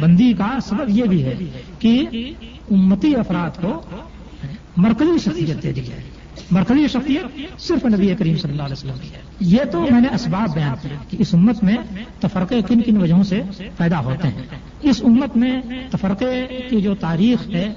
بندی 0.00 0.32
کا 0.32 0.58
سبب 0.62 0.88
یہ 0.88 1.04
بھی 1.04 1.24
ہے 1.24 1.34
کہ 1.78 2.06
امتی 2.70 3.16
افراد 3.16 3.62
کو 3.62 3.80
مرکزی 4.76 5.18
شخصیت 5.18 5.62
دے 5.62 5.72
دی 5.72 5.80
ہے۔ 5.80 6.00
مرکزی 6.50 6.86
شخصیت 6.88 7.60
صرف 7.60 7.84
نبی 7.86 8.14
کریم 8.18 8.36
صلی 8.36 8.50
اللہ 8.50 8.62
علیہ 8.62 8.72
وسلم 8.72 8.98
کی 9.02 9.08
ہے۔ 9.08 9.20
یہ 9.40 9.70
تو 9.72 9.80
میں 9.90 10.00
نے 10.00 10.08
اسباب 10.14 10.54
بیان 10.54 10.74
کیا 10.82 10.96
کہ 11.10 11.16
اس 11.20 11.34
امت 11.34 11.62
میں 11.64 11.76
تفرقے 12.20 12.60
کن 12.68 12.80
کن 12.80 12.96
وجہوں 12.96 13.22
سے 13.22 13.42
پیدا 13.76 14.00
ہوتے 14.00 14.28
ہیں۔ 14.28 14.42
اس 14.82 15.02
امت 15.04 15.36
میں 15.36 15.60
تفرقے 15.90 16.46
کی 16.70 16.80
جو 16.80 16.94
تاریخ 16.94 17.50
ہے، 17.50 17.72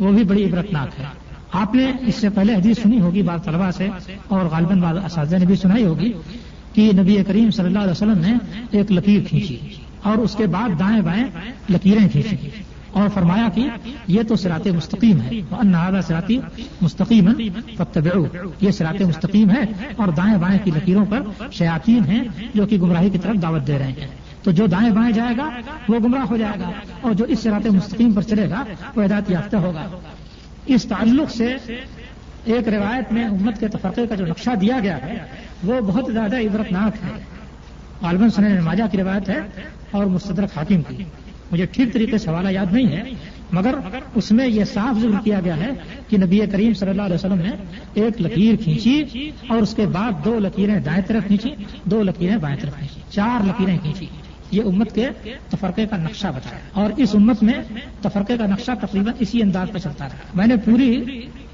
وہ 0.00 0.12
بھی 0.12 0.24
بڑی 0.24 0.44
عبرتناک 0.44 1.00
ہے۔ 1.00 1.04
آپ 1.52 1.74
نے 1.74 1.92
اس 2.06 2.14
سے 2.14 2.28
پہلے 2.28 2.54
حدیث 2.54 2.82
سنی 2.82 3.00
ہوگی 3.00 3.22
بعض 3.22 3.42
طلبا 3.44 3.72
سے، 3.72 3.88
اور 4.28 4.46
غالباً 4.46 4.80
بعض 4.80 4.96
اساتذہ 5.04 5.36
نے 5.36 5.46
بھی 5.46 5.56
سنائی 5.56 5.84
ہوگی 5.84 6.12
کہ 6.72 6.90
نبی 6.94 7.16
کریم 7.26 7.50
صلی 7.50 7.66
اللہ 7.66 7.78
علیہ 7.78 7.90
وسلم 7.90 8.18
نے 8.18 8.34
ایک 8.70 8.92
لکیر 8.92 9.20
کھینچی۔ 9.28 9.56
اور 10.08 10.18
اس 10.18 10.34
کے 10.34 10.46
بعد 10.46 10.68
دائیں 10.78 11.00
بائیں 11.00 11.24
لکیریں 11.70 12.08
کھینچی 12.08 12.48
اور 12.92 13.08
فرمایا 13.08 13.48
کہ 13.54 13.68
یہ 14.06 14.22
تو 14.22 14.36
سرات 14.36 14.66
مستقیم 14.66 15.20
ہے۔ 15.20 15.28
انہذا 15.50 16.02
سراتی 16.02 16.40
مستقیم 16.80 17.28
یہ 18.60 18.70
سرات 18.70 19.02
مستقیم 19.02 19.50
ہے 19.50 19.62
اور 19.96 20.08
دائیں 20.08 20.36
بائیں 20.36 20.58
کی 20.64 20.70
لکیروں 20.70 21.04
پر 21.08 21.22
شیاطین 21.52 22.04
ہیں 22.04 22.24
جو 22.54 22.66
کہ 22.66 22.78
گمراہی 22.78 23.10
کی 23.10 23.18
طرف 23.18 23.42
دعوت 23.42 23.66
دے 23.66 23.78
رہے 23.78 23.92
ہیں۔ 23.92 24.06
تو 24.42 24.50
جو 24.50 24.66
دائیں 24.66 24.90
بائیں 24.90 25.12
جائے 25.12 25.36
گا، 25.36 25.50
وہ 25.88 25.98
گمراہ 25.98 26.22
ہو 26.22 26.36
جائے 26.36 26.60
گا 26.60 26.70
اور 27.00 27.12
جو 27.12 27.24
اس 27.24 27.38
سرات 27.40 27.66
مستقیم 27.66 28.12
پر 28.12 28.22
چلے 28.22 28.50
گا، 28.50 28.64
وہ 28.96 29.04
ہدایت 29.04 29.30
یافتہ 29.30 29.56
ہوگا۔ 29.56 29.86
اس 30.66 30.82
تعلق 30.84 31.30
سے 31.30 31.56
ایک 32.44 32.68
روایت 32.68 33.12
میں 33.12 33.24
امت 33.24 33.60
کے 33.60 33.68
تفرقے 33.68 34.06
کا 34.06 34.14
جو 34.14 34.26
نقشہ 34.26 34.50
دیا 34.60 34.78
گیا 34.82 34.96
ہے، 34.96 35.18
وہ 35.64 35.80
بہت 35.80 36.04
زیادہ 36.12 36.38
عبرتناک 36.40 36.96
ہے۔ 37.04 37.37
غالباً 38.02 38.28
سن 38.28 38.60
ماجہ 38.60 38.84
کی 38.92 38.98
روایت 38.98 39.28
ہے 39.28 39.40
اور 39.90 40.04
مستدرک 40.06 40.48
حاکم 40.56 40.82
کی۔ 40.82 41.04
مجھے 41.52 41.66
ٹھیک 41.66 41.92
طریقے 41.92 42.18
سے 42.18 42.30
حوالہ 42.30 42.48
یاد 42.48 42.72
نہیں 42.72 42.86
ہے، 42.86 43.02
مگر 43.52 43.74
اس 44.14 44.32
میں 44.32 44.46
یہ 44.48 44.64
صاف 44.64 45.00
ذکر 45.00 45.24
کیا 45.24 45.40
گیا 45.44 45.56
ہے 45.56 45.70
کہ 46.08 46.18
نبی 46.18 46.40
کریم 46.52 46.74
صلی 46.74 46.90
اللہ 46.90 47.02
علیہ 47.02 47.14
وسلم 47.14 47.38
نے 47.38 47.50
ایک 47.94 48.20
لکیر 48.20 48.54
کھینچی 48.64 49.30
اور 49.48 49.58
اس 49.58 49.74
کے 49.74 49.86
بعد 49.86 50.12
دو 50.24 50.38
لکیریں 50.38 50.80
دائیں 50.80 51.02
طرف 51.06 51.26
کھینچی، 51.26 51.50
دو 51.84 52.02
لکیریں 52.02 52.36
بائیں 52.36 52.56
طرف 52.60 52.76
کھینچی، 52.76 53.00
چار 53.10 53.46
لکیریں 53.46 53.78
کھینچی۔ 53.82 54.06
یہ 54.50 54.62
امت 54.66 54.94
کے 54.94 55.08
تفرقے 55.50 55.86
کا 55.86 55.96
نقشہ 55.96 56.26
بتایا۔ 56.26 56.58
اور 56.72 56.90
اس 56.96 57.14
امت 57.14 57.42
میں 57.42 57.54
تفرقے 58.02 58.36
کا 58.38 58.46
نقشہ 58.46 58.70
تقریباً 58.80 59.14
اسی 59.18 59.42
انداز 59.42 59.68
پہ 59.72 59.78
چلتا 59.78 60.04
رہا۔ 60.04 60.16
میں 60.34 60.46
نے 60.46 60.56
پوری 60.56 61.04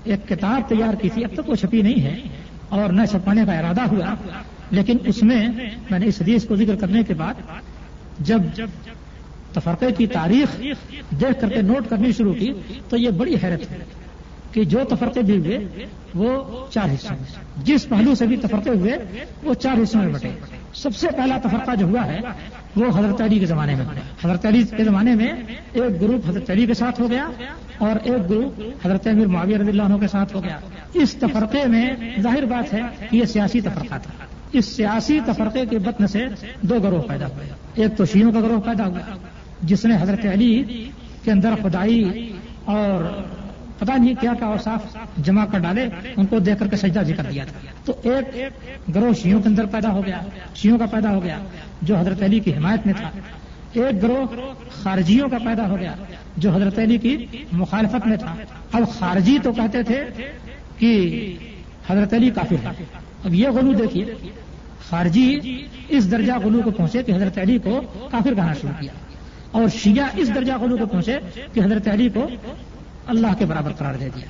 ایک 0.05 0.29
کتاب 0.29 0.69
تیار 0.69 0.95
کی 0.95 1.09
تھی، 1.09 1.25
اب 1.25 1.31
تک 1.35 1.49
وہ 1.51 1.55
چھپی 1.55 1.83
نہیں 1.83 2.03
ہے 2.03 2.17
اور 2.69 2.93
نہ 2.93 3.03
چھپانے 3.11 3.43
کا 3.47 3.53
ارادہ 3.53 3.81
ہوا 3.81 4.15
لیکن 4.71 4.97
اس 5.05 5.23
میں 5.23 5.49
میں 5.91 5.99
نے 5.99 6.07
اس 6.07 6.23
حدیث 6.23 6.45
کو 6.45 6.57
ذکر 6.57 6.77
کرنے 6.77 7.03
کے 7.03 7.15
بعد 7.15 7.35
جب 8.19 8.43
تفرقے 9.53 9.93
کی 9.93 10.07
تاریخ 10.07 10.61
دیکھ 11.11 11.41
کر 11.41 11.49
کے 11.49 11.63
نوٹ 11.63 11.89
کرنی 11.89 12.13
شروع 12.13 12.35
کی 12.35 12.53
تو 12.89 12.97
یہ 12.97 13.11
بڑی 13.11 13.35
حیرت 13.35 13.71
ہے 13.71 13.79
کہ 14.53 14.65
جو 14.65 14.79
تفرقے 14.91 15.23
بھی 15.23 15.39
ہوئے 15.39 15.59
وہ 16.15 16.67
چار 16.71 16.95
حصوں 16.95 17.17
میں 17.17 17.65
جس 17.65 17.89
پہلو 17.89 18.15
سے 18.15 18.27
بھی 18.27 18.37
تفرقے 18.37 18.71
ہوئے 18.71 19.25
وہ 19.43 19.55
چار 19.55 19.83
حصوں 19.83 20.03
میں 20.03 20.13
بٹے۔ 20.13 20.31
سب 20.75 20.97
سے 20.97 21.09
پہلا 21.17 21.39
تفرقہ 21.39 21.75
جو 21.75 21.87
ہوا 21.87 22.07
ہے 22.07 22.21
وہ 22.77 22.99
حضرت 22.99 23.21
علی 23.21 23.39
کے 23.39 23.47
زمانے 23.47 23.75
میں۔ 23.75 23.85
حضرت 24.25 24.47
علی 24.47 24.63
کے 24.77 24.85
زمانے 24.85 25.15
میں 25.15 25.33
ایک 25.73 26.01
گروپ 26.01 26.29
حضرت 26.29 26.51
علی 26.51 26.67
کے 26.67 26.75
ساتھ 26.75 27.01
ہو 27.01 27.11
گیا 27.11 27.29
اور 27.79 27.97
ایک 28.03 28.31
گروپ 28.31 28.61
حضرت 28.87 29.07
امیر 29.07 29.27
معاویہ 29.27 29.57
رضی 29.57 29.71
اللہ 29.71 29.83
عنہ 29.83 29.97
کے 29.97 30.09
ساتھ 30.09 30.37
ہو 30.37 30.43
گیا۔ 30.43 30.59
اس 30.93 31.15
تفرقے 31.15 31.67
میں 31.67 31.91
ظاہر 32.21 32.45
بات 32.45 32.75
ہے 32.75 32.81
کہ 33.11 33.17
یہ 33.17 33.25
سیاسی 33.25 33.61
تفرقہ 33.61 33.95
تھا۔ 34.03 34.25
اس 34.59 34.77
سیاسی 34.77 35.21
تفرقے 35.27 35.67
کے 35.71 35.79
بطن 35.79 36.07
سے 36.07 36.27
دو 36.63 36.79
گروہ 36.83 37.03
پیدا 37.03 37.27
ہوئے۔ 37.27 37.51
ایک 37.75 37.97
تو 37.97 38.05
شیوں 38.05 38.33
کا 38.33 38.41
گروہ 38.41 38.61
پیدا 38.61 38.87
ہوا، 38.87 39.17
جس 39.63 39.85
نے 39.85 39.97
حضرت 40.01 40.27
علی 40.33 40.85
کے 41.25 41.33
اندر 41.33 41.55
خدائی 41.63 42.33
اور 42.65 43.23
پتا 43.79 43.97
نہیں 43.97 44.15
کیا 44.21 44.33
کیا 44.39 44.49
اوساف 44.49 44.97
جمع 45.17 45.45
کر 45.45 45.59
ڈالے، 45.59 45.89
ان 46.17 46.27
کو 46.27 46.39
دیکھ 46.39 46.59
کر 46.59 46.67
کے 46.67 46.77
سجدہ 46.77 47.03
ذکر 47.03 47.23
دیا 47.23 47.45
تھا۔ 47.45 47.59
تو 47.85 47.93
ایک 48.03 48.39
گروہ 48.95 49.13
شیوں 49.23 49.43
کے 49.43 49.49
اندر 49.49 49.67
پیدا 49.67 49.93
ہو 49.93 50.07
گیا 50.07 50.21
شیوں 50.55 50.79
کا 50.79 50.87
پیدا 50.87 51.15
ہو 51.15 51.23
گیا 51.23 51.39
جو 51.83 51.97
حضرت 51.97 52.23
علی 52.23 52.41
کی 52.41 52.55
حمایت 52.55 52.87
میں 52.87 52.95
تھا۔ 52.95 53.11
ایک 53.73 54.03
گروہ 54.03 54.37
خارجیوں 54.83 55.29
کا 55.29 55.39
پیدا 55.45 55.69
ہو 55.69 55.79
گیا 55.79 55.95
جو 56.37 56.51
حضرت 56.51 56.79
علی 56.79 56.99
کی 56.99 57.27
مخالفت 57.53 58.07
میں 58.07 58.17
تھا۔ 58.17 58.35
اب 58.73 58.83
خارجی 58.99 59.39
تو 59.43 59.53
کہتے 59.53 59.83
تھے 59.83 60.05
کہ 60.79 60.93
حضرت 61.89 62.15
علی 62.15 62.31
کافی 62.31 62.55
ہے 62.55 62.85
اب 63.25 63.35
یہ 63.35 63.49
غلو 63.49 63.73
دیکھیے۔ 63.73 64.05
خارجی 64.91 65.41
اس 65.89 66.11
درجہ 66.11 66.33
غلو 66.45 66.61
کو 66.65 66.71
پہنچے 66.71 67.03
کہ 67.03 67.13
حضرت 67.13 67.39
علی 67.39 67.59
کو 67.59 67.81
کافر 68.11 68.35
کہنا 68.35 68.55
شروع 68.55 68.81
کیا۔ 68.81 68.93
اور 69.51 69.69
شیعہ 69.69 70.07
اس 70.17 70.35
درجہ 70.35 70.53
غلو 70.61 70.77
کو 70.77 70.87
پہنچے 70.87 71.19
کہ 71.53 71.61
حضرت 71.61 71.89
علی 71.89 72.09
کو 72.09 72.29
اللہ 73.07 73.27
کے 73.39 73.45
برابر 73.45 73.73
قرار 73.73 73.95
دے 73.95 74.09
دیا۔ 74.17 74.27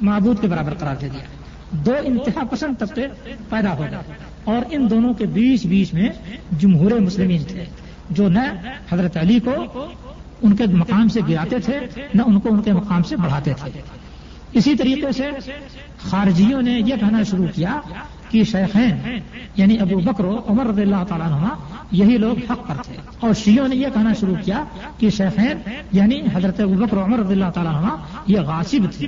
معبود 0.00 0.40
کے 0.40 0.46
برابر 0.46 0.74
قرار 0.74 0.96
دے 0.96 1.08
دیا۔ 1.08 1.24
دو 1.70 1.94
انتہا 2.04 2.44
پسند 2.50 2.74
طبقے 2.78 3.06
پیدا 3.48 3.76
ہو 3.76 3.80
گئے۔ 3.80 3.98
اور 4.44 4.62
ان 4.70 4.90
دونوں 4.90 5.14
کے 5.14 5.26
بیچ 5.26 5.66
بیچ 5.66 5.94
میں 5.94 6.08
جمہور 6.58 6.90
مسلمین 6.90 7.44
تھے۔ 7.44 7.64
جو 8.10 8.28
نہ 8.28 8.38
حضرت 8.90 9.16
علی 9.16 9.40
کو 9.40 9.54
ان 10.42 10.56
کے 10.56 10.66
مقام 10.66 11.08
سے 11.08 11.20
گراتے 11.28 11.58
تھے، 11.58 11.78
نہ 12.14 12.22
ان 12.26 12.40
کو 12.40 12.48
ان 12.52 12.62
کے 12.62 12.72
مقام 12.72 13.02
سے 13.02 13.16
بڑھاتے 13.16 13.52
تھے۔ 13.60 13.70
اسی 14.52 14.74
طریقے 14.76 15.12
سے 15.12 15.30
خارجیوں 15.98 16.62
نے 16.62 16.78
یہ 16.78 16.94
کہنا 17.00 17.22
شروع 17.22 17.46
کیا 17.54 17.80
کہ 18.32 18.44
شیخین 18.44 19.18
یعنی 19.56 19.78
ابو 19.78 19.98
بکر 19.98 20.52
عمر 20.52 20.66
رضی 20.66 20.82
اللہ 20.82 21.04
تعالیٰ 21.08 21.32
عنہ 21.32 21.46
یہی 21.90 22.16
لوگ 22.16 22.52
حق 22.52 22.68
پر 22.68 22.74
تھے۔ 22.82 22.96
اور 23.20 23.32
شیعوں 23.34 23.68
نے 23.68 23.76
یہ 23.76 23.86
کہنا 23.94 24.12
شروع 24.20 24.34
کیا 24.44 24.64
کہ 24.98 25.10
شیخین 25.10 25.58
یعنی 25.92 26.20
حضرت 26.34 26.60
ابو 26.60 26.74
بکر 26.74 26.96
عمر 26.96 27.18
رضی 27.18 27.32
اللہ 27.32 27.50
تعالیٰ 27.54 27.74
عنہ 27.74 27.88
یہ 28.26 28.40
غاصب 28.40 28.98
تھے۔ 28.98 29.06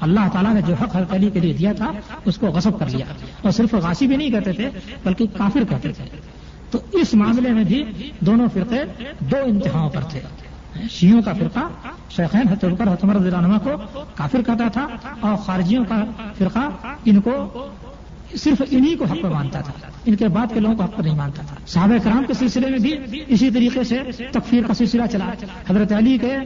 اللہ 0.00 0.28
تعالیٰ 0.32 0.54
نے 0.54 0.60
جو 0.66 0.74
حق 0.82 0.96
حضرت 0.96 1.14
علی 1.14 1.30
کے 1.30 1.40
لیے 1.40 1.52
دیا 1.52 1.72
تھا، 1.72 1.92
اس 2.24 2.36
کو 2.36 2.46
غصب 2.46 2.78
کر 2.78 2.86
لیا۔ 2.88 3.06
اور 3.42 3.52
صرف 3.52 3.74
غاصب 3.74 4.10
ہی 4.10 4.16
نہیں 4.16 4.30
کہتے 4.30 4.52
تھے، 4.52 4.70
بلکہ 5.04 5.26
کافر 5.36 5.64
کہتے 5.68 5.92
تھے۔ 5.92 6.04
تو 6.70 6.78
اس 6.92 7.14
معاملے 7.14 7.52
میں 7.52 7.64
بھی 7.64 7.84
دونوں 8.20 8.46
فرقے 8.54 8.84
دو 9.20 9.36
انتہاؤں 9.44 9.90
پر 9.90 10.00
تھے۔ 10.00 10.20
شیوں 10.90 11.22
کا 11.22 11.32
فرقہ، 11.32 11.88
شیخین 12.10 12.48
حتبر 12.48 12.92
حتمر 12.92 13.14
رضی 13.14 13.28
اللہ 13.28 13.38
عنہ 13.38 13.58
کو 13.64 14.02
کافر 14.14 14.42
کہتا 14.42 14.68
تھا، 14.68 14.86
اور 15.20 15.36
خارجیوں 15.36 15.84
کا 15.88 16.04
فرقہ 16.38 16.68
ان 17.04 17.20
کو 17.20 17.30
صرف 18.34 18.62
انہی 18.70 18.96
کو 18.96 19.04
حق 19.04 19.16
پر 19.22 19.30
مانتا 19.30 19.60
تھا۔ 19.60 19.72
ان 20.04 20.16
کے 20.16 20.28
بعد 20.28 20.46
کے 20.54 20.60
لوگوں 20.60 20.76
کو 20.76 20.82
حق 20.82 20.96
پر 20.96 21.02
نہیں 21.02 21.16
مانتا 21.16 21.42
تھا۔ 21.42 21.56
صحابہ 21.66 22.04
کرام 22.04 22.24
کے 22.26 22.34
سلسلے 22.34 22.70
میں 22.70 22.78
بھی 22.78 23.20
اسی 23.26 23.50
طریقے 23.50 23.84
سے 23.84 23.98
تکفیر 24.32 24.62
کا 24.66 24.74
سلسلہ 24.74 25.02
چلا۔ 25.12 25.30
حضرت 25.70 25.92
علی 25.92 26.18
کے 26.18 26.36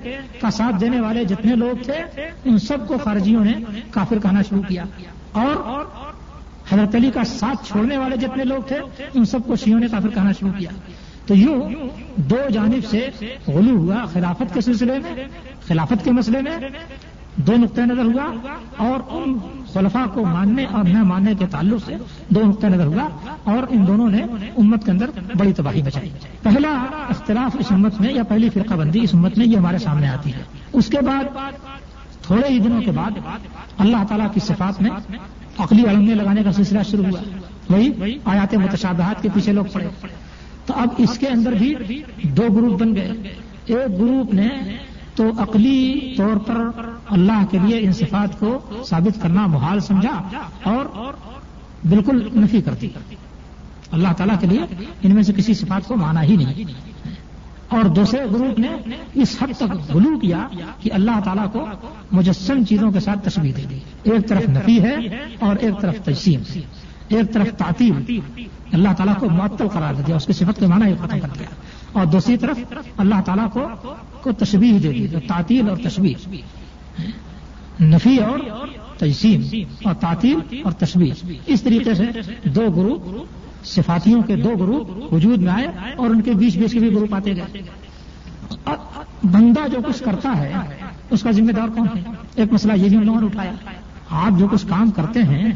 کا 0.41 0.51
ساتھ 0.51 0.81
دینے 0.81 1.01
والے 1.01 1.25
جتنے 1.25 1.57
لوگ 1.57 1.83
تھے، 1.83 2.21
ان 2.45 2.59
سب 2.59 2.89
کو 2.89 2.95
خارجیوں 3.05 3.45
نے 3.45 3.53
کافر 3.91 4.19
کہنا 4.19 4.43
شروع 4.43 4.63
کیا۔ 4.63 4.85
اور 5.33 5.85
حضرت 6.71 6.95
علی 6.95 7.11
کا 7.11 7.25
ساتھ 7.25 7.69
چھوڑنے 7.69 7.97
والے 7.97 8.17
جتنے 8.17 8.45
لوگ 8.45 8.63
تھے، 8.69 8.77
ان 9.15 9.25
سب 9.25 9.39
کو 9.47 9.57
شیوں 9.57 9.81
نے 9.81 9.87
کافر 9.91 10.09
کہنا 10.09 10.33
شروع 10.33 10.53
کیا۔ 10.59 10.71
تو 11.27 11.35
یوں 11.35 11.71
دو 12.17 12.37
جانب 12.53 12.91
سے 12.91 13.09
غلو 13.47 13.77
ہوا 13.77 14.05
خلافت 14.13 14.55
کے 14.55 14.61
سلسلے 14.61 14.99
میں، 14.99 15.25
خلافت 15.69 16.05
کے 16.05 16.13
مسئلے 16.13 16.41
میں 16.41 16.69
دو 17.47 17.53
نقطۂ 17.57 17.81
نظر 17.81 18.05
ہوا 18.05 18.33
اور 18.77 19.01
ان 19.11 19.39
خلفاء 19.73 20.07
کو 20.15 20.25
ماننے 20.25 20.65
اور 20.65 20.85
نہ 20.85 21.03
ماننے 21.03 21.35
کے 21.39 21.47
تعلق 21.47 21.81
سے 21.87 21.95
دو 22.29 22.41
نقطۂ 22.45 22.67
نظر 22.67 22.87
ہوا 22.87 23.09
اور 23.45 23.63
ان 23.71 23.87
دونوں 23.87 24.09
نے 24.09 24.23
امت 24.59 24.85
کے 24.85 24.91
اندر 24.91 25.11
بڑی 25.37 25.53
تباہی 25.53 25.83
بچائی 25.83 26.11
پہلا 26.43 26.85
اختلاف 27.09 27.57
اس 27.61 27.73
امت 27.73 28.01
میں 28.01 28.13
یا 28.13 28.23
پہلی 28.23 28.51
فرقہ 28.51 28.75
بندی 28.75 29.01
اس 29.03 29.15
امت 29.15 29.39
میں 29.39 29.47
یہ 29.47 29.57
ہمارے 29.57 29.79
سامنے 29.79 30.09
آتی 30.09 30.33
ہے۔ 30.33 30.43
اس 30.73 30.87
کے 30.87 31.01
بعد 31.01 31.25
تھوڑے 32.23 32.49
ہی 32.49 32.59
دنوں 32.59 32.81
کے 32.81 32.91
بعد 32.91 33.11
اللہ 33.79 34.05
تعالیٰ 34.09 34.33
کی 34.35 34.41
صفات 34.41 34.83
میں 34.83 34.91
عقلی 35.59 35.83
اڑنے 35.83 36.15
لگانے 36.15 36.43
کا 36.43 36.53
سلسلہ 36.53 36.79
شروع 36.91 37.05
ہوا۔ 37.05 37.21
وہی 37.71 38.19
آیات 38.25 38.55
متشابہات 38.55 39.23
کے 39.23 39.29
پیچھے 39.35 39.53
لوگ 39.53 39.65
پڑے۔ 39.73 39.89
تو 40.67 40.75
اب 40.77 40.89
اس 40.99 41.19
کے 41.19 41.27
اندر 41.27 41.53
بھی 41.53 41.75
دو 42.23 42.43
گروپ 42.55 42.81
بن 42.81 42.97
گئے۔ 42.97 43.11
ایک 43.67 44.01
گروپ 44.01 44.35
نے 44.35 44.49
تو 45.15 45.31
عقلی 45.39 46.15
طور 46.19 46.37
پر 46.37 46.90
اللہ 47.11 47.45
کے 47.51 47.59
لیے 47.59 47.79
ان 47.79 47.93
صفات 47.93 48.41
کو 48.41 48.59
ثابت 48.87 49.23
کرنا 49.23 49.47
محال 49.47 49.81
سمجھا 49.81 50.23
اور 50.63 50.85
بالکل 51.89 52.29
نفی 52.37 52.61
کرتی 52.61 52.89
اللہ 53.93 54.09
تعالیٰ 54.17 54.41
کے 54.41 54.47
لیے 54.47 54.61
ان 55.03 55.15
میں 55.15 55.23
سے 55.23 55.33
کسی 55.33 55.55
صفات 55.55 55.89
کو 55.89 55.97
مانا 55.97 56.23
ہی 56.23 56.37
نہیں۔ 56.37 56.65
اور 57.69 57.85
دوسرے 57.85 58.25
گروپ 58.25 58.59
نے 58.59 58.69
اس 59.15 59.37
حد 59.43 59.57
تک 59.57 59.93
غلو 59.95 60.19
کیا 60.19 60.49
کہ 60.81 60.93
اللہ 60.93 61.21
تعالیٰ 61.25 61.53
کو 61.53 61.67
مجسم 62.13 62.65
چیزوں 62.69 62.91
کے 62.91 63.01
ساتھ 63.01 63.29
تشبیح 63.29 63.53
دے 63.57 63.63
دی۔ 63.71 63.79
ایک 64.03 64.29
طرف 64.29 64.49
نفی 64.49 64.83
ہے 64.83 64.97
اور 65.41 65.57
ایک 65.57 65.81
طرف 65.81 65.95
تجسیم 66.05 66.41
ایک 67.09 67.33
طرف 67.33 67.47
تعطیل۔ 67.59 68.21
اللہ 68.73 68.89
تعالیٰ 68.97 69.17
کو 69.17 69.31
معطل 69.31 69.69
قرار 69.69 69.95
دے 69.95 70.03
دیا، 70.07 70.17
اس 70.17 70.27
کی 70.27 70.33
صفت 70.33 70.61
کے 70.61 70.67
معنی 70.67 70.95
ختم 70.95 71.21
کر 71.21 71.29
دیا۔ 71.39 71.49
اور 71.93 72.07
دوسری 72.07 72.37
طرف 72.37 72.59
اللہ 72.97 73.15
تعالیٰ 73.25 73.51
کو 73.53 73.69
کو 74.23 74.33
تشبیح 74.33 74.79
دے 74.83 74.93
دی 74.93 75.07
تعطیل 75.29 75.69
اور 75.69 75.77
تشبیح۔ 75.77 76.15
نفی 77.81 78.17
اور 78.17 78.39
تجسیم 78.97 79.43
اور 79.85 79.95
تعطیل 79.95 80.63
اور 80.65 80.73
تشبیح۔ 80.73 81.13
اس 81.47 81.63
طریقے 81.63 81.95
سے 81.95 82.05
دو 82.45 82.71
گروپ، 82.77 83.25
صفاتیوں 83.65 84.23
کے 84.23 84.37
دو 84.37 84.53
گروپ 84.61 85.13
وجود 85.13 85.39
میں 85.39 85.53
آئے 85.53 85.67
اور 85.97 86.11
ان 86.11 86.21
کے 86.21 86.31
بیچ 86.31 86.59
بیچ 86.59 86.73
کے 86.73 86.79
بھی 86.79 86.93
گروپ 86.93 87.15
آتے 87.15 87.37
گئے۔ 87.37 87.63
بندہ 89.25 89.69
جو 89.69 89.79
کچھ 89.87 90.03
کرتا 90.03 90.39
ہے، 90.39 90.53
اس 91.11 91.23
کا 91.23 91.31
ذمہ 91.31 91.53
دار 91.53 91.69
کون 91.69 91.99
ہے؟ 91.99 92.03
ایک 92.35 92.53
مسئلہ 92.53 92.73
یہ 92.73 92.89
بھی 92.89 92.97
ہم 92.97 93.03
لوگوں 93.03 93.21
نے 93.21 93.27
اٹھایا۔ 93.27 93.53
آپ 94.11 94.39
جو 94.39 94.49
کچھ 94.49 94.67
کام 94.69 94.91
کرتے 94.91 95.23
ہیں، 95.23 95.53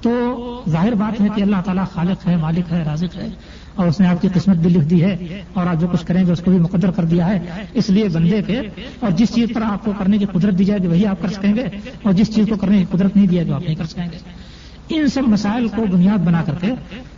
تو 0.00 0.62
ظاہر 0.68 0.94
بات 0.94 1.20
ہے 1.20 1.26
کہ 1.34 1.42
اللہ 1.42 1.56
تعالیٰ 1.64 1.84
خالق 1.92 2.28
ہے، 2.28 2.36
مالک 2.36 2.72
ہے، 2.72 2.82
رازق 2.82 3.16
ہے۔ 3.16 3.28
اور 3.78 3.88
اس 3.88 4.00
نے 4.00 4.08
آپ 4.08 4.22
کی 4.22 4.28
قسمت 4.34 4.56
بھی 4.56 4.70
لکھ 4.70 4.84
دی 4.84 5.04
ہے 5.04 5.42
اور 5.52 5.66
آپ 5.66 5.80
جو 5.80 5.88
کچھ 5.88 6.06
کریں 6.06 6.26
گے 6.26 6.32
اس 6.32 6.40
کو 6.44 6.50
بھی 6.50 6.58
مقدر 6.58 6.90
کر 6.90 7.04
دیا 7.04 7.28
ہے۔ 7.28 7.64
اس 7.74 7.90
لیے 7.90 8.08
بندے 8.08 8.42
کے 8.42 8.60
اور 9.00 9.10
جس 9.10 9.34
چیز 9.34 9.48
پر 9.54 9.62
آپ 9.62 9.84
کو 9.84 9.92
کرنے 9.98 10.18
کی 10.18 10.24
قدرت 10.24 10.58
دی 10.58 10.64
جائے 10.64 10.80
گی 10.82 10.86
وہی 10.86 11.06
آپ 11.06 11.22
کر 11.22 11.28
سکیں 11.28 11.54
گے 11.54 11.64
اور 12.02 12.12
جس 12.12 12.34
چیز 12.34 12.46
کو 12.48 12.56
کرنے 12.56 12.78
کی 12.78 12.84
قدرت 12.90 13.16
نہیں 13.16 13.26
دیا 13.26 13.42
گی 13.42 13.50
آپ 13.50 13.62
نہیں 13.62 13.74
کر 13.74 13.84
سکیں 13.84 14.06
گے۔ 14.12 14.18
ان 14.88 15.08
سب 15.08 15.22
مسائل 15.26 15.68
کو 15.68 15.84
بنیاد 15.92 16.18
بنا 16.18 16.42
کر 16.46 16.54
کے 16.60 16.72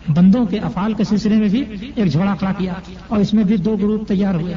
بندوں 0.08 0.46
کے 0.46 0.58
افعال 0.58 0.92
کے 0.94 1.04
سلسلے 1.04 1.36
میں 1.36 1.48
بھی 1.48 1.64
ایک 1.94 2.12
جھوڑا 2.12 2.34
کھڑا 2.34 2.52
کیا 2.58 2.72
اور 3.08 3.20
اس 3.20 3.34
میں 3.34 3.44
بھی 3.44 3.56
دو 3.56 3.76
گروپ 3.76 4.08
تیار 4.08 4.34
ہوئے۔ 4.34 4.54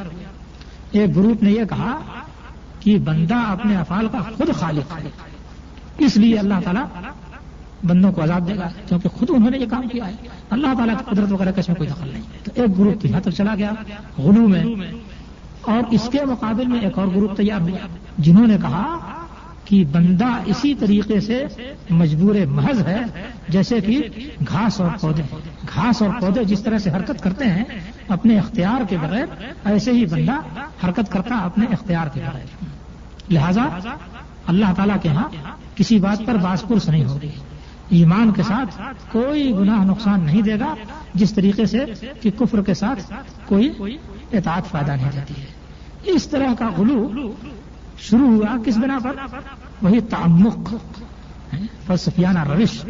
ایک 0.91 1.15
گروپ 1.15 1.43
نے 1.43 1.51
یہ 1.51 1.63
کہا 1.69 1.99
کہ 2.79 2.97
بندہ 2.97 3.35
اپنے 3.35 3.75
افعال 3.75 4.07
کا 4.11 4.17
خود 4.19 4.55
خالق 4.55 4.97
ہے۔ 4.97 5.09
اس 5.97 6.17
لیے 6.17 6.37
اللہ 6.37 6.53
تعالیٰ 6.63 6.85
بندوں 7.87 8.11
کو 8.11 8.23
عذاب 8.23 8.47
دے 8.47 8.55
گا 8.55 8.69
کیونکہ 8.87 9.09
خود 9.09 9.29
انہوں 9.29 9.49
نے 9.49 9.57
یہ 9.57 9.65
کام 9.69 9.87
کیا 9.87 10.07
ہے۔ 10.07 10.13
اللہ 10.49 10.67
تعالیٰ 10.77 10.97
کی 10.97 11.15
قدرت 11.15 11.31
وغیرہ 11.31 11.51
کا 11.51 11.59
اس 11.59 11.67
میں 11.67 11.75
کوئی 11.75 11.89
دخل 11.89 12.09
نہیں۔ 12.13 12.21
تو 12.43 12.51
ایک 12.55 12.79
گروپ 12.79 13.01
کی 13.01 13.07
تک 13.23 13.29
چلا 13.29 13.55
گیا 13.55 13.71
غلو 14.17 14.47
میں۔ 14.47 14.63
اور 15.61 15.77
اس 15.91 16.09
کے 16.11 16.25
مقابل 16.25 16.67
میں 16.67 16.79
ایک 16.79 16.97
اور 16.97 17.07
گروپ 17.07 17.37
تیار 17.37 17.61
ہوا 17.61 17.77
جنہوں 18.17 18.47
نے 18.47 18.57
کہا 18.61 18.97
کہ 19.65 19.85
بندہ 19.91 20.27
اسی 20.45 20.73
طریقے 20.75 21.19
سے 21.19 21.45
مجبور 21.89 22.35
محض 22.35 22.87
ہے، 22.87 22.99
جیسے 23.49 23.81
کہ 23.81 24.01
گھاس 24.47 24.81
اور 24.81 24.89
پودے۔ 25.01 25.21
گھاس 25.75 26.01
اور 26.01 26.09
پودے 26.21 26.43
جس 26.43 26.63
طرح 26.63 26.77
سے 26.77 26.89
حرکت 26.89 27.23
کرتے 27.23 27.45
ہیں، 27.45 27.63
اپنے 28.07 28.39
اختیار 28.39 28.81
کے 28.89 28.97
بغیر 28.97 29.25
ایسے 29.65 29.91
ہی 29.91 30.05
بندہ 30.05 30.39
حرکت 30.85 31.11
کرتا 31.11 31.35
اپنے 31.35 31.65
اختیار 31.71 32.07
کے 32.07 32.21
بغیر۔ 32.31 32.65
لہذا 33.33 33.89
اللہ 34.47 34.73
تعالیٰ 34.75 34.97
کے 35.01 35.09
ہاں 35.09 35.29
کسی 35.75 35.99
بات 35.99 36.25
پر 36.25 36.35
باس 36.35 36.67
پرس 36.67 36.89
نہیں 36.89 37.05
ہوگی۔ 37.05 37.29
ایمان 37.89 38.31
کے 38.31 38.43
ساتھ 38.43 38.79
کوئی 39.11 39.53
گناہ 39.59 39.83
نقصان 39.83 40.23
نہیں 40.23 40.41
دے 40.41 40.59
گا، 40.59 40.75
جس 41.13 41.33
طریقے 41.33 41.65
سے 41.65 41.85
کہ 42.21 42.31
کفر 42.39 42.61
کے 42.61 42.73
ساتھ 42.73 43.13
کوئی 43.45 43.73
اطاعت 44.33 44.67
فائدہ 44.71 44.91
نہیں 44.91 45.11
دیتی 45.13 45.33
ہے۔ 45.41 45.45
اس 46.03 46.27
طرح 46.27 46.53
کا 46.59 46.69
غلو 46.77 47.31
شروع 47.99 48.27
ہوا 48.27 48.57
کس 48.65 48.77
بنا 48.77 48.99
پر؟ 49.03 49.15
وہی 49.81 50.01
تعمق 50.01 50.73
فلسفیانہ 51.87 52.43
روش۔ 52.43 52.85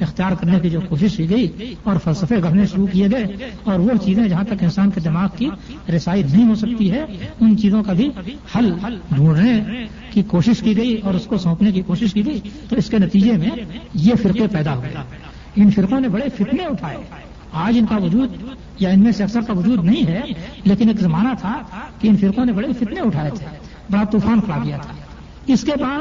اختیار 0.00 0.32
کرنے 0.32 0.60
کی 0.60 0.70
جو 0.70 0.80
کوشش 0.88 1.16
کی 1.16 1.30
گئی 1.30 1.74
اور 1.82 1.96
فلسفے 2.04 2.42
گھرنے 2.42 2.66
شروع 2.66 2.86
کیے 2.86 3.08
گئے 3.10 3.50
اور 3.64 3.78
وہ 3.78 3.90
چیزیں 4.04 4.28
جہاں 4.28 4.44
تک 4.44 4.62
انسان 4.62 4.90
کے 4.90 5.00
دماغ 5.00 5.28
کی 5.36 5.48
رسائی 5.96 6.22
نہیں 6.22 6.48
ہو 6.48 6.54
سکتی 6.54 6.90
ہے، 6.90 7.04
ان 7.40 7.56
چیزوں 7.58 7.82
کا 7.82 7.92
بھی 7.92 8.10
حل 8.56 8.72
ڈھونڈنے 9.14 9.86
کی 10.10 10.22
کوشش 10.22 10.60
کی 10.60 10.76
گئی 10.76 10.96
اور 10.96 11.14
اس 11.14 11.26
کو 11.26 11.38
سونپنے 11.38 11.72
کی 11.72 11.82
کوشش 11.82 12.12
کی 12.12 12.26
گئی 12.26 12.40
تو 12.68 12.76
اس 12.76 12.90
کے 12.90 12.98
نتیجے 12.98 13.32
میں 13.32 13.50
یہ 13.94 14.14
فرقے 14.22 14.46
پیدا 14.46 14.74
ہوئے 14.74 14.94
ان 15.56 15.70
فرقوں 15.70 16.00
نے 16.00 16.08
بڑے 16.08 16.28
فتنے 16.28 16.64
اٹھائے۔ 16.64 16.96
آج 17.52 17.78
ان 17.78 17.86
کا 17.86 17.96
وجود 17.96 18.36
یا 18.78 18.90
ان 18.90 19.00
میں 19.00 19.12
سے 19.12 19.22
اکثر 19.22 19.40
کا 19.40 19.52
وجود 19.52 19.84
نہیں 19.84 20.06
ہے، 20.06 20.20
لیکن 20.64 20.88
ایک 20.88 21.00
زمانہ 21.00 21.28
تھا 21.40 21.58
کہ 22.00 22.08
ان 22.08 22.16
فرقوں 22.16 22.44
نے 22.44 22.52
بڑے 22.52 22.72
فتنے 22.72 23.00
اٹھائے 23.00 23.30
تھے۔ 23.30 23.46
بڑا 23.90 24.04
طوفان 24.04 24.40
کھڑا 24.40 24.58
کیا 24.62 24.78
تھا۔ 24.78 24.92
اس 25.46 25.62
کے 25.62 25.72
بعد 25.80 26.00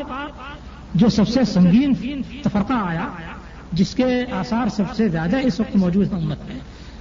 جو 0.96 1.10
سب 1.10 1.28
سے 1.28 1.44
سنگین 1.44 1.94
تفرقہ 2.44 2.74
آیا 2.74 3.08
جس 3.72 3.96
کے 3.96 4.26
آثار 4.32 4.68
سب 4.70 4.84
سے 4.96 5.08
زیادہ 5.10 5.38
اس 5.44 5.60
وقت 5.60 5.76
موجود 5.76 6.14
ہیں 6.14 6.20
امت 6.20 6.38
میں، 6.48 6.60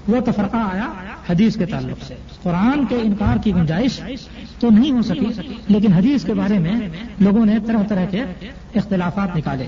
وہ 0.09 0.21
تفرقہ 0.21 0.57
آیا 0.57 0.93
حدیث 1.31 1.57
کے 1.57 1.67
تعلق 1.67 2.05
سے۔ 2.05 2.15
قرآن 2.43 2.87
کے 2.87 2.97
انکار 3.03 3.37
کی 3.45 3.55
گنجائش 3.55 4.01
تو 4.61 4.71
نہیں 4.71 4.91
ہو 4.91 5.03
سکی، 5.03 5.27
لیکن 5.69 5.93
حدیث 5.93 6.25
کے 6.25 6.35
بارے 6.35 6.59
میں 6.59 6.89
لوگوں 7.21 7.47
نے 7.47 7.59
طرح 7.67 7.83
طرح 7.89 8.05
کے 8.11 8.23
اختلافات 8.75 9.37
نکالے۔ 9.37 9.67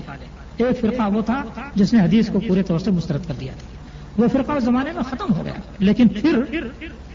ایک 0.57 0.81
فرقہ 0.81 1.09
وہ 1.13 1.21
تھا 1.21 1.43
جس 1.75 1.93
نے 1.93 2.01
حدیث 2.01 2.29
کو 2.29 2.39
پورے 2.39 2.63
طور 2.63 2.79
سے 2.79 2.91
مسترد 2.91 3.27
کر 3.27 3.33
دیا 3.39 3.53
تھا۔ 3.53 4.21
وہ 4.21 4.27
فرقہ 4.27 4.51
اس 4.51 4.63
زمانے 4.63 4.91
میں 4.95 5.03
ختم 5.03 5.33
ہو 5.33 5.45
گیا، 5.45 5.53
لیکن 5.79 6.07
پھر 6.07 6.39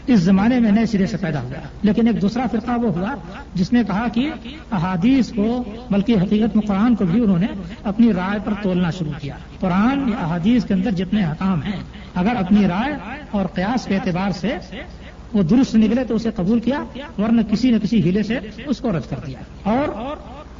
اس 0.07 0.19
زمانے 0.19 0.59
میں 0.59 0.71
نئے 0.71 0.85
سرے 0.85 1.05
سے 1.05 1.17
پیدا 1.17 1.41
ہوا 1.41 1.67
لیکن 1.81 2.07
ایک 2.07 2.21
دوسرا 2.21 2.45
فرقہ 2.51 2.71
وہ 2.71 2.97
ہوا 2.97 3.13
جس 3.53 3.73
نے 3.73 3.83
کہا 3.87 4.07
کہ 4.13 4.31
احادیث 4.71 5.31
کو، 5.31 5.63
بلکہ 5.91 6.15
حقیقت 6.21 6.55
میں 6.55 6.67
قرآن 6.67 6.95
کو 6.95 7.05
بھی 7.05 7.23
انہوں 7.23 7.37
نے 7.37 7.47
اپنی 7.83 8.13
رائے 8.13 8.39
پر 8.45 8.53
تولنا 8.61 8.89
شروع 8.89 9.11
کیا۔ 9.21 9.35
قرآن 9.59 10.09
یا 10.09 10.17
احادیث 10.17 10.65
کے 10.65 10.73
اندر 10.73 10.91
جتنے 10.91 11.25
حکام 11.25 11.63
ہیں، 11.63 11.83
اگر 12.15 12.35
اپنی 12.35 12.67
رائے 12.67 12.93
اور 13.31 13.45
قیاس 13.45 13.85
کے 13.85 13.95
اعتبار 13.95 14.31
سے 14.31 14.57
وہ 15.33 15.43
درست 15.43 15.75
نکلے 15.75 16.03
تو 16.03 16.15
اسے 16.15 16.29
قبول 16.35 16.59
کیا، 16.59 16.83
ورنہ 17.17 17.41
کسی 17.41 17.71
نہ 17.71 17.77
کسی 17.77 18.03
ہیلے 18.03 18.23
سے 18.23 18.39
اس 18.65 18.77
کو 18.77 18.91
رد 18.91 19.09
کر 19.09 19.17
دیا۔ 19.27 19.39
اور 19.63 20.15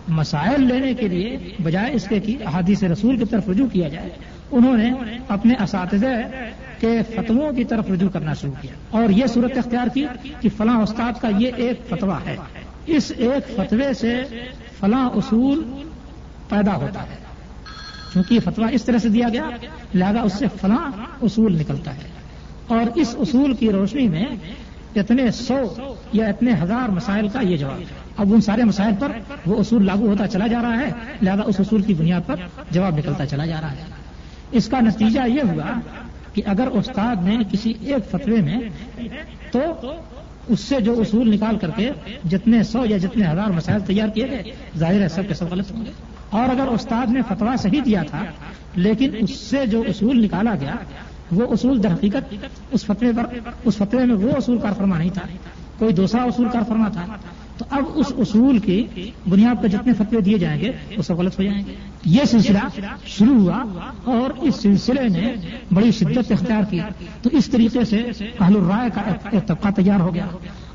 مسائل 0.08 0.64
لینے 0.64 0.94
کے 0.94 1.08
لیے 1.08 1.38
بجائے 1.64 1.94
اس 1.94 2.08
کے 2.08 2.20
کہ 2.20 2.38
احادیث 2.46 2.84
رسول 2.84 3.18
کی 3.18 3.26
طرف 3.26 3.50
رجوع 3.50 3.68
کیا 3.68 3.88
جائے، 3.88 4.10
انہوں 4.52 4.78
نے 4.78 4.92
اپنے 5.30 5.54
اساتذہ 5.64 6.08
کے 6.86 7.00
فتووں 7.16 7.52
کی 7.52 7.64
طرف 7.64 7.90
رجوع 7.92 8.10
کرنا 8.10 8.34
شروع 8.34 8.54
کیا۔ 8.62 8.72
اور 8.90 9.10
یہ 9.10 9.26
صورت 9.28 9.58
اختیار 9.58 9.88
کی 9.94 10.06
کہ 10.42 10.50
فلاں 10.58 10.82
استاد 10.82 11.22
کا 11.22 11.30
یہ 11.38 11.52
ایک 11.56 11.82
فتویٰ 11.90 12.18
ہے۔ 12.26 12.36
اس 12.86 13.12
ایک 13.18 13.56
فتوے 13.56 13.94
سے 13.94 14.24
فلاں 14.80 15.10
اصول 15.10 15.84
پیدا 16.50 16.76
ہوتا 16.76 17.04
ہے۔ 17.04 17.16
کیونکہ 18.14 18.34
یہ 18.34 18.40
فتویٰ 18.40 18.68
اس 18.72 18.86
طرح 18.86 18.98
سے 18.98 19.10
دیا 19.10 19.30
گیا، 19.34 19.50
لہذا 19.94 20.22
اس 20.22 20.34
سے 20.34 20.46
فلاں 20.62 20.92
اصول 21.22 21.58
نکلتا 21.58 21.96
ہے۔ 21.96 22.02
اور 22.68 22.80
اس 22.96 23.16
اصول 23.20 23.54
کی 23.54 23.72
روشنی 23.72 24.08
میں 24.08 24.26
اتنے 24.96 25.32
سو 25.32 25.94
یا 26.14 26.28
اتنے 26.28 26.52
ہزار 26.64 26.90
مسائل 26.90 27.28
کا 27.28 27.42
یہ 27.42 27.58
جواب 27.58 27.80
ہے۔ 27.80 27.86
اب 28.18 28.34
ان 28.34 28.42
سارے 28.42 28.64
مسائل 28.64 28.94
پر 29.00 29.12
وہ 29.46 29.60
اصول 29.60 29.86
لاگو 29.86 30.08
ہوتا 30.08 30.28
چلا 30.28 30.48
جا 30.48 30.62
رہا 30.62 30.80
ہے، 30.80 30.92
لہذا 31.22 31.44
اس 31.46 31.60
اصول 31.60 31.82
کی 31.82 31.94
بنیاد 31.94 32.22
پر 32.26 32.36
جواب 32.72 32.98
نکلتا 32.98 33.26
چلا 33.26 33.46
جا 33.46 33.62
رہا 33.62 33.72
ہے۔ 33.72 33.84
اس 34.52 34.68
کا 34.68 34.80
نتیجہ 34.80 35.20
یہ 35.28 35.42
ہوا 35.42 35.80
کہ 36.36 36.42
اگر 36.46 36.68
استاد 36.68 37.16
نے 37.22 37.38
کسی 37.52 37.74
ایک 37.82 38.12
فتوے 38.12 38.42
میں 38.42 38.58
تو 39.52 39.60
اس 40.48 40.60
سے 40.60 40.80
جو 40.80 41.02
اصول 41.02 41.34
نکال 41.34 41.58
کر 41.58 41.70
کے 41.70 41.92
جتنے 42.30 42.64
سو 42.64 42.86
یا 42.86 42.98
جتنے 42.98 43.28
ہزار 43.28 43.50
مسائل 43.50 43.82
تیار 43.82 44.08
کیے 44.08 44.30
گئے، 44.30 44.44
ظاہر 44.78 45.02
ہے 45.02 45.10
سب 45.10 45.22
کے 45.28 45.34
سب 45.34 45.46
غلط 45.52 45.72
ہوں 45.72 45.86
گے۔ 45.86 45.92
اور 46.30 46.50
اگر 46.50 46.68
استاد 46.68 47.08
نے 47.08 47.22
فتوا 47.28 47.56
صحیح 47.56 47.82
دیا 47.86 48.04
تھا، 48.04 48.24
لیکن 48.76 49.12
اس 49.20 49.32
سے 49.32 49.66
جو 49.66 49.82
اصول 49.82 50.24
نکالا 50.24 50.56
گیا، 50.62 50.76
وہ 51.32 51.54
اصول 51.54 51.84
در 51.84 51.94
حقیقت 51.94 52.34
اس 52.72 52.86
فتوے 52.86 53.12
پر، 53.16 53.50
اس 53.64 53.76
فتوے 53.76 54.06
میں 54.06 54.16
وہ 54.16 54.32
اصول 54.32 54.58
کار 54.58 54.72
فرما 54.78 54.98
نہیں 54.98 55.10
تھا۔ 55.10 55.22
کوئی 55.78 55.94
دوسرا 55.94 56.24
اصول 56.24 56.48
کار 56.54 56.62
فرما 56.68 56.90
تھا۔ 56.90 57.06
تو 57.58 57.66
اب 57.70 57.84
اس 57.96 58.14
اصول 58.18 58.60
کی 58.60 58.88
بنیاد 59.30 59.62
پر 59.62 59.68
جتنے 59.68 59.94
فتوے 59.94 60.22
دیے 60.22 60.38
جائیں 60.38 60.62
گے، 60.62 60.72
وہ 60.98 61.04
سب 61.04 61.16
غلط 61.16 61.40
ہو 61.40 61.44
جائیں 61.44 61.64
گے۔ 61.68 61.76
یہ 62.06 62.24
سلسلہ 62.26 62.58
شروع 63.08 63.36
ہوا 63.36 63.82
اور 64.04 64.30
اس 64.42 64.56
سلسلے 64.56 65.10
نے 65.10 65.34
بڑی 65.74 65.92
شدت 65.92 66.32
اختیار 66.32 66.64
کی۔ 66.70 66.80
تو 67.22 67.30
اس 67.34 67.46
طریقے 67.46 67.86
سے 67.86 67.98
اہل 68.40 68.56
الرائے 68.56 68.90
کا 68.94 69.02
ایک 69.32 69.48
طبقہ 69.48 69.68
تیار 69.76 70.00
ہو 70.00 70.14
گیا 70.14 70.26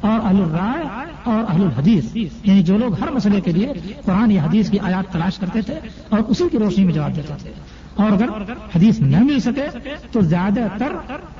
اور 0.00 0.20
اہل 0.24 0.42
الرائے 0.42 0.84
اور 1.24 1.44
اہل 1.48 1.62
الحدیث 1.62 2.16
یعنی 2.16 2.62
جو 2.62 2.78
لوگ 2.78 3.00
ہر 3.00 3.10
مسئلے 3.10 3.40
کے 3.40 3.52
لیے 3.52 3.72
قرآن 4.04 4.30
یا 4.30 4.42
حدیث 4.42 4.70
کی 4.70 4.78
آیات 4.78 5.12
تلاش 5.12 5.38
کرتے 5.38 5.62
تھے 5.62 5.74
اور 6.08 6.18
اسی 6.18 6.44
کی 6.52 6.58
روشنی 6.58 6.84
میں 6.84 6.92
جواب 6.94 7.16
دیتے 7.16 7.32
تھے۔ 7.42 7.50
اور 7.96 8.10
اگر 8.10 8.28
حدیث 8.76 9.00
نہ 9.00 9.22
مل 9.22 9.40
سکے 9.40 9.78
تو 10.12 10.20
زیادہ 10.20 10.60
تر 10.78 10.92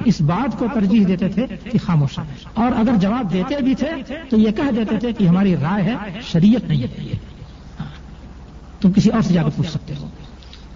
اس 0.05 0.21
بات 0.21 0.59
کو 0.59 0.67
ترجیح 0.75 1.05
دیتے 1.09 1.29
تھے 1.29 1.47
کہ 1.71 1.79
خاموش 1.87 2.19
اور 2.55 2.73
اگر 2.77 2.93
جواب 2.97 3.33
دیتے 3.33 3.55
بھی 3.65 3.75
تھے 3.75 3.91
تو 4.31 4.37
یہ 4.37 4.51
کہہ 4.51 4.71
دیتے 4.77 4.97
تھے 4.97 5.13
کہ 5.13 5.25
ہماری 5.29 5.57
رائے 5.57 5.83
ہے، 5.83 5.97
شریعت 6.23 6.69
نہیں 6.69 6.83
ہے۔ 6.83 7.30
تم 8.81 8.93
کسی 8.93 9.11
اور 9.11 9.23
سے 9.23 9.35
جا 9.35 9.43
کر 9.43 9.49
پوچھ 9.57 9.71
سکتے 9.71 9.95
ہو۔ 10.01 10.09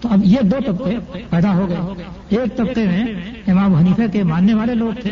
تو 0.01 0.09
اب 0.11 0.21
یہ 0.23 0.39
دو 0.41 0.55
طبقے 0.65 0.97
پیدا 1.29 1.55
ہو 1.55 1.69
گئے۔ 1.69 2.03
ایک 2.29 2.57
طبقے 2.57 2.85
میں 2.85 3.05
امام 3.47 3.75
حنیفے 3.75 4.03
کے 4.13 4.23
ماننے 4.23 4.53
والے 4.53 4.75
لوگ 4.75 4.99
تھے۔ 5.01 5.11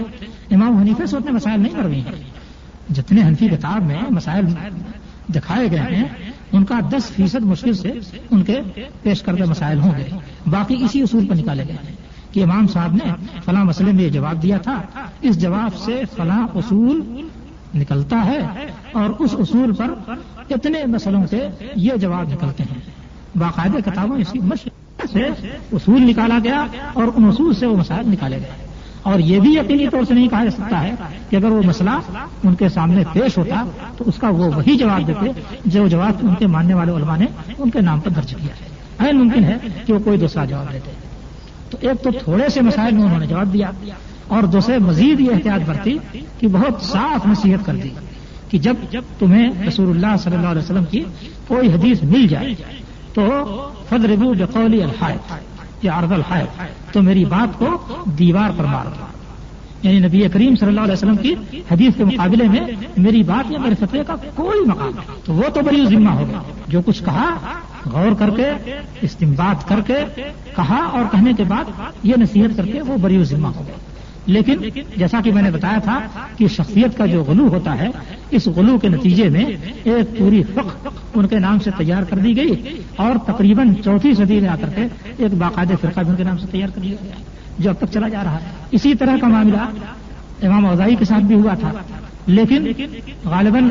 امام 0.52 0.78
حنیفے 0.78 1.06
سے 1.06 1.18
اتنے 1.18 1.32
مسائل 1.32 1.60
نہیں 1.60 1.76
کر 1.76 1.84
رہی 1.84 2.00
ہیں 2.00 2.24
جتنے 2.90 3.22
حنفی 3.22 3.48
کتاب 3.48 3.82
میں 3.82 4.02
مسائل 4.10 4.46
دکھائے 5.36 5.72
گئے 5.72 5.80
ہیں، 5.80 6.04
ان 6.52 6.66
کا 6.66 6.80
دس 6.90 7.10
فیصد 7.10 7.44
مشکل 7.44 7.74
سے 7.74 7.92
ان 8.32 8.44
کے 8.44 8.60
پیش 9.02 9.22
کردہ 9.22 9.46
مسائل 9.46 9.80
ہوں 9.80 9.92
گے۔ 9.98 10.18
باقی 10.50 10.76
اسی 10.80 11.02
اصول 11.02 11.28
پر 11.28 11.36
نکالے 11.36 11.64
گئے 11.68 11.76
ہیں 11.76 11.96
کہ 12.34 12.44
امام 12.44 12.68
صاحب 12.68 12.94
نے 12.94 13.12
فلاں 13.46 13.66
مسئلے 13.66 13.92
میں 13.92 14.04
یہ 14.04 14.10
جواب 14.10 14.44
دیا 14.44 14.58
تھا۔ 14.58 14.82
اس 15.22 15.42
جواب 15.42 15.76
سے 15.76 16.02
فلاں 16.16 16.48
اصول 16.56 17.28
نکلتا 17.76 18.26
ہے 18.26 18.40
اور 18.92 19.10
اس 19.20 19.36
اصول 19.40 19.74
پر 19.74 19.94
اتنے 20.50 20.86
مسئلوں 20.86 21.24
کے 21.30 21.48
یہ 21.76 21.94
جواب 21.94 22.34
نکلتے 22.34 22.64
ہیں۔ 22.64 22.82
باقاعدہ 23.38 23.90
کتابوں 23.90 24.18
اسی 24.18 24.40
مشق 24.40 24.68
سے 25.12 25.22
اصول 25.74 26.02
نکالا 26.02 26.40
گیا 26.44 26.66
اور 26.94 27.04
ان 27.16 27.26
اصول 27.26 27.54
سے 27.54 27.66
وہ 27.66 27.78
مسائل 27.78 28.10
نکالے 28.10 28.38
گئے۔ 28.38 28.50
اور 29.04 29.20
یہ 29.20 29.40
بھی 29.40 29.56
یقینی 29.56 29.88
طور 29.88 30.04
سے 30.08 30.14
نہیں 30.14 30.28
کہا 30.28 30.44
جا 30.44 30.52
سکتا 30.52 30.84
ہے 30.84 30.94
کہ 31.30 31.36
اگر 31.36 31.50
وہ 31.50 31.62
مسئلہ 31.66 31.90
ان 32.44 32.56
کے 32.56 32.70
سامنے 32.70 33.04
پیش 33.14 33.38
ہوتا 33.38 33.66
تو 33.98 34.04
اس 34.08 34.16
کا 34.18 34.30
وہ 34.30 34.50
وہی 34.56 34.78
جواب 34.78 35.08
دیتے 35.08 35.42
جو 35.66 35.88
جواب 35.88 36.12
ان 36.22 36.36
کے 36.36 36.48
ماننے 36.48 36.74
والے 36.74 36.92
علماء 36.92 37.18
نے 37.18 37.26
ان 37.58 37.70
کے 37.70 37.82
نام 37.82 38.00
پر 38.00 38.10
درج 38.10 38.30
کیا 38.30 38.54
ہے۔ 38.54 38.74
ممکن 39.12 39.44
ہے 39.44 39.58
کہ 39.86 39.94
وہ 39.94 40.00
کوئی 40.00 40.18
دوسرا 40.18 40.46
جواب 40.46 40.74
دیتے۔ 40.74 40.92
تو 41.70 41.78
ایک 41.82 42.04
تو 42.04 42.10
تھوڑے 42.24 42.50
سے 42.50 42.62
مسائل 42.62 42.94
میں 42.94 43.04
انہوں 43.04 43.20
نے 43.20 43.28
جواب 43.28 43.54
دیا۔ 43.54 43.72
اور 44.28 44.44
دوسرے 44.44 44.78
مزید 44.78 45.20
یہ 45.20 45.32
احتیاط 45.32 45.70
برتی 45.70 45.98
کہ 46.40 46.48
بہت 46.48 46.82
صاف 46.82 47.28
نصیحت 47.28 47.66
کر 47.66 47.76
دی 47.76 47.90
کہ 48.50 48.58
جب 48.58 48.74
جب 48.92 49.02
تمہیں 49.20 49.52
رسول 49.68 49.90
اللہ 49.90 50.18
صلی 50.24 50.36
اللہ 50.36 50.48
علیہ 50.48 50.62
وسلم 50.62 50.86
کی 50.86 51.04
کوئی 51.48 51.72
حدیث 51.72 52.04
مل 52.04 52.28
جائے 52.28 52.56
تو 53.14 53.28
فض 53.90 54.06
ربو 54.06 54.34
بقولی 54.34 54.84
الحائط، 54.84 55.34
یا 55.82 56.00
عرض 56.00 56.12
الحائط، 56.12 56.62
تو 56.94 57.02
میری 57.02 57.26
بات 57.26 57.60
کو 57.60 57.78
دیوار 58.06 58.50
پر 58.58 58.64
مار 58.64 58.86
دو۔ 58.86 59.06
یعنی 59.84 60.00
نبی 60.00 60.30
کریم 60.34 60.56
صلی 60.56 60.68
اللہ 60.68 60.82
علیہ 60.82 60.94
وسلم 60.94 61.16
کی 61.16 61.36
حدیث 61.72 61.94
کے 61.98 62.04
مقابلے 62.04 62.48
میں 62.48 62.60
میری 62.98 63.24
بات 63.24 63.52
یا 63.52 63.60
میرے 63.60 63.76
فتوے 63.76 64.04
کا 64.08 64.16
کوئی 64.36 64.60
مقام 64.68 64.92
تو 65.26 65.34
وہ 65.34 65.50
تو 65.54 65.62
بڑی 65.62 65.86
ذمہ 65.86 66.10
ہوگا 66.10 66.42
جو 66.68 66.82
کچھ 66.86 67.04
کہا، 67.04 67.30
غور 67.86 68.12
کر 68.20 68.30
کے 68.30 68.74
استمباد 69.02 69.68
کر 69.68 69.80
کے 69.88 70.22
کہا 70.56 70.90
اور 70.94 71.04
کہنے 71.12 71.34
کے 71.34 71.44
بعد 71.44 71.64
یہ 72.04 72.14
نصیحت 72.18 72.58
کر 72.58 72.66
کے 72.66 72.82
وہ 72.82 72.98
بڑی 72.98 73.24
ذمہ 73.24 73.48
ہوگا 73.48 73.78
لیکن 74.26 74.58
جیسا 74.98 75.20
کہ 75.24 75.32
میں 75.32 75.42
نے 75.42 75.52
بتایا 75.52 75.80
تھا 75.80 76.00
کہ 76.38 76.48
شخصیت 76.48 76.98
کا 76.98 77.06
جو 77.06 77.24
غلو 77.24 77.48
ہوتا 77.48 77.78
ہے، 77.80 77.90
اس 78.32 78.48
غلو 78.48 78.78
کے 78.78 78.90
نتیجے 78.90 79.28
میں 79.30 79.46
ایک 79.84 80.18
پوری 80.18 80.42
فق 80.44 80.88
ان 81.16 81.28
کے 81.28 81.40
نام 81.40 81.60
سے 81.60 81.72
تیار 81.78 82.04
کر 82.04 82.18
دی 82.18 82.36
گئی 82.36 82.82
اور 82.96 83.16
تقریباً 83.26 83.74
چوتھی 83.84 84.14
صدی 84.14 84.40
میں 84.40 84.50
آ 84.50 84.56
کر 84.62 84.70
کے 84.76 84.88
ایک 85.18 85.34
باقاعدہ 85.34 85.74
فرقہ 85.82 86.00
بھی 86.00 86.10
ان 86.10 86.16
کے 86.16 86.24
نام 86.24 86.38
سے 86.38 86.48
تیار 86.52 86.70
کر 86.76 86.82
دیا 86.82 86.96
گیا، 87.04 87.16
جو 87.60 87.70
اب 87.70 87.78
تک 87.78 87.94
چلا 87.94 88.08
جا 88.08 88.24
رہا 88.24 88.36
ہے۔ 88.36 88.52
اسی 88.72 88.94
طرح 88.94 89.18
کا 89.22 89.28
معاملہ 89.28 89.62
امام 90.48 90.66
اوزائی 90.66 90.96
کے 90.96 91.06
ساتھ 91.06 91.24
بھی 91.24 91.36
ہوا 91.36 91.54
تھا، 91.54 91.72
لیکن 92.28 92.72
غالباً 93.26 93.70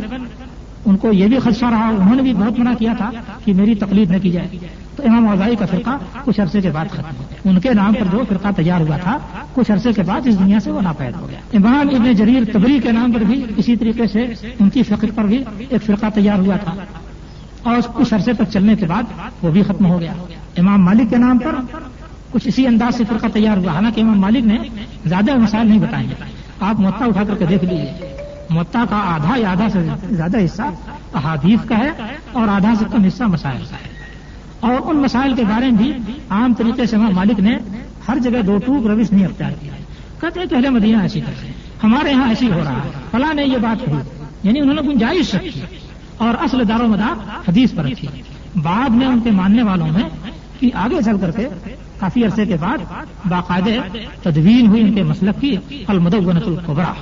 ان 0.85 0.97
کو 0.97 1.13
یہ 1.13 1.27
بھی 1.27 1.39
خدشہ 1.39 1.65
رہا، 1.65 1.89
انہوں 1.89 2.15
نے 2.15 2.23
بھی 2.23 2.33
بہت 2.35 2.59
منع 2.59 2.73
کیا 2.79 2.93
تھا 2.99 3.11
کہ 3.45 3.55
میری 3.55 3.75
تقلید 3.75 4.11
نہ 4.11 4.19
کی 4.23 4.31
جائے۔ 4.31 4.49
تو 4.97 5.03
امام 5.07 5.29
اوزائی 5.29 5.57
کا 5.57 5.67
فرقہ 5.67 5.91
کچھ 6.25 6.41
عرصے 6.41 6.61
کے 6.61 6.71
بعد 6.71 6.85
ختم 6.91 7.17
ہو 7.19 7.25
ان 7.45 7.61
کے 7.61 7.75
نام 7.75 7.95
پر 7.95 8.05
جو 8.13 8.21
فرقہ 8.29 8.49
تیار 8.57 8.81
ہوا 8.81 8.97
تھا، 8.97 9.19
کچھ 9.53 9.73
عرصے 9.73 9.93
کے 9.93 10.03
بعد 10.03 10.21
اس 10.27 10.39
دنیا 10.39 10.61
سے 10.61 10.71
وہ 10.71 10.81
ناپید 10.81 11.21
ہو 11.21 11.29
گیا۔ 11.31 11.39
امام 11.53 11.89
ابن 11.95 12.13
جریر 12.13 12.43
تبری 12.53 12.79
کے 12.79 12.93
نام 12.93 13.13
پر 13.13 13.21
بھی 13.21 13.45
اسی 13.57 13.77
طریقے 13.77 14.07
سے 14.07 14.27
ان 14.61 14.71
کی 14.71 14.83
فکر 14.83 15.09
پر 15.15 15.25
بھی 15.25 15.45
ایک 15.59 15.83
فرقہ 15.83 16.07
تیار 16.15 16.39
ہوا 16.39 16.57
تھا۔ 16.57 16.75
اور 17.63 17.77
کچھ 17.95 18.15
عرصے 18.15 18.33
تک 18.33 18.43
چلنے 18.53 18.77
کے 18.77 18.87
بعد 18.87 19.03
وہ 19.43 19.51
بھی 19.51 19.63
ختم 19.63 19.87
ہو 19.87 20.01
گیا۔ 20.01 20.13
امام 20.59 20.85
مالک 20.85 21.11
کے 21.11 21.17
نام 21.17 21.39
پر 21.39 21.55
کچھ 22.31 22.49
اسی 22.49 22.67
انداز 22.67 22.95
سے 22.95 23.05
فرقہ 23.09 23.27
تیار 23.27 23.57
ہوا۔ 23.57 23.73
حالانکہ 23.73 24.01
امام 24.01 24.21
مالک 24.21 24.45
نے 24.45 24.59
زیادہ 25.05 25.37
مسائل 25.37 25.69
نہیں 25.69 25.79
بتائیں 25.79 26.09
گے 26.11 26.15
آپ 26.61 26.81
متا 26.81 27.05
اٹھا 27.05 27.25
کر 27.25 27.35
کے 27.35 27.47
دیکھ 27.47 27.65
لیجیے 27.65 28.15
متا 28.51 28.85
کا 28.91 28.97
آدھا 28.97 29.37
یا 29.37 29.51
آدھا 29.51 29.69
سے 29.69 29.89
زیادہ 30.11 30.45
حصہ 30.45 30.63
احادیث 31.15 31.65
کا 31.69 31.79
ہے 31.79 31.91
اور 32.33 32.49
آدھا 32.49 32.75
سے 32.79 32.85
کم 32.93 33.05
حصہ 33.05 33.25
مسائل 33.25 33.65
کا 33.71 33.77
ہے۔ 33.77 33.92
اور 34.63 34.75
ان 34.85 34.97
مسائل 34.97 35.35
کے 35.35 35.45
بارے 35.45 35.71
میں 35.71 35.79
بھی 35.79 35.93
عام 36.31 36.55
طریقے 36.55 36.87
سے 36.87 36.97
امام 36.97 37.15
مالک 37.15 37.41
نے 37.41 37.59
ہر 38.09 38.19
جگہ 38.19 38.43
دو 38.43 38.59
ٹوک 38.67 38.87
روش 38.87 39.13
نہیں 39.13 39.27
اختیار 39.27 39.51
کیا 39.61 39.73
کہتے 40.21 40.41
ہیں 40.41 40.47
پہلے 40.47 40.69
مدینہ 40.69 41.03
ایسی 41.03 41.21
کرتے 41.21 41.47
ہیں 41.47 41.53
ہمارے 41.85 42.11
یہاں 42.11 42.29
ایسی 42.29 42.53
ہو 42.53 42.61
رہا 42.65 42.73
ہے۔ 42.73 42.91
فلاں 43.11 43.35
نے 43.35 43.45
یہ 43.45 43.59
بات 43.59 43.87
کہی۔ 43.87 43.95
یعنی 44.43 44.61
انہوں 44.61 44.75
نے 44.75 44.83
گنجائش 44.83 45.35
رکھی 45.35 45.61
اور 46.17 46.35
اصل 46.41 46.69
دار 46.69 46.81
و 46.81 46.87
مدار 46.89 47.29
حدیث 47.49 47.75
پر 47.75 47.85
رکھی۔ 47.85 48.09
بعد 48.63 48.89
میں 48.89 49.07
ان 49.07 49.21
کے 49.21 49.31
ماننے 49.31 49.63
والوں 49.63 49.89
میں 49.93 50.03
کہ 50.61 50.71
آگے 50.75 51.03
چل 51.05 51.19
کر 51.21 51.31
کے 51.31 51.47
کافی 51.99 52.25
عرصے 52.25 52.47
کے 52.47 52.57
بعد 52.61 52.79
باقاعدہ 53.29 53.97
تدوین 54.23 54.67
ہوئی 54.67 54.83
ان 54.83 54.93
کے 54.95 55.03
مسلک 55.03 55.41
کی 55.41 55.57
المدونت 55.87 56.43
القبرا۔ 56.47 56.93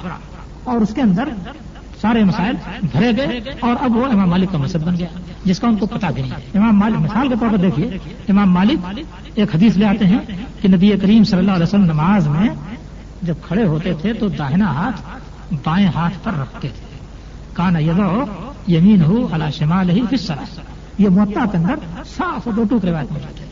اور 0.65 0.77
اس 0.81 0.95
کے 0.95 1.01
اندر 1.01 1.29
سارے 2.01 2.25
مسائل 2.25 2.55
بھرے 2.93 3.11
گئے 3.17 3.41
اور 3.61 3.75
اب 3.81 3.97
وہ 3.97 4.07
امام 4.07 4.31
مالک 4.31 4.53
کا 4.53 4.59
مسجد 4.59 4.85
بن 4.85 4.97
گیا۔ 4.97 5.07
جس 5.45 5.61
کا 5.61 5.69
ان 5.69 5.77
کو 5.77 5.87
پتا 5.87 6.11
بھی 6.11 6.23
نہیں 6.23 6.33
امام 6.33 6.79
مالک 6.79 6.97
مثال 6.97 7.29
کے 7.29 7.35
طور 7.41 7.49
پر 7.51 7.57
دیکھیے۔ 7.57 7.99
امام 8.29 8.53
مالک 8.53 9.01
ایک 9.35 9.55
حدیث 9.55 9.77
لے 9.77 9.87
آتے 9.87 10.07
ہیں 10.07 10.19
کہ 10.61 10.69
نبی 10.69 10.93
کریم 11.03 11.25
صلی 11.25 11.39
اللہ 11.39 11.51
علیہ 11.51 11.63
وسلم 11.63 11.85
نماز 11.85 12.29
میں 12.29 12.49
جب 13.23 13.35
کھڑے 13.43 13.65
ہوتے 13.67 13.95
تھے 13.95 14.13
تو 14.13 14.29
داہنا 14.29 14.75
ہاتھ 14.75 15.01
بائیں 15.65 15.89
ہاتھ 15.95 16.15
پر 16.23 16.33
رکھتے 16.33 16.69
تھے۔ 16.69 16.99
کانا 17.53 17.79
یدو 17.79 18.25
یمین 18.69 19.03
ہو 19.03 19.29
اللہ 19.33 19.51
شمال 19.55 19.91
ہی 19.91 20.17
فصرا 20.17 20.63
یہ 20.99 21.09
محتا 21.09 21.45
کے 21.53 21.57
اندر 21.57 21.75
صاف 22.17 22.49
دو 22.57 22.65
ٹوک 22.71 22.85
روایت 22.85 23.13
میں 23.13 23.21
جاتے 23.21 23.45
ہیں۔ 23.45 23.51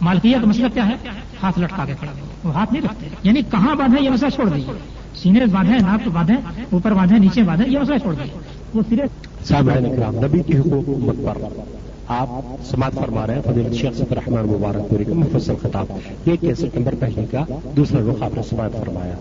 مالکیہ 0.00 0.36
کا 0.36 0.46
مسئلہ 0.46 0.68
کیا 0.74 0.86
ہے؟ 0.86 0.94
ہاتھ 1.42 1.58
لٹکا 1.58 1.84
کے 1.84 1.94
کھڑا 1.98 2.12
وہ 2.44 2.54
ہاتھ 2.54 2.72
نہیں 2.72 2.82
رکھتے۔ 2.82 3.08
یعنی 3.22 3.42
کہاں 3.50 3.74
باندھے 3.74 4.04
یہ 4.04 4.10
مسئلہ 4.10 4.30
چھوڑ 4.30 4.48
دیجیے 4.48 4.74
سینے 5.14 5.46
باندھے 5.46 5.78
ناپ 5.78 6.08
باندھے 6.08 6.34
اوپر 6.70 6.94
باندھے 6.94 7.18
نیچے 7.18 7.42
باندھے 7.42 7.70
یہ 7.70 7.78
مسئلہ 7.78 7.98
چھوڑ 7.98 8.14
دیجیے 8.14 8.63
وہ 8.74 8.82
سرے 8.88 9.80
نبی 10.26 10.42
کی 10.46 10.58
حقوق 10.58 10.88
امت 10.88 11.14
پر 11.24 11.60
آپ 12.08 12.28
سماعت 12.64 12.92
فرما 12.94 13.26
رہے 13.26 13.34
ہیں 13.34 13.42
فضیل 13.42 13.72
شیخ 13.72 13.96
صفر 13.96 14.16
رحمان 14.16 14.46
مبارک 14.46 14.90
پوری 14.90 15.04
کا 15.04 15.14
مفصل 15.14 15.52
خطاب۔ 15.62 15.86
یہ 16.26 16.36
کیسٹ 16.40 16.76
نمبر 16.76 16.94
پہلے 17.00 17.24
کا 17.30 17.44
دوسرا 17.76 18.00
رخ 18.00 18.22
آپ 18.22 18.34
نے 18.34 18.42
سماعت 18.42 18.72
فرمایا۔ 18.72 19.14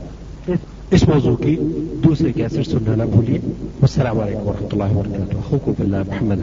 اس 0.91 1.08
موضوع 1.08 1.36
کی 1.36 1.56
دوسری 2.04 2.34
کیسٹ 2.34 2.72
سننا 2.72 2.95
نہ 2.95 3.04
بھولیے۔ 3.04 3.38
السلام 3.82 4.20
علیکم 4.20 4.47
ورحمۃ 4.47 4.68
اللہ 4.72 4.97
وبرکاتہ۔ 4.97 5.56
حقوق 5.56 5.82
اللہ 5.82 5.97
محمد 6.08 6.36